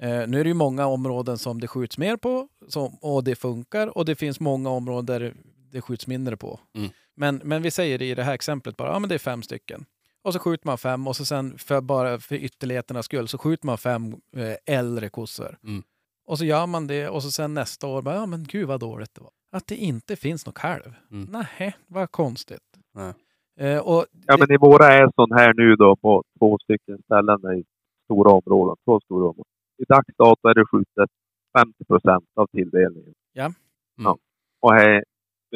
Eh, 0.02 0.28
nu 0.28 0.40
är 0.40 0.44
det 0.44 0.48
ju 0.50 0.54
många 0.54 0.86
områden 0.86 1.38
som 1.38 1.60
det 1.60 1.68
skjuts 1.68 1.98
mer 1.98 2.16
på 2.16 2.48
som, 2.68 2.94
och 3.00 3.24
det 3.24 3.34
funkar 3.36 3.98
och 3.98 4.04
det 4.04 4.14
finns 4.14 4.40
många 4.40 4.70
områden 4.70 5.06
där 5.06 5.34
det 5.76 5.82
skjuts 5.82 6.06
mindre 6.06 6.36
på. 6.36 6.60
Mm. 6.74 6.90
Men, 7.14 7.40
men 7.44 7.62
vi 7.62 7.70
säger 7.70 8.02
i 8.02 8.14
det 8.14 8.22
här 8.22 8.34
exemplet 8.34 8.76
bara, 8.76 8.92
ja 8.92 8.98
men 8.98 9.08
det 9.08 9.14
är 9.14 9.18
fem 9.18 9.42
stycken. 9.42 9.84
Och 10.22 10.32
så 10.32 10.38
skjuter 10.38 10.66
man 10.66 10.78
fem 10.78 11.06
och 11.06 11.16
så 11.16 11.24
sen 11.24 11.58
för 11.58 11.80
bara 11.80 12.18
för 12.18 12.34
ytterligheternas 12.34 13.04
skull 13.04 13.28
så 13.28 13.38
skjuter 13.38 13.66
man 13.66 13.78
fem 13.78 14.14
eh, 14.36 14.76
äldre 14.76 15.08
kossor. 15.08 15.58
Mm. 15.64 15.82
Och 16.26 16.38
så 16.38 16.44
gör 16.44 16.66
man 16.66 16.86
det 16.86 17.08
och 17.08 17.22
så 17.22 17.30
sen 17.30 17.54
nästa 17.54 17.86
år 17.86 18.02
bara, 18.02 18.14
ja 18.14 18.26
men 18.26 18.44
gud 18.44 18.68
vad 18.68 18.80
dåligt 18.80 19.14
det 19.14 19.20
var. 19.20 19.30
Att 19.52 19.66
det 19.66 19.76
inte 19.76 20.16
finns 20.16 20.46
något 20.46 20.54
kalv. 20.54 20.94
Mm. 21.10 21.28
Nej, 21.30 21.76
vad 21.86 22.10
konstigt. 22.10 22.62
Nej. 22.94 23.12
Eh, 23.60 23.78
och 23.78 24.06
Ja, 24.26 24.36
men 24.38 24.52
i 24.52 24.56
våra 24.56 24.86
är 24.86 25.10
sån 25.14 25.32
här 25.38 25.54
nu 25.54 25.76
då 25.76 25.96
på 25.96 26.24
två 26.38 26.58
stycken 26.58 26.98
ställen 27.04 27.58
i 27.58 27.64
stora 28.04 28.30
områden. 28.30 28.76
Två 28.84 29.00
stora 29.00 29.24
områden. 29.24 29.52
I 29.78 29.84
dags 29.88 30.16
dato 30.18 30.48
är 30.48 30.54
det 30.54 30.66
skjutet 30.66 31.10
50 31.58 31.84
procent 31.84 32.24
av 32.34 32.46
tilldelningen. 32.46 33.14
Ja. 33.32 33.44
Mm. 33.44 33.54
ja. 33.96 34.18
Och 34.60 34.72
här, 34.74 35.04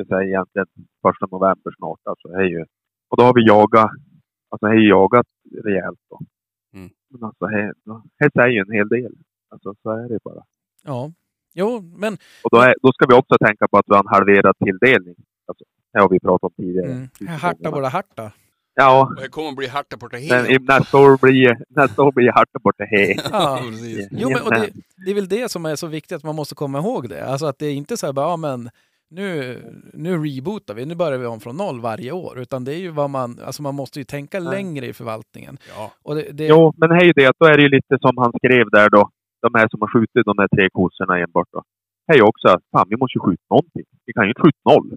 vi 0.00 0.04
säger 0.04 0.28
egentligen 0.28 0.66
första 1.06 1.26
november 1.30 1.72
snart. 1.78 2.00
Alltså, 2.04 2.28
är 2.28 2.48
ju, 2.54 2.60
och 3.10 3.16
då 3.18 3.22
har 3.24 3.34
vi 3.34 3.46
jagat, 3.46 3.90
alltså 4.50 4.66
är 4.66 4.88
jagat 4.88 5.26
rejält 5.64 6.00
då. 6.10 6.18
Mm. 6.74 6.90
Men 7.10 7.24
alltså 7.24 7.44
här 7.46 8.30
säger 8.34 8.48
ju 8.48 8.58
en 8.68 8.72
hel 8.78 8.88
del. 8.88 9.12
Alltså 9.52 9.74
så 9.82 9.90
är 9.90 10.08
det 10.08 10.18
bara. 10.24 10.42
ja, 10.84 11.12
jo, 11.54 11.80
men 12.02 12.12
Och 12.44 12.50
då, 12.50 12.58
är, 12.60 12.74
då 12.82 12.92
ska 12.92 13.06
vi 13.06 13.14
också 13.14 13.34
tänka 13.46 13.68
på 13.68 13.78
att 13.78 13.84
vi 13.88 13.94
har 13.94 14.00
en 14.04 14.14
halverad 14.14 14.54
tilldelning. 14.64 15.14
Alltså, 15.48 15.64
det 15.92 16.00
har 16.00 16.08
vi 16.08 16.20
pratat 16.20 16.42
om 16.42 16.50
tidigare. 16.64 16.92
mm, 16.92 17.08
harta 17.40 17.70
våra 17.70 17.88
harta. 17.88 18.32
Ja, 18.74 19.06
Och 19.16 19.22
det 19.22 19.28
kommer 19.28 19.52
bli 19.56 19.66
harta 19.66 19.96
det 20.10 20.18
hela. 20.18 20.48
i- 20.48 20.58
nästa 20.58 20.98
år 20.98 21.18
blir, 21.22 21.58
nästa 21.68 22.02
år 22.02 22.12
blir 22.12 22.32
Harta 22.32 22.58
borta 22.62 22.84
här. 22.84 23.14
Ja. 23.32 23.58
precis. 23.70 24.08
Jo, 24.10 24.28
men 24.30 24.42
och 24.42 24.50
det, 24.50 24.70
det 25.04 25.10
är 25.10 25.14
väl 25.14 25.28
det 25.28 25.50
som 25.50 25.66
är 25.66 25.76
så 25.76 25.86
viktigt 25.86 26.16
att 26.16 26.24
man 26.24 26.34
måste 26.34 26.54
komma 26.54 26.78
ihåg 26.78 27.08
det. 27.08 27.24
Alltså 27.26 27.46
att 27.46 27.58
det 27.58 27.66
är 27.66 27.74
inte 27.74 27.96
så 27.96 28.06
här 28.06 28.12
bara, 28.12 28.28
ja 28.30 28.36
men 28.36 28.70
nu, 29.10 29.56
nu 29.94 30.10
rebootar 30.24 30.74
vi, 30.74 30.86
nu 30.86 30.94
börjar 30.94 31.18
vi 31.18 31.26
om 31.26 31.40
från 31.40 31.56
noll 31.56 31.80
varje 31.80 32.12
år. 32.12 32.38
Utan 32.38 32.64
det 32.64 32.74
är 32.74 32.78
ju 32.78 32.90
vad 32.90 33.10
man, 33.10 33.38
alltså 33.46 33.62
man 33.62 33.74
måste 33.74 33.98
ju 33.98 34.04
tänka 34.04 34.40
Nej. 34.40 34.50
längre 34.54 34.86
i 34.86 34.92
förvaltningen. 34.92 35.58
Ja. 35.76 35.92
Och 36.02 36.14
det, 36.14 36.32
det, 36.32 36.46
Jo, 36.46 36.74
men 36.76 36.88
det 36.88 36.96
är 36.96 37.04
ju 37.04 37.12
det 37.12 37.32
då 37.38 37.46
är 37.46 37.56
det 37.56 37.62
ju 37.62 37.68
lite 37.68 37.98
som 38.00 38.18
han 38.18 38.32
skrev 38.32 38.70
där 38.70 38.90
då. 38.90 39.10
De 39.42 39.50
här 39.54 39.68
som 39.68 39.80
har 39.80 39.88
skjutit 39.94 40.24
de 40.24 40.38
här 40.38 40.48
tre 40.56 40.68
kossorna 40.72 41.18
enbart 41.18 41.48
då. 41.52 41.62
Ju 42.14 42.22
också 42.22 42.48
att 42.48 42.62
fan, 42.72 42.86
vi 42.88 42.96
måste 42.96 43.18
ju 43.18 43.20
skjuta 43.20 43.46
någonting. 43.50 43.86
Vi 44.06 44.12
kan 44.12 44.24
ju 44.24 44.30
inte 44.30 44.42
skjuta 44.42 44.64
noll. 44.72 44.88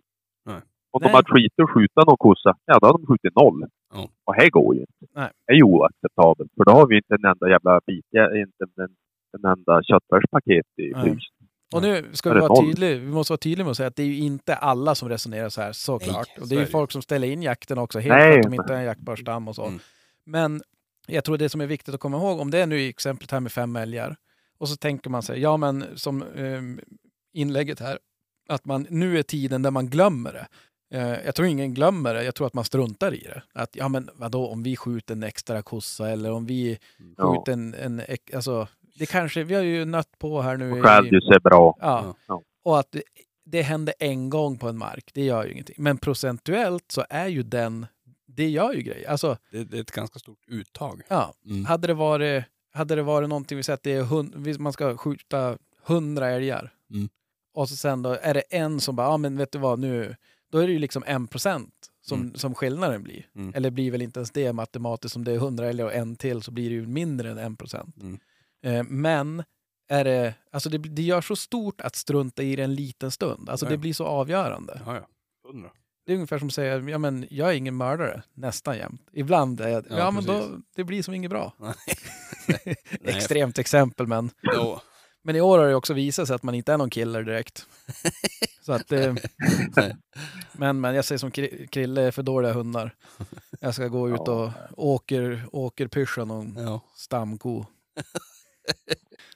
Nej. 0.46 0.62
Om 0.92 1.00
Nej. 1.02 1.10
de 1.10 1.16
hade 1.16 1.32
skitit 1.34 1.60
och 1.64 1.72
skjuta 1.74 2.00
någon 2.08 2.18
kossa, 2.18 2.52
ja 2.66 2.80
då 2.80 2.86
hade 2.88 2.98
de 3.00 3.06
skjutit 3.08 3.36
noll. 3.36 3.60
Ja. 3.94 4.10
Och 4.26 4.36
här 4.36 4.50
går 4.50 4.76
ju 4.76 4.82
inte. 4.82 5.06
Nej. 5.16 5.30
Det 5.46 5.54
är 5.54 5.58
ju 5.58 5.64
oacceptabelt. 5.64 6.52
För 6.58 6.66
då 6.66 6.72
har 6.72 6.88
vi 6.88 6.96
inte 6.96 7.14
en 7.16 7.26
enda 7.32 7.50
jävla 7.50 7.74
bit, 7.88 8.06
ja, 8.10 8.24
inte 8.46 8.62
en, 8.84 8.96
en 9.36 9.46
enda 9.54 9.84
köttfärspaket 9.84 10.70
i 10.86 10.86
frysen. 11.02 11.33
Och 11.74 11.82
nu 11.82 12.10
ska 12.14 12.30
Är 12.30 12.34
vi 12.34 12.40
vara 12.40 12.62
tydliga, 12.62 12.98
vi 12.98 13.08
måste 13.08 13.32
vara 13.34 13.38
tydliga 13.38 13.66
med 13.66 13.72
att 13.72 13.78
säga 13.78 13.88
att 13.88 13.96
det 13.96 14.04
är 14.04 14.08
ju 14.08 14.18
inte 14.18 14.56
alla 14.56 14.96
som 14.96 15.10
resonerar 15.10 15.50
så 15.50 15.62
här 15.62 15.72
såklart. 15.72 16.28
Nej, 16.28 16.42
och 16.42 16.48
det 16.48 16.56
är 16.56 16.60
är 16.60 16.62
ju 16.62 16.68
folk 16.72 16.92
som 16.92 17.02
ställer 17.02 17.28
in 17.28 17.44
jakten 17.44 17.78
också, 17.78 18.00
helt 18.00 18.14
Nej, 18.16 18.32
för 18.32 18.40
att 18.40 18.44
de 18.44 18.54
inte 18.54 18.74
har 18.74 18.80
en 18.80 18.86
jaktbar 18.86 19.16
stam 19.16 19.48
och 19.48 19.56
så. 19.56 19.66
Mm. 19.66 19.80
Men 20.26 20.64
jag 21.08 21.24
tror 21.24 21.38
det 21.38 21.50
som 21.50 21.62
är 21.62 21.66
viktigt 21.66 21.94
att 21.94 22.00
komma 22.00 22.18
ihåg, 22.18 22.40
om 22.40 22.52
det 22.52 22.60
är 22.60 22.66
nu 22.66 22.82
i 22.82 22.90
exemplet 22.90 23.32
här 23.32 23.40
med 23.40 23.52
fem 23.52 23.76
älgar, 23.76 24.16
och 24.58 24.70
så 24.70 24.76
tänker 24.76 25.10
man 25.10 25.24
sig, 25.24 25.40
ja 25.40 25.58
men 25.58 25.86
som 25.96 26.24
ehm, 26.36 26.80
inlägget 27.34 27.80
här, 27.80 28.00
att 28.50 28.66
man 28.66 28.88
nu 28.90 29.20
är 29.20 29.24
tiden 29.24 29.62
där 29.62 29.72
man 29.72 29.88
glömmer 29.90 30.34
det. 30.34 30.48
Eh, 30.98 31.26
jag 31.26 31.36
tror 31.36 31.48
ingen 31.48 31.74
glömmer 31.74 32.14
det, 32.14 32.24
jag 32.24 32.36
tror 32.36 32.48
att 32.48 32.54
man 32.54 32.66
struntar 32.66 33.14
i 33.14 33.20
det. 33.20 33.44
Att 33.54 33.76
ja 33.76 33.88
men 33.88 34.10
vadå, 34.16 34.48
om 34.50 34.64
vi 34.64 34.76
skjuter 34.76 35.14
en 35.16 35.24
extra 35.24 35.62
kossa 35.62 36.10
eller 36.10 36.32
om 36.32 36.46
vi 36.46 36.80
Ja. 37.18 37.36
skjuter 37.36 37.54
en, 37.54 37.74
en 37.74 38.02
alltså, 38.34 38.68
det 39.00 39.06
kanske, 39.06 39.44
vi 39.44 39.56
har 39.56 39.62
ju 39.64 39.86
nött 39.86 40.20
på 40.20 40.42
här 40.42 40.58
nu. 40.58 40.72
Och 40.72 40.84
Radius 40.86 41.24
är 41.30 41.40
bra. 41.40 41.78
Ja. 41.82 42.16
Ja. 42.28 42.42
Och 42.64 42.80
att 42.80 42.92
det, 42.92 43.04
det 43.46 43.62
händer 43.62 43.94
en 44.00 44.30
gång 44.30 44.58
på 44.58 44.70
en 44.70 44.78
mark, 44.78 45.10
det 45.14 45.24
gör 45.24 45.46
ju 45.46 45.52
ingenting. 45.52 45.76
Men 45.80 45.98
procentuellt 45.98 46.92
så 46.92 47.06
är 47.10 47.28
ju 47.28 47.44
den, 47.44 47.86
det 48.28 48.50
gör 48.50 48.74
ju 48.74 48.82
grejer. 48.82 49.10
Alltså, 49.10 49.38
Det, 49.52 49.64
det 49.64 49.78
är 49.78 49.82
ett 49.82 49.92
ganska 49.92 50.20
stort 50.20 50.40
uttag. 50.48 51.02
ja, 51.08 51.34
Mm. 51.46 51.66
hade 51.66 51.88
det 51.88 51.94
varit, 51.94 52.44
hade 52.74 52.96
det 52.96 53.04
varit 53.04 53.30
någonting, 53.30 53.58
vi 53.58 53.64
säger 53.64 53.76
att 53.76 53.84
det 53.84 53.92
är 53.94 54.04
hund, 54.04 54.60
man 54.60 54.74
ska 54.74 54.98
skjuta 54.98 55.58
hundra 55.86 56.30
älgar. 56.30 56.74
Mm. 56.94 57.10
Och 57.54 57.70
så 57.70 57.76
sen 57.76 58.02
då 58.02 58.18
är 58.22 58.34
det 58.34 58.42
en 58.50 58.80
som 58.80 58.96
bara, 58.96 59.08
ja 59.08 59.18
men 59.18 59.38
vet 59.38 59.52
du 59.52 59.60
vad 59.60 59.80
nu, 59.80 60.16
då 60.52 60.58
är 60.58 60.68
det 60.68 60.74
ju 60.74 60.80
liksom 60.80 61.04
en 61.08 61.28
procent 61.28 61.74
som, 62.02 62.20
Mm. 62.22 62.36
som 62.36 62.56
skillnaden 62.56 63.04
blir. 63.04 63.28
Mm. 63.36 63.54
Eller 63.56 63.70
blir 63.72 63.92
väl 63.92 64.02
inte 64.02 64.20
ens 64.20 64.32
det 64.32 64.54
matematiskt, 64.54 65.16
om 65.16 65.24
det 65.24 65.32
är 65.32 65.38
hundra 65.38 65.70
älgar 65.70 65.86
och 65.86 65.94
en 65.94 66.16
till 66.16 66.42
så 66.42 66.52
blir 66.52 66.70
det 66.70 66.76
ju 66.76 66.88
mindre 66.88 67.32
än 67.32 67.38
en 67.38 67.56
procent. 67.56 67.96
Mm. 68.02 68.20
Eh, 68.64 68.84
men 68.84 69.44
är 69.90 70.04
det, 70.04 70.34
alltså 70.52 70.70
det, 70.70 70.78
det 70.78 71.02
gör 71.02 71.22
så 71.22 71.36
stort 71.36 71.82
att 71.82 71.96
strunta 71.96 72.44
i 72.44 72.56
det 72.56 72.64
en 72.64 72.76
liten 72.76 73.12
stund. 73.12 73.50
Alltså 73.50 73.66
Ja, 73.66 73.70
det 73.70 73.78
blir 73.78 73.94
så 73.94 74.06
avgörande. 74.06 74.82
Ja, 74.86 74.96
ja. 74.96 75.08
Det 76.06 76.12
är 76.12 76.16
ungefär 76.16 76.40
som 76.40 76.48
att 76.48 76.54
säga, 76.54 76.78
ja 76.80 76.98
men 76.98 77.28
jag 77.30 77.50
är 77.50 77.54
ingen 77.54 77.78
mördare, 77.78 78.24
nästan 78.34 78.78
jämt. 78.78 79.02
Ibland 79.14 79.62
är 79.62 79.68
jag, 79.70 79.86
ja, 79.90 79.98
Ja, 79.98 80.12
men 80.12 80.26
då, 80.26 80.48
det 80.76 80.84
blir 80.84 81.04
som 81.04 81.14
inget 81.14 81.32
bra. 81.32 81.54
Extremt 83.04 83.60
exempel 83.60 84.08
men, 84.08 84.30
Jo. 84.56 84.80
men 85.24 85.36
i 85.36 85.42
år 85.42 85.58
har 85.60 85.68
det 85.68 85.76
också 85.76 85.94
visat 85.94 86.28
sig 86.28 86.36
att 86.36 86.44
man 86.44 86.56
inte 86.56 86.74
är 86.74 86.78
någon 86.78 86.90
killer 86.90 87.24
direkt. 87.24 87.66
Så 88.62 88.74
att 88.74 88.88
det, 88.88 89.16
men, 90.54 90.82
men 90.82 90.96
jag 90.96 91.06
säger 91.06 91.20
som 91.20 91.32
Kri- 91.32 91.68
Krille 91.68 92.12
för 92.12 92.24
dåliga 92.24 92.54
hundar. 92.54 92.96
Jag 93.60 93.74
ska 93.76 93.88
gå 93.88 94.10
ut 94.10 94.28
och 94.28 94.50
åker, 94.78 95.46
åker 95.52 95.88
pyscha 95.88 96.26
någon 96.26 96.56
Ja. 96.60 96.82
stamko. 96.96 97.66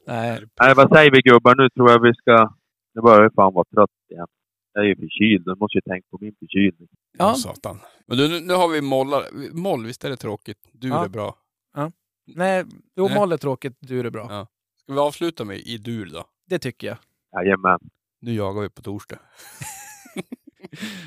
Nej, 0.07 0.41
Nej, 0.59 0.73
vad 0.75 0.89
säger 0.89 1.11
vi 1.11 1.21
gubbar? 1.21 1.55
Nu 1.55 1.69
tror 1.69 1.91
jag 1.91 2.01
vi 2.01 2.13
ska... 2.13 2.49
Nu 2.95 3.01
börjar 3.01 3.21
jag 3.23 3.33
fan 3.33 3.53
vara 3.53 3.65
trött 3.75 3.89
igen. 4.11 4.27
Jag 4.73 4.83
är 4.83 4.87
ju 4.87 4.95
förkyld. 4.95 5.45
Du 5.45 5.55
måste 5.55 5.77
ju 5.77 5.81
tänka 5.81 6.07
på 6.11 6.17
min 6.21 6.35
förkylning. 6.39 6.87
Ja. 7.17 7.25
Ja, 7.29 7.33
satan. 7.35 7.79
Men 8.05 8.17
du, 8.17 8.27
nu, 8.29 8.39
nu 8.39 8.53
har 8.53 8.67
vi 8.69 8.81
mollar. 8.81 9.23
Moll, 9.53 9.85
visst 9.85 10.05
är 10.05 10.09
det 10.09 10.15
tråkigt? 10.17 10.57
Du 10.71 10.87
Ja. 10.87 11.05
är 11.05 11.09
bra. 11.09 11.35
nej, 12.35 12.65
jo, 12.95 13.05
Nej. 13.07 13.15
moll 13.15 13.31
är 13.31 13.37
tråkigt, 13.37 13.77
du 13.79 13.99
är 13.99 14.03
det 14.03 14.11
bra. 14.11 14.27
Ja. 14.29 14.47
Ska 14.83 14.93
vi 14.93 14.99
avsluta 14.99 15.45
med 15.45 15.57
i 15.57 15.77
dur 15.77 16.09
då? 16.13 16.25
Det 16.49 16.59
tycker 16.59 16.87
jag. 16.87 16.97
Jajamän. 17.35 17.79
Nu 18.21 18.33
jagar 18.33 18.61
vi 18.61 18.69
på 18.69 18.81
torsdag. 18.81 19.17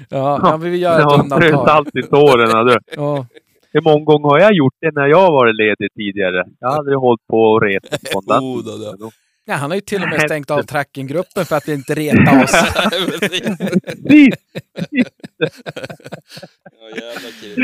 Ja, 0.08 0.40
ja 0.42 0.56
vi 0.56 0.76
gör 0.76 0.94
ett 0.94 1.00
Ja, 1.00 1.20
undantag. 1.22 1.68
salt 1.68 1.96
i 1.96 2.02
såren. 2.02 2.66
Du. 2.66 2.76
Ja, 2.96 3.26
Hur 3.72 3.80
många 3.80 4.04
gånger 4.04 4.28
har 4.28 4.38
jag 4.38 4.52
gjort 4.52 4.74
det 4.80 4.90
när 4.94 5.06
jag 5.06 5.20
har 5.20 5.32
varit 5.32 5.56
ledig 5.56 5.92
tidigare? 5.94 6.44
Jag 6.60 6.68
har 6.68 6.76
aldrig 6.76 6.96
hållit 6.98 7.26
på 7.26 7.42
och 7.42 7.62
retat 7.62 8.00
på 8.12 8.20
den 8.26 8.42
Oh. 8.42 9.10
Ja, 9.44 9.54
han 9.54 9.70
har 9.70 9.74
ju 9.76 9.80
till 9.80 10.02
och 10.02 10.08
med 10.08 10.20
stängt 10.20 10.50
av 10.50 10.62
trackingruppen 10.62 11.44
för 11.44 11.56
att 11.56 11.68
vi 11.68 11.72
inte 11.74 11.94
retar 11.94 12.42
oss. 12.44 12.52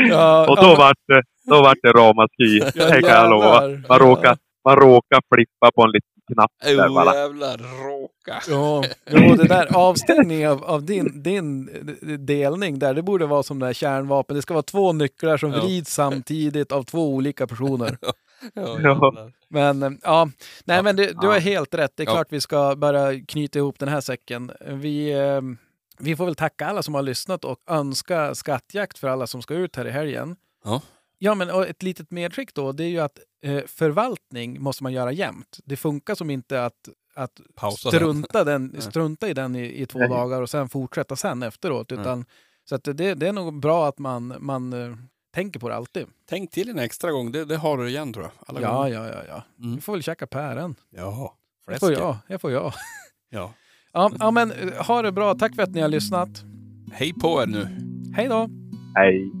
Ja, 0.09 0.47
Och 0.49 0.55
då 0.55 0.61
ja, 0.63 0.75
vart 0.77 0.97
det, 1.07 1.23
då 1.45 1.61
vart 1.61 1.77
det 1.81 1.91
ramaskri. 1.91 2.59
Det 2.73 3.01
kan 3.01 3.09
jag 3.09 3.29
lova. 3.29 3.61
Man 3.89 3.99
råkar, 3.99 4.37
man 4.65 4.75
råkar 4.75 5.21
flippa 5.35 5.71
på 5.75 5.83
en 5.83 5.91
liten 5.91 6.16
knapp 6.37 6.51
Oh, 6.89 6.93
bara. 6.93 7.15
jävlar 7.15 7.57
råka. 7.57 8.41
Ja, 8.49 8.83
jo, 9.09 9.35
det 9.35 9.47
där 9.47 9.75
avstängning 9.77 10.47
av, 10.47 10.63
av 10.63 10.83
din, 10.85 11.23
din 11.23 11.69
delning 12.25 12.79
där, 12.79 12.93
det 12.93 13.01
borde 13.01 13.25
vara 13.25 13.43
som 13.43 13.59
det 13.59 13.65
här 13.65 13.73
kärnvapen. 13.73 14.35
Det 14.35 14.41
ska 14.41 14.53
vara 14.53 14.63
två 14.63 14.93
nycklar 14.93 15.37
som 15.37 15.51
Ja. 15.53 15.61
vrids 15.61 15.93
samtidigt 15.93 16.71
av 16.71 16.83
två 16.83 17.13
olika 17.13 17.47
personer. 17.47 17.97
Ja. 18.53 19.13
Men 19.49 19.83
eh, 19.83 19.89
ja, 20.03 20.29
nej 20.65 20.83
men 20.83 20.95
det, 20.95 21.21
du 21.21 21.27
har 21.27 21.39
helt 21.39 21.73
rätt. 21.73 21.91
Det 21.95 22.03
är 22.03 22.07
Ja. 22.07 22.11
klart 22.13 22.27
vi 22.29 22.41
ska 22.41 22.75
börja 22.75 23.25
knyta 23.27 23.59
ihop 23.59 23.79
den 23.79 23.89
här 23.89 24.01
säcken. 24.01 24.51
Vi, 24.67 25.11
eh, 25.11 25.41
vi 25.99 26.15
får 26.15 26.25
väl 26.25 26.35
tacka 26.35 26.67
alla 26.67 26.83
som 26.83 26.95
har 26.95 27.01
lyssnat 27.01 27.45
och 27.45 27.57
önska 27.69 28.35
skattjakt 28.35 28.97
för 28.97 29.07
alla 29.07 29.27
som 29.27 29.41
ska 29.41 29.53
ut 29.53 29.75
här 29.75 29.85
i 29.87 29.91
helgen. 29.91 30.35
Ja. 30.65 30.81
Ja, 31.19 31.35
men 31.35 31.49
och 31.49 31.67
ett 31.67 31.83
litet 31.83 32.11
medskick 32.11 32.53
då, 32.53 32.71
det 32.71 32.83
är 32.83 32.87
ju 32.89 32.99
att 32.99 33.19
eh, 33.43 33.63
förvaltning 33.67 34.61
måste 34.61 34.83
man 34.83 34.93
göra 34.93 35.11
jämt. 35.11 35.59
Det 35.65 35.75
funkar 35.77 36.15
som 36.15 36.29
inte 36.29 36.65
att, 36.65 36.89
att 37.15 37.41
Pausa 37.55 37.89
den. 37.91 37.99
strunta, 37.99 38.43
den, 38.43 38.65
Nej. 38.73 38.81
strunta 38.81 39.27
i 39.29 39.33
den 39.33 39.55
i, 39.55 39.81
i 39.81 39.85
två 39.85 39.99
Nej. 39.99 40.09
dagar 40.09 40.41
och 40.41 40.49
sen 40.49 40.69
fortsätta 40.69 41.15
sen 41.15 41.43
efteråt. 41.43 41.91
Utan, 41.91 42.25
så 42.69 42.75
att 42.75 42.83
det, 42.83 43.13
det 43.15 43.27
är 43.27 43.33
nog 43.33 43.59
bra 43.59 43.87
att 43.87 43.99
man, 43.99 44.33
man 44.39 44.73
eh, 44.73 44.95
tänker 45.33 45.59
på 45.59 45.69
det 45.69 45.75
alltid. 45.75 46.05
Tänk 46.29 46.51
till 46.51 46.69
en 46.69 46.79
extra 46.79 47.11
gång. 47.11 47.31
Det, 47.31 47.45
det 47.45 47.57
har 47.57 47.77
du 47.77 47.89
igen 47.89 48.13
tror 48.13 48.25
jag. 48.25 48.31
Alla 48.47 48.61
Ja, 48.61 48.75
gånger. 48.77 48.93
ja, 48.93 49.07
ja, 49.07 49.21
ja. 49.27 49.43
Mm. 49.63 49.75
Vi 49.75 49.81
får 49.81 49.93
väl 49.93 50.03
käka 50.03 50.27
pären. 50.27 50.75
Jaha. 50.89 51.29
Det 51.67 51.79
får 51.79 51.87
Fläsket. 51.87 51.99
jag. 52.03 52.17
Det 52.27 52.39
får 52.39 52.51
jag. 52.51 52.73
Ja. 53.29 53.53
Ja, 53.93 54.11
ja, 54.19 54.31
men 54.31 54.51
eh, 54.51 54.85
ha 54.85 55.01
det 55.01 55.11
bra. 55.11 55.35
Tack 55.35 55.55
för 55.55 55.63
att 55.63 55.71
ni 55.71 55.81
har 55.81 55.87
lyssnat. 55.89 56.29
Hej 56.93 57.13
på 57.13 57.41
er 57.41 57.45
nu. 57.47 57.67
Hej 58.15 58.27
då! 58.27 58.49
Hej. 58.95 59.31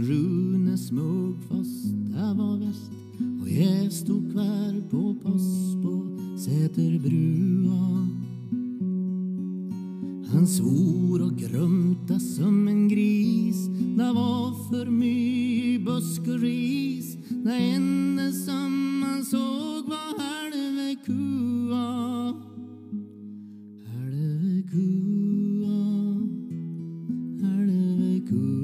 Men 0.00 0.08
Rune 0.08 0.78
Smugfors, 0.78 1.82
det 1.92 2.34
var 2.34 2.56
värst 2.56 2.90
och 3.42 3.48
jag 3.48 3.92
stod 3.92 4.32
kvar 4.32 4.90
på 4.90 5.14
Pass 5.14 5.74
på 5.82 6.18
Säterbrua. 6.38 8.08
Han 10.32 10.46
svor 10.46 11.22
och 11.22 11.38
grumta 11.38 12.20
som 12.20 12.68
en 12.68 12.88
gris. 12.88 13.66
Det 13.96 14.12
var 14.12 14.68
för 14.68 14.90
mycket 14.90 15.84
busk 15.84 16.20
och 16.20 16.40
ris. 16.40 17.16
Det 17.28 17.54
enda 17.54 18.32
som 18.32 19.00
man 19.00 19.24
såg 19.24 19.88
var 19.88 20.18
halve 20.18 20.96
kua. 21.06 22.34
Halve 23.86 24.62
kua, 24.70 25.76
halve 27.42 28.20
kua. 28.28 28.59